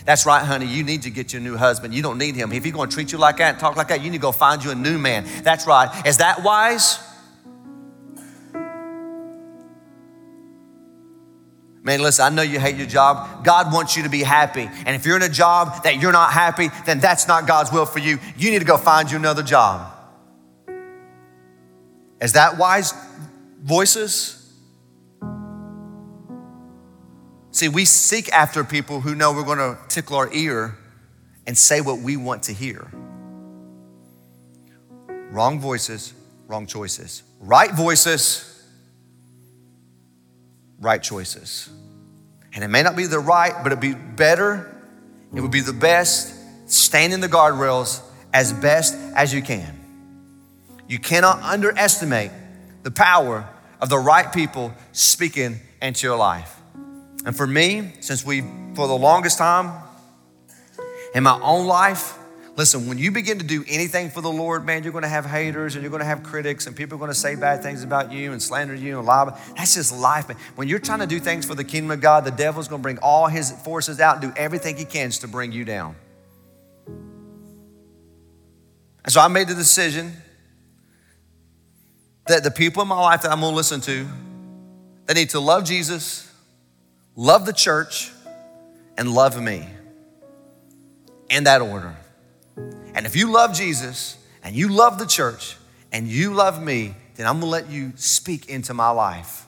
That's 0.06 0.26
right, 0.26 0.44
honey. 0.44 0.66
You 0.66 0.84
need 0.84 1.04
to 1.04 1.10
get 1.10 1.32
your 1.32 1.42
new 1.42 1.56
husband. 1.56 1.94
You 1.94 2.02
don't 2.02 2.18
need 2.18 2.36
him. 2.36 2.52
If 2.52 2.64
he's 2.64 2.74
going 2.74 2.90
to 2.90 2.96
treat 2.96 3.12
you 3.12 3.18
like 3.18 3.38
that 3.38 3.52
and 3.52 3.60
talk 3.60 3.76
like 3.76 3.88
that, 3.88 4.04
you 4.04 4.10
need 4.10 4.18
to 4.18 4.22
go 4.22 4.32
find 4.32 4.64
you 4.64 4.72
a 4.72 4.76
new 4.76 4.98
man. 4.98 5.26
That's 5.44 5.66
right. 5.66 6.06
Is 6.06 6.18
that 6.18 6.44
wise? 6.44 7.00
Man, 11.86 12.02
listen, 12.02 12.26
I 12.26 12.30
know 12.30 12.42
you 12.42 12.60
hate 12.60 12.78
your 12.78 12.88
job. 12.88 13.44
God 13.44 13.74
wants 13.74 13.98
you 13.98 14.04
to 14.04 14.10
be 14.10 14.24
happy. 14.24 14.70
And 14.86 14.96
if 14.96 15.06
you're 15.06 15.18
in 15.18 15.22
a 15.22 15.30
job 15.30 15.84
that 15.84 16.02
you're 16.02 16.14
not 16.14 16.32
happy, 16.32 16.70
then 16.86 17.00
that's 17.00 17.28
not 17.28 17.46
God's 17.46 17.74
will 17.74 17.86
for 17.86 18.00
you. 18.00 18.20
You 18.38 18.52
need 18.52 18.60
to 18.60 18.66
go 18.66 18.78
find 18.78 19.12
you 19.12 19.18
another 19.18 19.44
job. 19.44 19.92
Is 22.22 22.34
that 22.34 22.58
wise 22.58 22.94
voices? 23.62 24.43
See, 27.54 27.70
we 27.70 27.86
seek 27.86 28.34
after 28.34 28.64
people 28.64 29.00
who 29.00 29.14
know 29.14 29.32
we're 29.32 29.44
going 29.44 29.60
to 29.60 29.78
tickle 29.88 30.18
our 30.18 30.28
ear 30.34 30.76
and 31.46 31.56
say 31.56 31.82
what 31.82 32.00
we 32.00 32.18
want 32.18 32.44
to 32.44 32.52
hear. 32.52 32.92
Wrong 35.30 35.60
voices, 35.60 36.16
wrong 36.48 36.66
choices. 36.66 37.22
Right 37.40 37.72
voices, 37.72 38.68
right 40.80 41.02
choices. 41.02 41.70
And 42.54 42.64
it 42.64 42.70
may 42.70 42.82
not 42.82 42.96
be 42.96 43.06
the 43.06 43.20
right, 43.20 43.54
but 43.62 43.68
it'd 43.72 43.80
be 43.80 43.94
better, 43.94 44.76
it 45.32 45.40
would 45.40 45.52
be 45.52 45.62
the 45.62 45.74
best. 45.74 46.34
Stand 46.66 47.14
in 47.14 47.20
the 47.20 47.28
guardrails 47.28 48.02
as 48.34 48.52
best 48.52 48.96
as 49.16 49.32
you 49.32 49.44
can. 49.44 49.80
You 50.88 50.98
cannot 50.98 51.40
underestimate 51.44 52.32
the 52.82 52.90
power 52.90 53.48
of 53.80 53.90
the 53.90 54.00
right 54.00 54.34
people 54.34 54.74
speaking 54.92 55.60
into 55.84 56.08
your 56.08 56.18
life. 56.18 56.62
And 57.26 57.36
for 57.36 57.48
me, 57.48 57.94
since 58.02 58.26
we, 58.26 58.42
for 58.76 58.88
the 58.88 58.98
longest 58.98 59.38
time 59.38 59.82
in 61.16 61.24
my 61.24 61.40
own 61.42 61.68
life, 61.68 62.18
listen, 62.58 62.88
when 62.88 62.98
you 62.98 63.12
begin 63.12 63.40
to 63.40 63.46
do 63.46 63.64
anything 63.68 64.10
for 64.10 64.20
the 64.20 64.32
Lord, 64.32 64.66
man, 64.66 64.84
you're 64.84 64.92
going 64.92 65.04
to 65.04 65.10
have 65.10 65.26
haters 65.26 65.76
and 65.76 65.84
you're 65.84 65.90
going 65.90 66.02
to 66.02 66.06
have 66.06 66.22
critics 66.24 66.68
and 66.68 66.76
people 66.76 66.96
are 66.96 67.00
going 67.00 67.12
to 67.12 67.16
say 67.16 67.36
bad 67.36 67.64
things 67.64 67.84
about 67.84 68.12
you 68.12 68.34
and 68.34 68.42
slander 68.42 68.76
you 68.76 68.98
and 68.98 69.08
lie. 69.08 69.40
That's 69.56 69.76
just 69.76 69.96
life. 69.96 70.28
Man. 70.28 70.38
When 70.56 70.68
you're 70.68 70.80
trying 70.80 71.00
to 71.00 71.08
do 71.08 71.20
things 71.20 71.46
for 71.46 71.56
the 71.56 71.64
kingdom 71.64 71.92
of 71.92 72.02
God, 72.02 72.26
the 72.26 72.32
devil's 72.32 72.68
going 72.68 72.82
to 72.82 72.84
bring 72.84 72.98
all 72.98 73.28
his 73.28 73.52
forces 73.52 74.02
out 74.02 74.22
and 74.22 74.34
do 74.34 74.40
everything 74.40 74.76
he 74.76 74.86
can 74.86 75.12
to 75.12 75.28
bring 75.28 75.52
you 75.54 75.64
down. 75.64 75.96
And 79.06 79.12
so 79.12 79.22
I 79.22 79.28
made 79.28 79.48
the 79.48 79.56
decision 79.56 80.14
that 82.28 82.44
the 82.44 82.52
people 82.52 82.82
in 82.82 82.88
my 82.88 83.00
life 83.00 83.22
that 83.22 83.32
I'm 83.32 83.42
going 83.42 83.52
to 83.52 83.56
listen 83.56 83.82
to, 83.82 84.08
they 85.06 85.14
need 85.14 85.30
to 85.32 85.40
love 85.40 85.66
Jesus 85.66 86.33
love 87.16 87.46
the 87.46 87.54
church, 87.54 88.12
and 88.98 89.14
love 89.14 89.42
me. 89.42 89.68
In 91.30 91.46
that 91.46 91.62
order. 91.62 91.96
And 92.94 93.06
if 93.06 93.16
you 93.16 93.32
love 93.32 93.54
Jesus 93.54 94.18
and 94.44 94.56
you 94.56 94.70
love 94.70 95.00
the 95.00 95.06
church 95.06 95.58
and 95.92 96.08
you 96.08 96.34
love 96.34 96.62
me, 96.62 96.96
then 97.16 97.26
I'm 97.26 97.40
gonna 97.40 97.52
let 97.52 97.70
you 97.70 97.94
speak 97.96 98.50
into 98.50 98.74
my 98.74 98.90
life. 98.90 99.48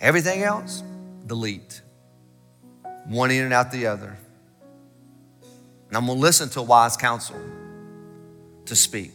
Everything 0.00 0.42
else, 0.42 0.82
delete. 1.26 1.80
One 3.06 3.30
in 3.30 3.44
and 3.44 3.54
out 3.54 3.72
the 3.72 3.86
other. 3.86 4.16
And 5.88 5.96
I'm 5.96 6.06
gonna 6.06 6.20
listen 6.20 6.50
to 6.50 6.62
wise 6.62 6.96
counsel 6.96 7.40
to 8.66 8.76
speak. 8.76 9.12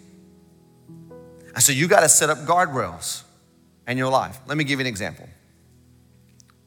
And 1.54 1.62
so 1.62 1.72
you 1.72 1.88
gotta 1.88 2.10
set 2.10 2.32
up 2.32 2.40
guardrails 2.40 3.22
in 3.88 3.98
your 3.98 4.10
life. 4.10 4.40
Let 4.48 4.58
me 4.58 4.64
give 4.64 4.80
you 4.80 4.84
an 4.86 4.88
example. 4.88 5.30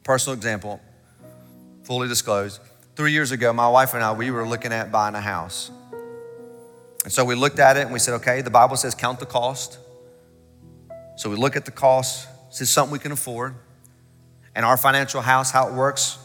Personal 0.07 0.37
example, 0.37 0.79
fully 1.83 2.07
disclosed. 2.07 2.61
Three 2.95 3.11
years 3.11 3.33
ago, 3.33 3.51
my 3.51 3.67
wife 3.67 3.93
and 3.93 4.01
I, 4.01 4.13
we 4.13 4.31
were 4.31 4.47
looking 4.47 4.71
at 4.71 4.89
buying 4.89 5.15
a 5.15 5.19
house. 5.19 5.69
And 7.03 7.11
so 7.11 7.25
we 7.25 7.35
looked 7.35 7.59
at 7.59 7.75
it 7.75 7.81
and 7.81 7.91
we 7.91 7.99
said, 7.99 8.13
okay, 8.13 8.39
the 8.39 8.49
Bible 8.49 8.77
says 8.77 8.95
count 8.95 9.19
the 9.19 9.25
cost. 9.25 9.79
So 11.17 11.29
we 11.29 11.35
look 11.35 11.57
at 11.57 11.65
the 11.65 11.71
cost. 11.71 12.25
Is 12.53 12.59
this 12.59 12.69
something 12.69 12.93
we 12.93 12.99
can 12.99 13.11
afford? 13.11 13.55
And 14.55 14.63
our 14.63 14.77
financial 14.77 15.19
house, 15.19 15.51
how 15.51 15.67
it 15.67 15.73
works, 15.73 16.17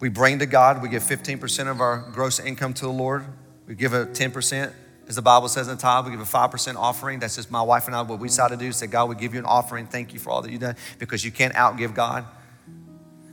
we 0.00 0.08
bring 0.08 0.40
to 0.40 0.46
God, 0.46 0.82
we 0.82 0.88
give 0.88 1.04
15% 1.04 1.70
of 1.70 1.80
our 1.80 1.98
gross 2.10 2.40
income 2.40 2.74
to 2.74 2.86
the 2.86 2.92
Lord. 2.92 3.24
We 3.68 3.76
give 3.76 3.92
a 3.92 4.06
10%, 4.06 4.72
as 5.06 5.14
the 5.14 5.22
Bible 5.22 5.46
says 5.46 5.68
in 5.68 5.76
the 5.76 5.80
tithe, 5.80 6.06
we 6.06 6.10
give 6.10 6.20
a 6.20 6.24
5% 6.24 6.74
offering. 6.74 7.20
That's 7.20 7.36
just 7.36 7.52
my 7.52 7.62
wife 7.62 7.86
and 7.86 7.94
I, 7.94 8.02
what 8.02 8.18
we 8.18 8.26
decided 8.26 8.58
to 8.58 8.64
do. 8.64 8.72
Say, 8.72 8.88
God, 8.88 9.08
we 9.08 9.14
give 9.14 9.32
you 9.32 9.38
an 9.38 9.46
offering. 9.46 9.86
Thank 9.86 10.12
you 10.12 10.18
for 10.18 10.30
all 10.30 10.42
that 10.42 10.50
you've 10.50 10.60
done 10.60 10.74
because 10.98 11.24
you 11.24 11.30
can't 11.30 11.54
outgive 11.54 11.94
God. 11.94 12.26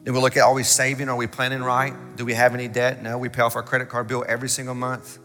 Then 0.10 0.16
we 0.16 0.22
look 0.22 0.38
at 0.38 0.42
are 0.42 0.56
we 0.56 0.64
saving? 0.64 1.08
Are 1.08 1.16
we 1.16 1.28
planning 1.28 1.62
right? 1.62 1.94
Do 2.16 2.26
we 2.26 2.34
have 2.34 2.56
any 2.56 2.68
debt? 2.68 3.04
No, 3.04 3.20
we 3.20 3.30
pay 3.30 3.44
off 3.44 3.56
our 3.56 3.62
credit 3.62 3.90
card 3.90 4.08
bill 4.08 4.26
every 4.28 4.50
single 4.50 4.74
month. 4.74 5.20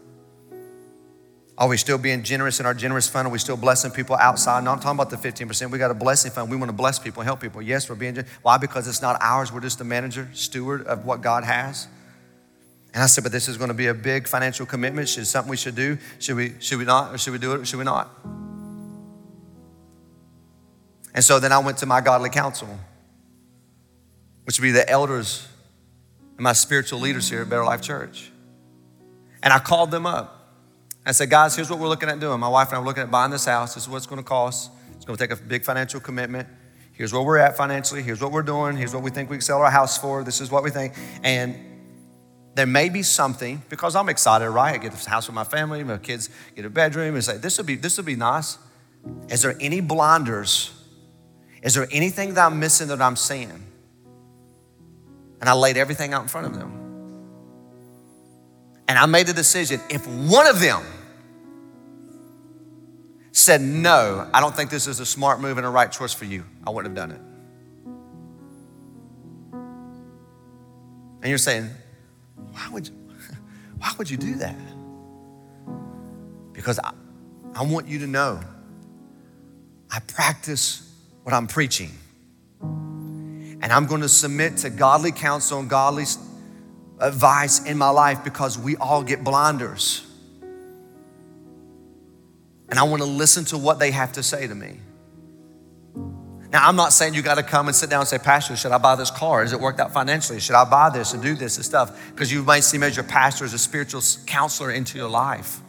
Are 1.57 1.67
we 1.67 1.75
still 1.77 1.97
being 1.97 2.21
generous 2.21 2.59
in 2.59 2.67
our 2.67 2.75
generous 2.75 3.09
fund? 3.09 3.27
Are 3.27 3.31
we 3.31 3.39
still 3.39 3.57
blessing 3.57 3.89
people 3.89 4.15
outside? 4.15 4.63
No, 4.63 4.69
I'm 4.69 4.79
talking 4.79 4.99
about 4.99 5.09
the 5.09 5.17
15%. 5.17 5.71
We 5.71 5.79
got 5.79 5.89
a 5.89 5.95
blessing 5.95 6.31
fund. 6.31 6.51
We 6.51 6.55
want 6.55 6.69
to 6.69 6.73
bless 6.77 6.99
people, 6.99 7.23
help 7.23 7.41
people. 7.41 7.63
Yes, 7.63 7.89
we're 7.89 7.95
being 7.95 8.13
generous. 8.13 8.31
Why? 8.43 8.59
Because 8.59 8.87
it's 8.87 9.01
not 9.01 9.19
ours. 9.21 9.51
We're 9.51 9.59
just 9.59 9.79
the 9.79 9.83
manager, 9.83 10.29
steward 10.33 10.85
of 10.85 11.03
what 11.03 11.21
God 11.21 11.45
has. 11.45 11.87
And 12.93 13.01
I 13.01 13.07
said, 13.07 13.23
but 13.23 13.31
this 13.31 13.47
is 13.47 13.57
going 13.57 13.69
to 13.69 13.73
be 13.73 13.87
a 13.87 13.93
big 13.95 14.27
financial 14.27 14.67
commitment. 14.67 15.09
Should 15.09 15.25
something 15.25 15.49
we 15.49 15.57
should 15.57 15.75
do? 15.75 15.97
Should 16.19 16.35
we, 16.35 16.53
should 16.59 16.77
we 16.77 16.85
not? 16.85 17.11
Or 17.11 17.17
should 17.17 17.33
we 17.33 17.39
do 17.39 17.53
it? 17.53 17.61
Or 17.61 17.65
should 17.65 17.79
we 17.79 17.85
not? 17.85 18.07
And 21.15 21.23
so 21.23 21.39
then 21.39 21.51
I 21.51 21.57
went 21.57 21.79
to 21.79 21.87
my 21.87 22.01
godly 22.01 22.29
counsel, 22.29 22.69
which 24.45 24.59
would 24.59 24.63
be 24.63 24.71
the 24.71 24.89
elders 24.89 25.47
and 26.37 26.43
my 26.43 26.53
spiritual 26.53 26.99
leaders 26.99 27.29
here 27.29 27.41
at 27.41 27.49
Better 27.49 27.65
Life 27.65 27.81
Church. 27.81 28.31
And 29.43 29.53
I 29.53 29.59
called 29.59 29.91
them 29.91 30.05
up. 30.05 30.31
I 31.05 31.11
said, 31.11 31.29
guys, 31.29 31.55
here's 31.55 31.69
what 31.69 31.77
we're 31.77 31.87
looking 31.87 32.09
at 32.09 32.19
doing. 32.19 32.39
My 32.39 32.47
wife 32.47 32.69
and 32.69 32.77
I 32.77 32.81
are 32.81 32.85
looking 32.85 33.03
at 33.03 33.11
buying 33.11 33.29
this 33.29 33.45
house. 33.45 33.75
This 33.75 33.83
is 33.83 33.89
what 33.89 33.97
it's 33.97 34.07
going 34.07 34.21
to 34.21 34.27
cost. 34.27 34.71
It's 34.95 35.05
going 35.05 35.17
to 35.17 35.27
take 35.27 35.37
a 35.37 35.41
big 35.41 35.63
financial 35.63 35.99
commitment. 35.99 36.47
Here's 36.93 37.13
where 37.13 37.21
we're 37.21 37.37
at 37.37 37.55
financially. 37.55 38.01
Here's 38.01 38.21
what 38.21 38.31
we're 38.31 38.41
doing. 38.41 38.75
Here's 38.75 38.93
what 38.93 39.03
we 39.03 39.11
think 39.11 39.29
we 39.29 39.35
can 39.35 39.41
sell 39.41 39.61
our 39.61 39.69
house 39.69 39.97
for. 39.97 40.23
This 40.23 40.41
is 40.41 40.49
what 40.49 40.63
we 40.63 40.71
think. 40.71 40.93
And 41.23 41.55
there 42.55 42.65
may 42.65 42.89
be 42.89 43.03
something 43.03 43.61
because 43.69 43.95
I'm 43.95 44.09
excited, 44.09 44.49
right? 44.49 44.75
I 44.75 44.77
get 44.77 44.93
this 44.93 45.05
house 45.05 45.27
with 45.27 45.35
my 45.35 45.43
family. 45.43 45.83
My 45.83 45.97
kids 45.97 46.29
get 46.55 46.65
a 46.65 46.69
bedroom 46.69 47.15
and 47.15 47.23
say, 47.23 47.37
"This 47.37 47.57
will 47.57 47.65
be 47.65 47.75
this 47.75 47.97
will 47.97 48.05
be 48.05 48.15
nice." 48.15 48.57
Is 49.27 49.41
there 49.41 49.57
any 49.59 49.81
blinders? 49.81 50.71
Is 51.61 51.73
there 51.73 51.87
anything 51.91 52.33
that 52.35 52.45
I'm 52.45 52.59
missing 52.59 52.87
that 52.87 53.01
I'm 53.01 53.17
seeing? 53.17 53.65
And 55.41 55.49
I 55.49 55.53
laid 55.53 55.77
everything 55.77 56.13
out 56.13 56.21
in 56.21 56.27
front 56.27 56.47
of 56.47 56.55
them. 56.55 56.81
And 58.87 58.99
I 58.99 59.05
made 59.05 59.27
the 59.27 59.33
decision 59.33 59.81
if 59.89 60.05
one 60.07 60.47
of 60.47 60.59
them 60.59 60.83
said, 63.31 63.61
No, 63.61 64.29
I 64.33 64.39
don't 64.39 64.55
think 64.55 64.69
this 64.69 64.87
is 64.87 64.99
a 64.99 65.05
smart 65.05 65.39
move 65.41 65.57
and 65.57 65.65
a 65.65 65.69
right 65.69 65.91
choice 65.91 66.13
for 66.13 66.25
you, 66.25 66.45
I 66.65 66.69
wouldn't 66.69 66.97
have 66.97 67.09
done 67.09 67.15
it. 67.15 67.21
And 71.21 71.29
you're 71.29 71.37
saying, 71.37 71.69
Why 72.51 72.69
would 72.71 72.87
you, 72.87 72.93
why 73.77 73.91
would 73.97 74.09
you 74.09 74.17
do 74.17 74.35
that? 74.35 74.55
Because 76.53 76.79
I, 76.79 76.93
I 77.53 77.63
want 77.63 77.87
you 77.87 77.99
to 77.99 78.07
know 78.07 78.39
I 79.91 79.99
practice 79.99 80.91
what 81.23 81.33
I'm 81.33 81.47
preaching. 81.47 81.91
And 83.65 83.73
I'm 83.73 83.87
going 83.87 84.01
to 84.01 84.09
submit 84.09 84.57
to 84.57 84.69
godly 84.69 85.11
counsel 85.11 85.57
and 85.59 85.67
godly 85.67 86.05
advice 86.99 87.65
in 87.65 87.77
my 87.77 87.89
life 87.89 88.23
because 88.23 88.57
we 88.57 88.77
all 88.77 89.01
get 89.01 89.23
blinders 89.23 90.05
and 92.69 92.79
I 92.79 92.83
want 92.83 93.01
to 93.01 93.07
listen 93.07 93.45
to 93.45 93.57
what 93.57 93.79
they 93.79 93.91
have 93.91 94.13
to 94.13 94.23
say 94.23 94.47
to 94.47 94.55
me. 94.55 94.79
Now, 96.51 96.67
I'm 96.67 96.75
not 96.75 96.93
saying 96.93 97.13
you 97.13 97.21
got 97.21 97.35
to 97.35 97.43
come 97.43 97.67
and 97.67 97.75
sit 97.75 97.89
down 97.89 98.01
and 98.01 98.07
say, 98.07 98.17
Pastor, 98.17 98.55
should 98.55 98.71
I 98.71 98.77
buy 98.77 98.95
this 98.95 99.11
car? 99.11 99.41
Has 99.41 99.51
it 99.51 99.59
worked 99.59 99.79
out 99.79 99.93
financially? 99.93 100.39
Should 100.39 100.55
I 100.55 100.63
buy 100.63 100.89
this 100.89 101.13
and 101.13 101.21
do 101.21 101.35
this 101.35 101.57
and 101.57 101.65
stuff? 101.65 102.11
Because 102.11 102.31
you 102.31 102.43
might 102.43 102.61
see 102.61 102.77
me 102.77 102.87
as 102.87 102.95
your 102.95 103.05
pastor, 103.05 103.45
as 103.45 103.53
a 103.53 103.57
spiritual 103.57 104.01
counselor 104.25 104.71
into 104.71 104.97
your 104.97 105.09
life. 105.09 105.59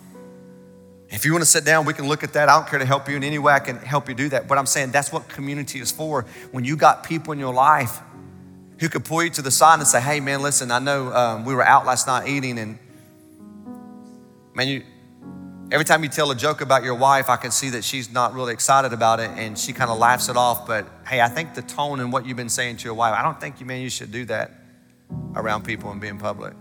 If 1.08 1.24
you 1.24 1.32
want 1.32 1.42
to 1.42 1.50
sit 1.50 1.64
down, 1.64 1.86
we 1.86 1.94
can 1.94 2.08
look 2.08 2.24
at 2.24 2.32
that. 2.32 2.48
I 2.48 2.58
don't 2.58 2.68
care 2.68 2.78
to 2.78 2.84
help 2.84 3.08
you 3.08 3.16
in 3.16 3.24
any 3.24 3.38
way. 3.38 3.52
I 3.52 3.60
can 3.60 3.76
help 3.78 4.08
you 4.08 4.14
do 4.14 4.28
that. 4.30 4.48
But 4.48 4.58
I'm 4.58 4.66
saying 4.66 4.90
that's 4.90 5.12
what 5.12 5.28
community 5.28 5.80
is 5.80 5.92
for. 5.92 6.26
When 6.50 6.64
you 6.64 6.76
got 6.76 7.04
people 7.04 7.32
in 7.32 7.38
your 7.38 7.54
life 7.54 8.00
who 8.80 8.88
could 8.88 9.04
pull 9.04 9.22
you 9.22 9.30
to 9.30 9.42
the 9.42 9.50
side 9.50 9.78
and 9.78 9.86
say, 9.86 10.00
hey, 10.00 10.20
man, 10.20 10.42
listen, 10.42 10.70
I 10.70 10.80
know 10.80 11.12
um, 11.12 11.44
we 11.44 11.54
were 11.54 11.64
out 11.64 11.86
last 11.86 12.06
night 12.06 12.28
eating 12.28 12.58
and, 12.58 12.78
man, 14.54 14.68
you, 14.68 14.82
Every 15.72 15.84
time 15.84 16.04
you 16.04 16.08
tell 16.08 16.30
a 16.30 16.36
joke 16.36 16.60
about 16.60 16.84
your 16.84 16.94
wife, 16.94 17.28
I 17.28 17.34
can 17.34 17.50
see 17.50 17.70
that 17.70 17.82
she's 17.82 18.12
not 18.12 18.34
really 18.34 18.52
excited 18.52 18.92
about 18.92 19.18
it 19.18 19.30
and 19.30 19.58
she 19.58 19.72
kind 19.72 19.90
of 19.90 19.98
laughs 19.98 20.28
it 20.28 20.36
off. 20.36 20.64
But 20.64 20.86
hey, 21.08 21.20
I 21.20 21.28
think 21.28 21.54
the 21.54 21.62
tone 21.62 21.98
and 21.98 22.12
what 22.12 22.24
you've 22.24 22.36
been 22.36 22.48
saying 22.48 22.76
to 22.76 22.84
your 22.84 22.94
wife, 22.94 23.12
I 23.18 23.22
don't 23.22 23.40
think 23.40 23.58
you, 23.58 23.66
man, 23.66 23.82
you 23.82 23.90
should 23.90 24.12
do 24.12 24.24
that 24.26 24.52
around 25.34 25.64
people 25.64 25.90
and 25.90 26.00
be 26.00 26.06
in 26.06 26.18
public. 26.18 26.54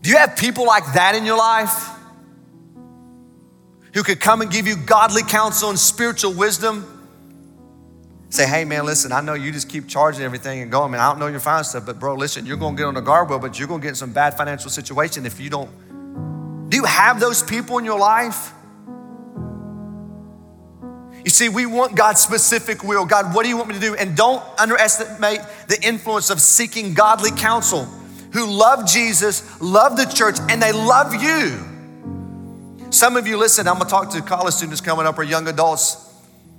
Do 0.00 0.10
you 0.10 0.16
have 0.18 0.36
people 0.36 0.64
like 0.64 0.84
that 0.94 1.16
in 1.16 1.24
your 1.24 1.36
life? 1.36 1.90
Who 3.96 4.04
could 4.04 4.20
come 4.20 4.42
and 4.42 4.50
give 4.50 4.68
you 4.68 4.76
godly 4.76 5.22
counsel 5.24 5.70
and 5.70 5.78
spiritual 5.78 6.32
wisdom? 6.32 6.92
Say, 8.28 8.46
hey 8.46 8.64
man, 8.64 8.84
listen, 8.84 9.10
I 9.10 9.20
know 9.20 9.34
you 9.34 9.50
just 9.50 9.68
keep 9.68 9.88
charging 9.88 10.22
everything 10.22 10.60
and 10.60 10.70
going, 10.70 10.92
man. 10.92 11.00
I 11.00 11.10
don't 11.10 11.18
know 11.18 11.26
your 11.26 11.40
finance 11.40 11.70
stuff, 11.70 11.86
but 11.86 11.98
bro, 11.98 12.14
listen, 12.14 12.46
you're 12.46 12.56
gonna 12.56 12.76
get 12.76 12.84
on 12.84 12.94
the 12.94 13.02
guardrail, 13.02 13.40
but 13.40 13.58
you're 13.58 13.66
gonna 13.66 13.82
get 13.82 13.90
in 13.90 13.94
some 13.96 14.12
bad 14.12 14.36
financial 14.36 14.70
situation 14.70 15.26
if 15.26 15.40
you 15.40 15.50
don't 15.50 15.70
do 16.68 16.76
you 16.76 16.84
have 16.84 17.20
those 17.20 17.42
people 17.42 17.78
in 17.78 17.84
your 17.84 17.98
life? 17.98 18.52
You 21.24 21.30
see, 21.30 21.48
we 21.48 21.66
want 21.66 21.96
God's 21.96 22.20
specific 22.20 22.84
will. 22.84 23.04
God, 23.04 23.34
what 23.34 23.42
do 23.42 23.48
you 23.48 23.56
want 23.56 23.68
me 23.68 23.74
to 23.74 23.80
do? 23.80 23.94
And 23.94 24.16
don't 24.16 24.42
underestimate 24.58 25.40
the 25.68 25.78
influence 25.82 26.30
of 26.30 26.40
seeking 26.40 26.94
godly 26.94 27.30
counsel 27.30 27.84
who 28.32 28.46
love 28.46 28.86
Jesus, 28.86 29.60
love 29.60 29.96
the 29.96 30.04
church, 30.04 30.36
and 30.48 30.62
they 30.62 30.72
love 30.72 31.14
you. 31.14 31.65
Some 32.96 33.18
of 33.18 33.26
you, 33.26 33.36
listen, 33.36 33.68
I'm 33.68 33.76
gonna 33.76 33.90
talk 33.90 34.08
to 34.12 34.22
college 34.22 34.54
students 34.54 34.80
coming 34.80 35.04
up 35.04 35.18
or 35.18 35.22
young 35.22 35.46
adults 35.48 36.10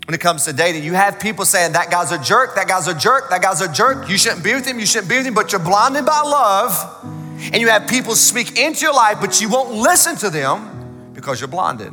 when 0.05 0.13
it 0.13 0.21
comes 0.21 0.45
to 0.45 0.53
dating. 0.53 0.83
You 0.83 0.93
have 0.93 1.19
people 1.19 1.45
saying, 1.45 1.71
that 1.71 1.89
guy's 1.89 2.11
a 2.11 2.21
jerk, 2.21 2.53
that 2.53 2.67
guy's 2.67 2.87
a 2.87 2.93
jerk, 2.93 3.31
that 3.31 3.41
guy's 3.41 3.59
a 3.59 3.73
jerk. 3.73 4.07
You 4.07 4.19
shouldn't 4.19 4.43
be 4.43 4.53
with 4.53 4.63
him, 4.63 4.79
you 4.79 4.85
shouldn't 4.85 5.09
be 5.09 5.17
with 5.17 5.25
him, 5.25 5.33
but 5.33 5.51
you're 5.51 5.59
blinded 5.59 6.05
by 6.05 6.21
love 6.21 7.07
and 7.39 7.55
you 7.55 7.69
have 7.69 7.87
people 7.87 8.13
speak 8.13 8.55
into 8.55 8.81
your 8.81 8.93
life, 8.93 9.17
but 9.19 9.41
you 9.41 9.49
won't 9.49 9.71
listen 9.71 10.15
to 10.17 10.29
them 10.29 11.11
because 11.13 11.41
you're 11.41 11.47
blinded. 11.47 11.91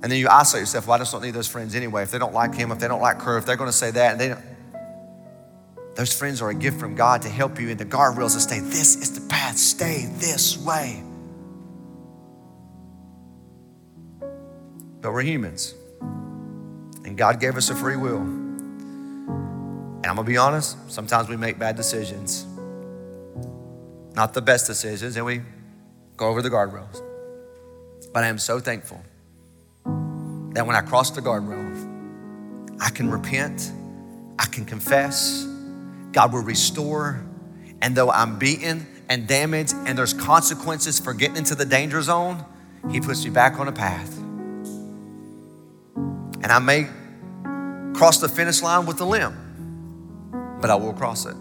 And 0.00 0.12
then 0.12 0.20
you 0.20 0.28
isolate 0.28 0.62
yourself. 0.62 0.86
Well, 0.86 0.94
I 0.94 0.98
just 0.98 1.10
don't 1.10 1.22
need 1.22 1.34
those 1.34 1.48
friends 1.48 1.74
anyway. 1.74 2.04
If 2.04 2.12
they 2.12 2.18
don't 2.20 2.32
like 2.32 2.54
him, 2.54 2.70
if 2.70 2.78
they 2.78 2.86
don't 2.86 3.02
like 3.02 3.20
her, 3.22 3.38
if 3.38 3.44
they're 3.44 3.56
going 3.56 3.70
to 3.70 3.76
say 3.76 3.90
that, 3.90 4.12
and 4.12 4.20
they 4.20 4.28
don't, 4.28 4.40
those 5.98 6.16
friends 6.16 6.40
are 6.40 6.50
a 6.50 6.54
gift 6.54 6.78
from 6.78 6.94
God 6.94 7.22
to 7.22 7.28
help 7.28 7.60
you 7.60 7.70
in 7.70 7.76
the 7.76 7.84
guardrails 7.84 8.34
to 8.34 8.40
stay. 8.40 8.60
This 8.60 8.94
is 8.94 9.18
the 9.18 9.28
path. 9.28 9.58
Stay 9.58 10.06
this 10.18 10.56
way. 10.56 11.02
But 15.00 15.12
we're 15.12 15.22
humans, 15.22 15.74
and 17.04 17.18
God 17.18 17.40
gave 17.40 17.56
us 17.56 17.70
a 17.70 17.74
free 17.74 17.96
will. 17.96 18.18
And 18.20 20.06
I'm 20.06 20.14
gonna 20.14 20.22
be 20.22 20.36
honest, 20.36 20.76
sometimes 20.88 21.28
we 21.28 21.36
make 21.36 21.58
bad 21.58 21.74
decisions. 21.74 22.46
Not 24.14 24.34
the 24.34 24.42
best 24.42 24.68
decisions, 24.68 25.16
and 25.16 25.26
we 25.26 25.42
go 26.16 26.28
over 26.28 26.42
the 26.42 26.50
guardrails. 26.50 27.02
But 28.12 28.22
I 28.22 28.28
am 28.28 28.38
so 28.38 28.60
thankful 28.60 29.02
that 30.54 30.64
when 30.64 30.76
I 30.76 30.80
cross 30.80 31.10
the 31.10 31.22
guardrail, 31.22 31.66
I 32.80 32.90
can 32.90 33.10
repent, 33.10 33.72
I 34.38 34.46
can 34.46 34.64
confess, 34.64 35.57
God 36.12 36.32
will 36.32 36.42
restore. 36.42 37.24
And 37.80 37.96
though 37.96 38.10
I'm 38.10 38.38
beaten 38.38 38.86
and 39.08 39.26
damaged, 39.26 39.74
and 39.86 39.96
there's 39.96 40.12
consequences 40.12 40.98
for 40.98 41.14
getting 41.14 41.36
into 41.36 41.54
the 41.54 41.64
danger 41.64 42.02
zone, 42.02 42.44
He 42.90 43.00
puts 43.00 43.24
me 43.24 43.30
back 43.30 43.58
on 43.58 43.68
a 43.68 43.72
path. 43.72 44.16
And 46.40 46.46
I 46.46 46.58
may 46.58 46.88
cross 47.94 48.20
the 48.20 48.28
finish 48.28 48.62
line 48.62 48.86
with 48.86 49.00
a 49.00 49.04
limp 49.04 49.34
but 50.60 50.70
I 50.70 50.74
will 50.74 50.92
cross 50.92 51.26
it. 51.26 51.36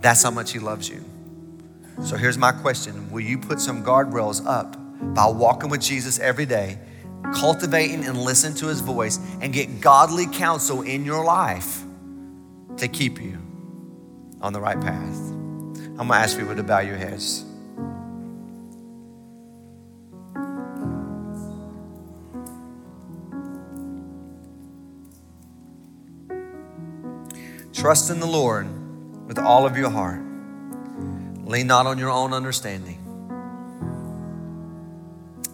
That's 0.00 0.22
how 0.22 0.30
much 0.30 0.52
He 0.52 0.58
loves 0.58 0.88
you. 0.88 1.04
So 2.02 2.16
here's 2.16 2.38
my 2.38 2.52
question 2.52 3.10
Will 3.10 3.22
you 3.22 3.38
put 3.38 3.60
some 3.60 3.84
guardrails 3.84 4.44
up 4.46 4.76
by 5.14 5.26
walking 5.26 5.70
with 5.70 5.80
Jesus 5.80 6.18
every 6.18 6.46
day, 6.46 6.78
cultivating 7.34 8.04
and 8.04 8.18
listen 8.18 8.54
to 8.56 8.66
his 8.66 8.80
voice, 8.80 9.18
and 9.40 9.52
get 9.52 9.80
godly 9.80 10.26
counsel 10.26 10.82
in 10.82 11.04
your 11.04 11.24
life 11.24 11.82
to 12.78 12.88
keep 12.88 13.20
you 13.20 13.38
on 14.40 14.52
the 14.52 14.60
right 14.60 14.80
path? 14.80 15.16
I'm 15.98 16.08
gonna 16.08 16.14
ask 16.14 16.38
people 16.38 16.54
to 16.54 16.62
bow 16.62 16.80
your 16.80 16.96
heads. 16.96 17.44
Trust 27.72 28.10
in 28.10 28.20
the 28.20 28.26
Lord 28.26 28.66
with 29.26 29.38
all 29.38 29.66
of 29.66 29.76
your 29.76 29.90
heart. 29.90 30.20
Lean 31.44 31.66
not 31.66 31.86
on 31.86 31.98
your 31.98 32.10
own 32.10 32.32
understanding. 32.32 32.98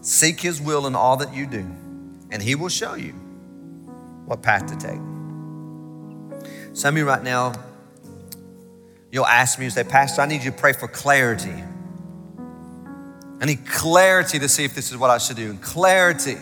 Seek 0.01 0.41
His 0.41 0.61
will 0.61 0.87
in 0.87 0.95
all 0.95 1.16
that 1.18 1.35
you 1.35 1.47
do, 1.47 1.66
and 2.31 2.43
He 2.43 2.55
will 2.55 2.68
show 2.68 2.95
you 2.95 3.12
what 4.25 4.43
path 4.43 4.66
to 4.66 4.77
take. 4.77 5.12
Some 6.73 6.95
of 6.95 6.99
you 6.99 7.07
right 7.07 7.23
now, 7.23 7.53
you'll 9.11 9.27
ask 9.27 9.59
me, 9.59 9.66
you 9.66 9.70
say, 9.70 9.85
Pastor, 9.85 10.23
I 10.23 10.27
need 10.27 10.43
you 10.43 10.51
to 10.51 10.57
pray 10.57 10.73
for 10.73 10.89
clarity. 10.89 11.55
I 13.41 13.45
need 13.45 13.66
clarity 13.66 14.39
to 14.39 14.49
see 14.49 14.64
if 14.64 14.75
this 14.75 14.91
is 14.91 14.97
what 14.97 15.11
I 15.11 15.18
should 15.18 15.37
do. 15.37 15.55
Clarity. 15.55 16.37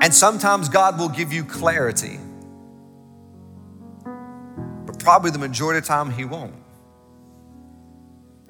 And 0.00 0.14
sometimes 0.14 0.68
God 0.68 0.98
will 0.98 1.08
give 1.08 1.32
you 1.32 1.44
clarity 1.44 2.18
but 4.88 4.98
probably 4.98 5.30
the 5.30 5.38
majority 5.38 5.76
of 5.76 5.84
the 5.84 5.88
time 5.88 6.10
he 6.10 6.24
won't. 6.24 6.54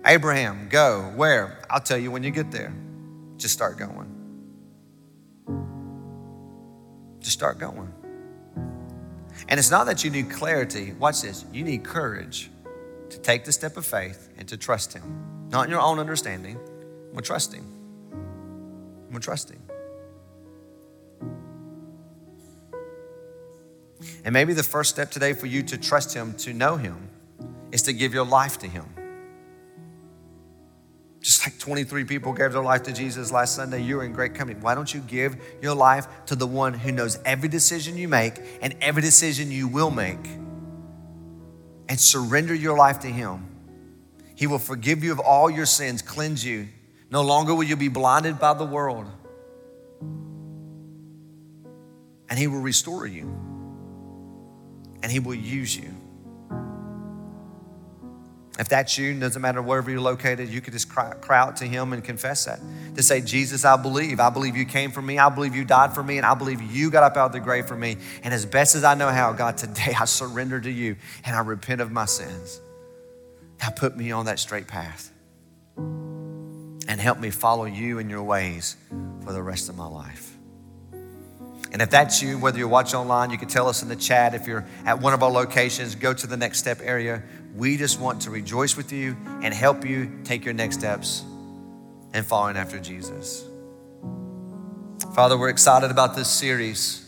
Abraham, 0.07 0.69
go. 0.69 1.13
Where? 1.17 1.59
I'll 1.69 1.81
tell 1.81 1.99
you 1.99 2.13
when 2.13 2.23
you 2.23 2.31
get 2.31 2.53
there. 2.53 2.73
Just 3.39 3.55
start 3.55 3.77
going. 3.77 4.07
Just 7.19 7.33
start 7.33 7.59
going. 7.59 7.93
And 9.47 9.59
it's 9.59 9.71
not 9.71 9.87
that 9.87 10.03
you 10.03 10.11
need 10.11 10.31
clarity. 10.31 10.93
Watch 10.99 11.23
this. 11.23 11.45
You 11.53 11.63
need 11.63 11.85
courage 11.85 12.51
to 13.11 13.19
take 13.19 13.45
the 13.45 13.53
step 13.53 13.77
of 13.77 13.87
faith 13.87 14.29
and 14.37 14.49
to 14.49 14.57
trust 14.57 14.93
Him. 14.93 15.49
Not 15.51 15.67
in 15.67 15.71
your 15.71 15.81
own 15.81 15.99
understanding. 15.99 16.59
To 17.15 17.23
trust 17.23 17.55
Him. 17.55 17.65
To 19.13 19.21
trust 19.21 19.51
Him. 19.51 19.61
And 24.25 24.33
maybe 24.33 24.53
the 24.53 24.63
first 24.63 24.91
step 24.91 25.11
today 25.11 25.33
for 25.33 25.47
you 25.47 25.63
to 25.65 25.79
trust 25.79 26.15
Him, 26.15 26.35
to 26.35 26.53
know 26.53 26.77
Him, 26.77 27.09
is 27.73 27.83
to 27.83 27.93
give 27.93 28.15
your 28.15 28.27
life 28.27 28.59
to 28.59 28.67
Him. 28.67 28.85
Just 31.21 31.45
like 31.45 31.59
23 31.59 32.05
people 32.05 32.33
gave 32.33 32.53
their 32.53 32.63
life 32.63 32.85
to 32.85 32.93
Jesus 32.93 33.33
last 33.33 33.57
Sunday, 33.57 33.83
you're 33.83 34.05
in 34.05 34.13
great 34.13 34.35
company. 34.35 34.59
Why 34.61 34.75
don't 34.75 34.93
you 34.93 35.01
give 35.01 35.37
your 35.61 35.75
life 35.75 36.07
to 36.27 36.37
the 36.37 36.47
one 36.47 36.75
who 36.75 36.93
knows 36.93 37.19
every 37.25 37.49
decision 37.49 37.97
you 37.97 38.09
make 38.09 38.35
and 38.63 38.77
every 38.81 39.03
decision 39.03 39.51
you 39.51 39.67
will 39.67 39.91
make 39.91 40.25
and 41.89 41.99
surrender 41.99 42.55
your 42.55 42.77
life 42.77 43.01
to 43.01 43.09
Him? 43.09 43.47
He 44.37 44.47
will 44.47 44.61
forgive 44.61 45.03
you 45.03 45.11
of 45.11 45.19
all 45.19 45.51
your 45.51 45.67
sins, 45.67 46.03
cleanse 46.03 46.45
you. 46.45 46.69
No 47.11 47.23
longer 47.23 47.55
will 47.55 47.65
you 47.65 47.77
be 47.77 47.89
blinded 47.89 48.39
by 48.39 48.55
the 48.55 48.65
world. 48.65 49.07
And 52.31 52.39
He 52.39 52.47
will 52.47 52.61
restore 52.61 53.07
you 53.07 53.25
and 55.03 55.11
He 55.11 55.19
will 55.19 55.35
use 55.35 55.77
you. 55.77 55.93
If 58.59 58.69
that's 58.69 58.99
you, 58.99 59.19
doesn't 59.19 59.41
matter 59.41 59.63
wherever 59.63 59.89
you're 59.89 60.01
located, 60.01 60.49
you 60.49 60.61
could 60.61 60.73
just 60.73 60.89
cry, 60.89 61.15
cry, 61.21 61.39
out 61.39 61.57
to 61.59 61.65
Him 61.65 61.93
and 61.93 62.03
confess 62.03 62.47
that. 62.47 62.59
To 62.97 63.03
say, 63.05 63.21
Jesus, 63.21 63.65
I 63.65 63.77
believe. 63.77 64.19
I 64.19 64.31
believe 64.31 64.57
you 64.57 64.65
came 64.65 64.91
for 64.91 65.01
me. 65.01 65.17
I 65.17 65.29
believe 65.29 65.55
you 65.55 65.65
died 65.65 65.95
for 65.95 66.03
me. 66.03 66.17
And 66.17 66.27
I 66.27 66.35
believe 66.35 66.61
you 66.61 66.91
got 66.91 67.05
up 67.05 67.17
out 67.17 67.27
of 67.27 67.33
the 67.33 67.41
grave 67.41 67.67
for 67.67 67.77
me. 67.77 67.99
And 68.25 68.35
as 68.35 68.45
best 68.45 68.75
as 68.75 68.83
I 68.83 68.95
know 68.95 69.09
how, 69.09 69.33
God, 69.33 69.59
today 69.59 69.95
I 69.99 70.07
surrender 70.07 70.61
to 70.61 70.71
you 70.71 70.97
and 71.25 71.37
I 71.37 71.41
repent 71.41 71.81
of 71.81 71.93
my 71.93 72.07
sins. 72.07 72.61
Now 73.61 73.71
put 73.71 73.97
me 73.97 74.11
on 74.11 74.27
that 74.27 74.41
straight 74.41 74.67
path 74.67 75.13
and 75.77 77.01
help 77.01 77.21
me 77.21 77.31
follow 77.31 77.65
you 77.65 78.01
in 78.01 78.11
your 78.11 78.25
ways 78.25 78.77
for 79.25 79.33
the 79.33 79.43
rest 79.43 79.69
of 79.69 79.77
my 79.77 79.87
life. 79.87 80.35
And 81.71 81.83
if 81.83 81.91
that's 81.91 82.23
you, 82.23 82.39
whether 82.39 82.59
you're 82.59 82.67
watching 82.67 82.99
online, 82.99 83.31
you 83.31 83.37
can 83.37 83.49
tell 83.49 83.69
us 83.69 83.83
in 83.83 83.89
the 83.89 83.97
chat. 83.97 84.35
If 84.35 84.47
you're 84.47 84.67
at 84.87 85.01
one 85.01 85.13
of 85.13 85.23
our 85.23 85.31
locations, 85.31 85.95
go 85.95 86.15
to 86.15 86.27
the 86.27 86.37
next 86.37 86.59
step 86.59 86.79
area. 86.83 87.23
We 87.55 87.77
just 87.77 88.01
want 88.01 88.23
to 88.23 88.31
rejoice 88.31 88.77
with 88.77 88.93
you 88.93 89.17
and 89.43 89.53
help 89.53 89.85
you 89.85 90.21
take 90.25 90.45
your 90.45 90.55
next 90.55 90.79
steps 90.79 91.25
and 92.13 92.25
following 92.25 92.57
after 92.57 92.79
Jesus. 92.79 93.45
Father, 95.15 95.37
we're 95.37 95.49
excited 95.49 95.91
about 95.91 96.15
this 96.15 96.29
series. 96.29 97.05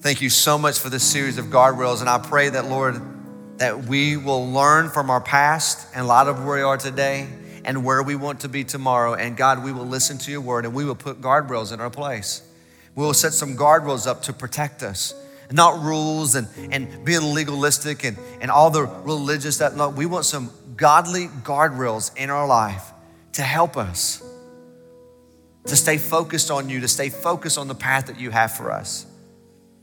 Thank 0.00 0.22
you 0.22 0.30
so 0.30 0.58
much 0.58 0.78
for 0.78 0.88
this 0.88 1.04
series 1.04 1.38
of 1.38 1.46
guardrails. 1.46 2.00
And 2.00 2.08
I 2.08 2.18
pray 2.18 2.48
that, 2.48 2.66
Lord, 2.66 3.00
that 3.58 3.84
we 3.84 4.16
will 4.16 4.50
learn 4.50 4.88
from 4.88 5.10
our 5.10 5.20
past 5.20 5.86
and 5.94 6.04
a 6.04 6.08
lot 6.08 6.26
of 6.26 6.44
where 6.44 6.56
we 6.56 6.62
are 6.62 6.78
today 6.78 7.28
and 7.64 7.84
where 7.84 8.02
we 8.02 8.16
want 8.16 8.40
to 8.40 8.48
be 8.48 8.64
tomorrow. 8.64 9.14
And 9.14 9.36
God, 9.36 9.62
we 9.62 9.72
will 9.72 9.86
listen 9.86 10.16
to 10.18 10.30
your 10.30 10.40
word 10.40 10.64
and 10.64 10.74
we 10.74 10.84
will 10.84 10.94
put 10.94 11.20
guardrails 11.20 11.72
in 11.72 11.80
our 11.80 11.90
place. 11.90 12.42
We'll 12.94 13.14
set 13.14 13.32
some 13.32 13.56
guardrails 13.56 14.06
up 14.06 14.22
to 14.22 14.32
protect 14.32 14.82
us. 14.82 15.14
Not 15.50 15.82
rules 15.82 16.36
and, 16.36 16.48
and 16.72 17.04
being 17.04 17.34
legalistic 17.34 18.04
and, 18.04 18.16
and 18.40 18.50
all 18.50 18.70
the 18.70 18.84
religious 18.84 19.58
that 19.58 19.76
no, 19.76 19.88
we 19.88 20.06
want 20.06 20.24
some 20.24 20.50
godly 20.76 21.26
guardrails 21.26 22.16
in 22.16 22.30
our 22.30 22.46
life 22.46 22.92
to 23.32 23.42
help 23.42 23.76
us 23.76 24.22
to 25.66 25.76
stay 25.76 25.98
focused 25.98 26.50
on 26.50 26.68
you, 26.68 26.80
to 26.80 26.88
stay 26.88 27.10
focused 27.10 27.58
on 27.58 27.68
the 27.68 27.74
path 27.74 28.06
that 28.06 28.18
you 28.18 28.30
have 28.30 28.52
for 28.52 28.70
us. 28.70 29.06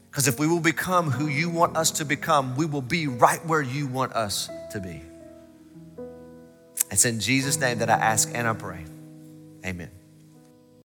Because 0.10 0.28
if 0.28 0.40
we 0.40 0.48
will 0.48 0.60
become 0.60 1.12
who 1.12 1.28
you 1.28 1.50
want 1.50 1.78
us 1.78 1.92
to 1.92 2.06
become, 2.06 2.56
we 2.56 2.66
will 2.66 2.82
be 2.82 3.08
right 3.08 3.46
where 3.46 3.62
you 3.62 3.88
want 3.88 4.14
us 4.14 4.50
to 4.72 4.80
be. 4.80 5.02
It's 6.90 7.06
in 7.06 7.20
Jesus' 7.20 7.60
name 7.60 7.80
that 7.80 7.90
I 7.90 7.94
ask 7.94 8.30
and 8.34 8.48
I 8.48 8.54
pray. 8.54 8.86
Amen. 9.66 9.92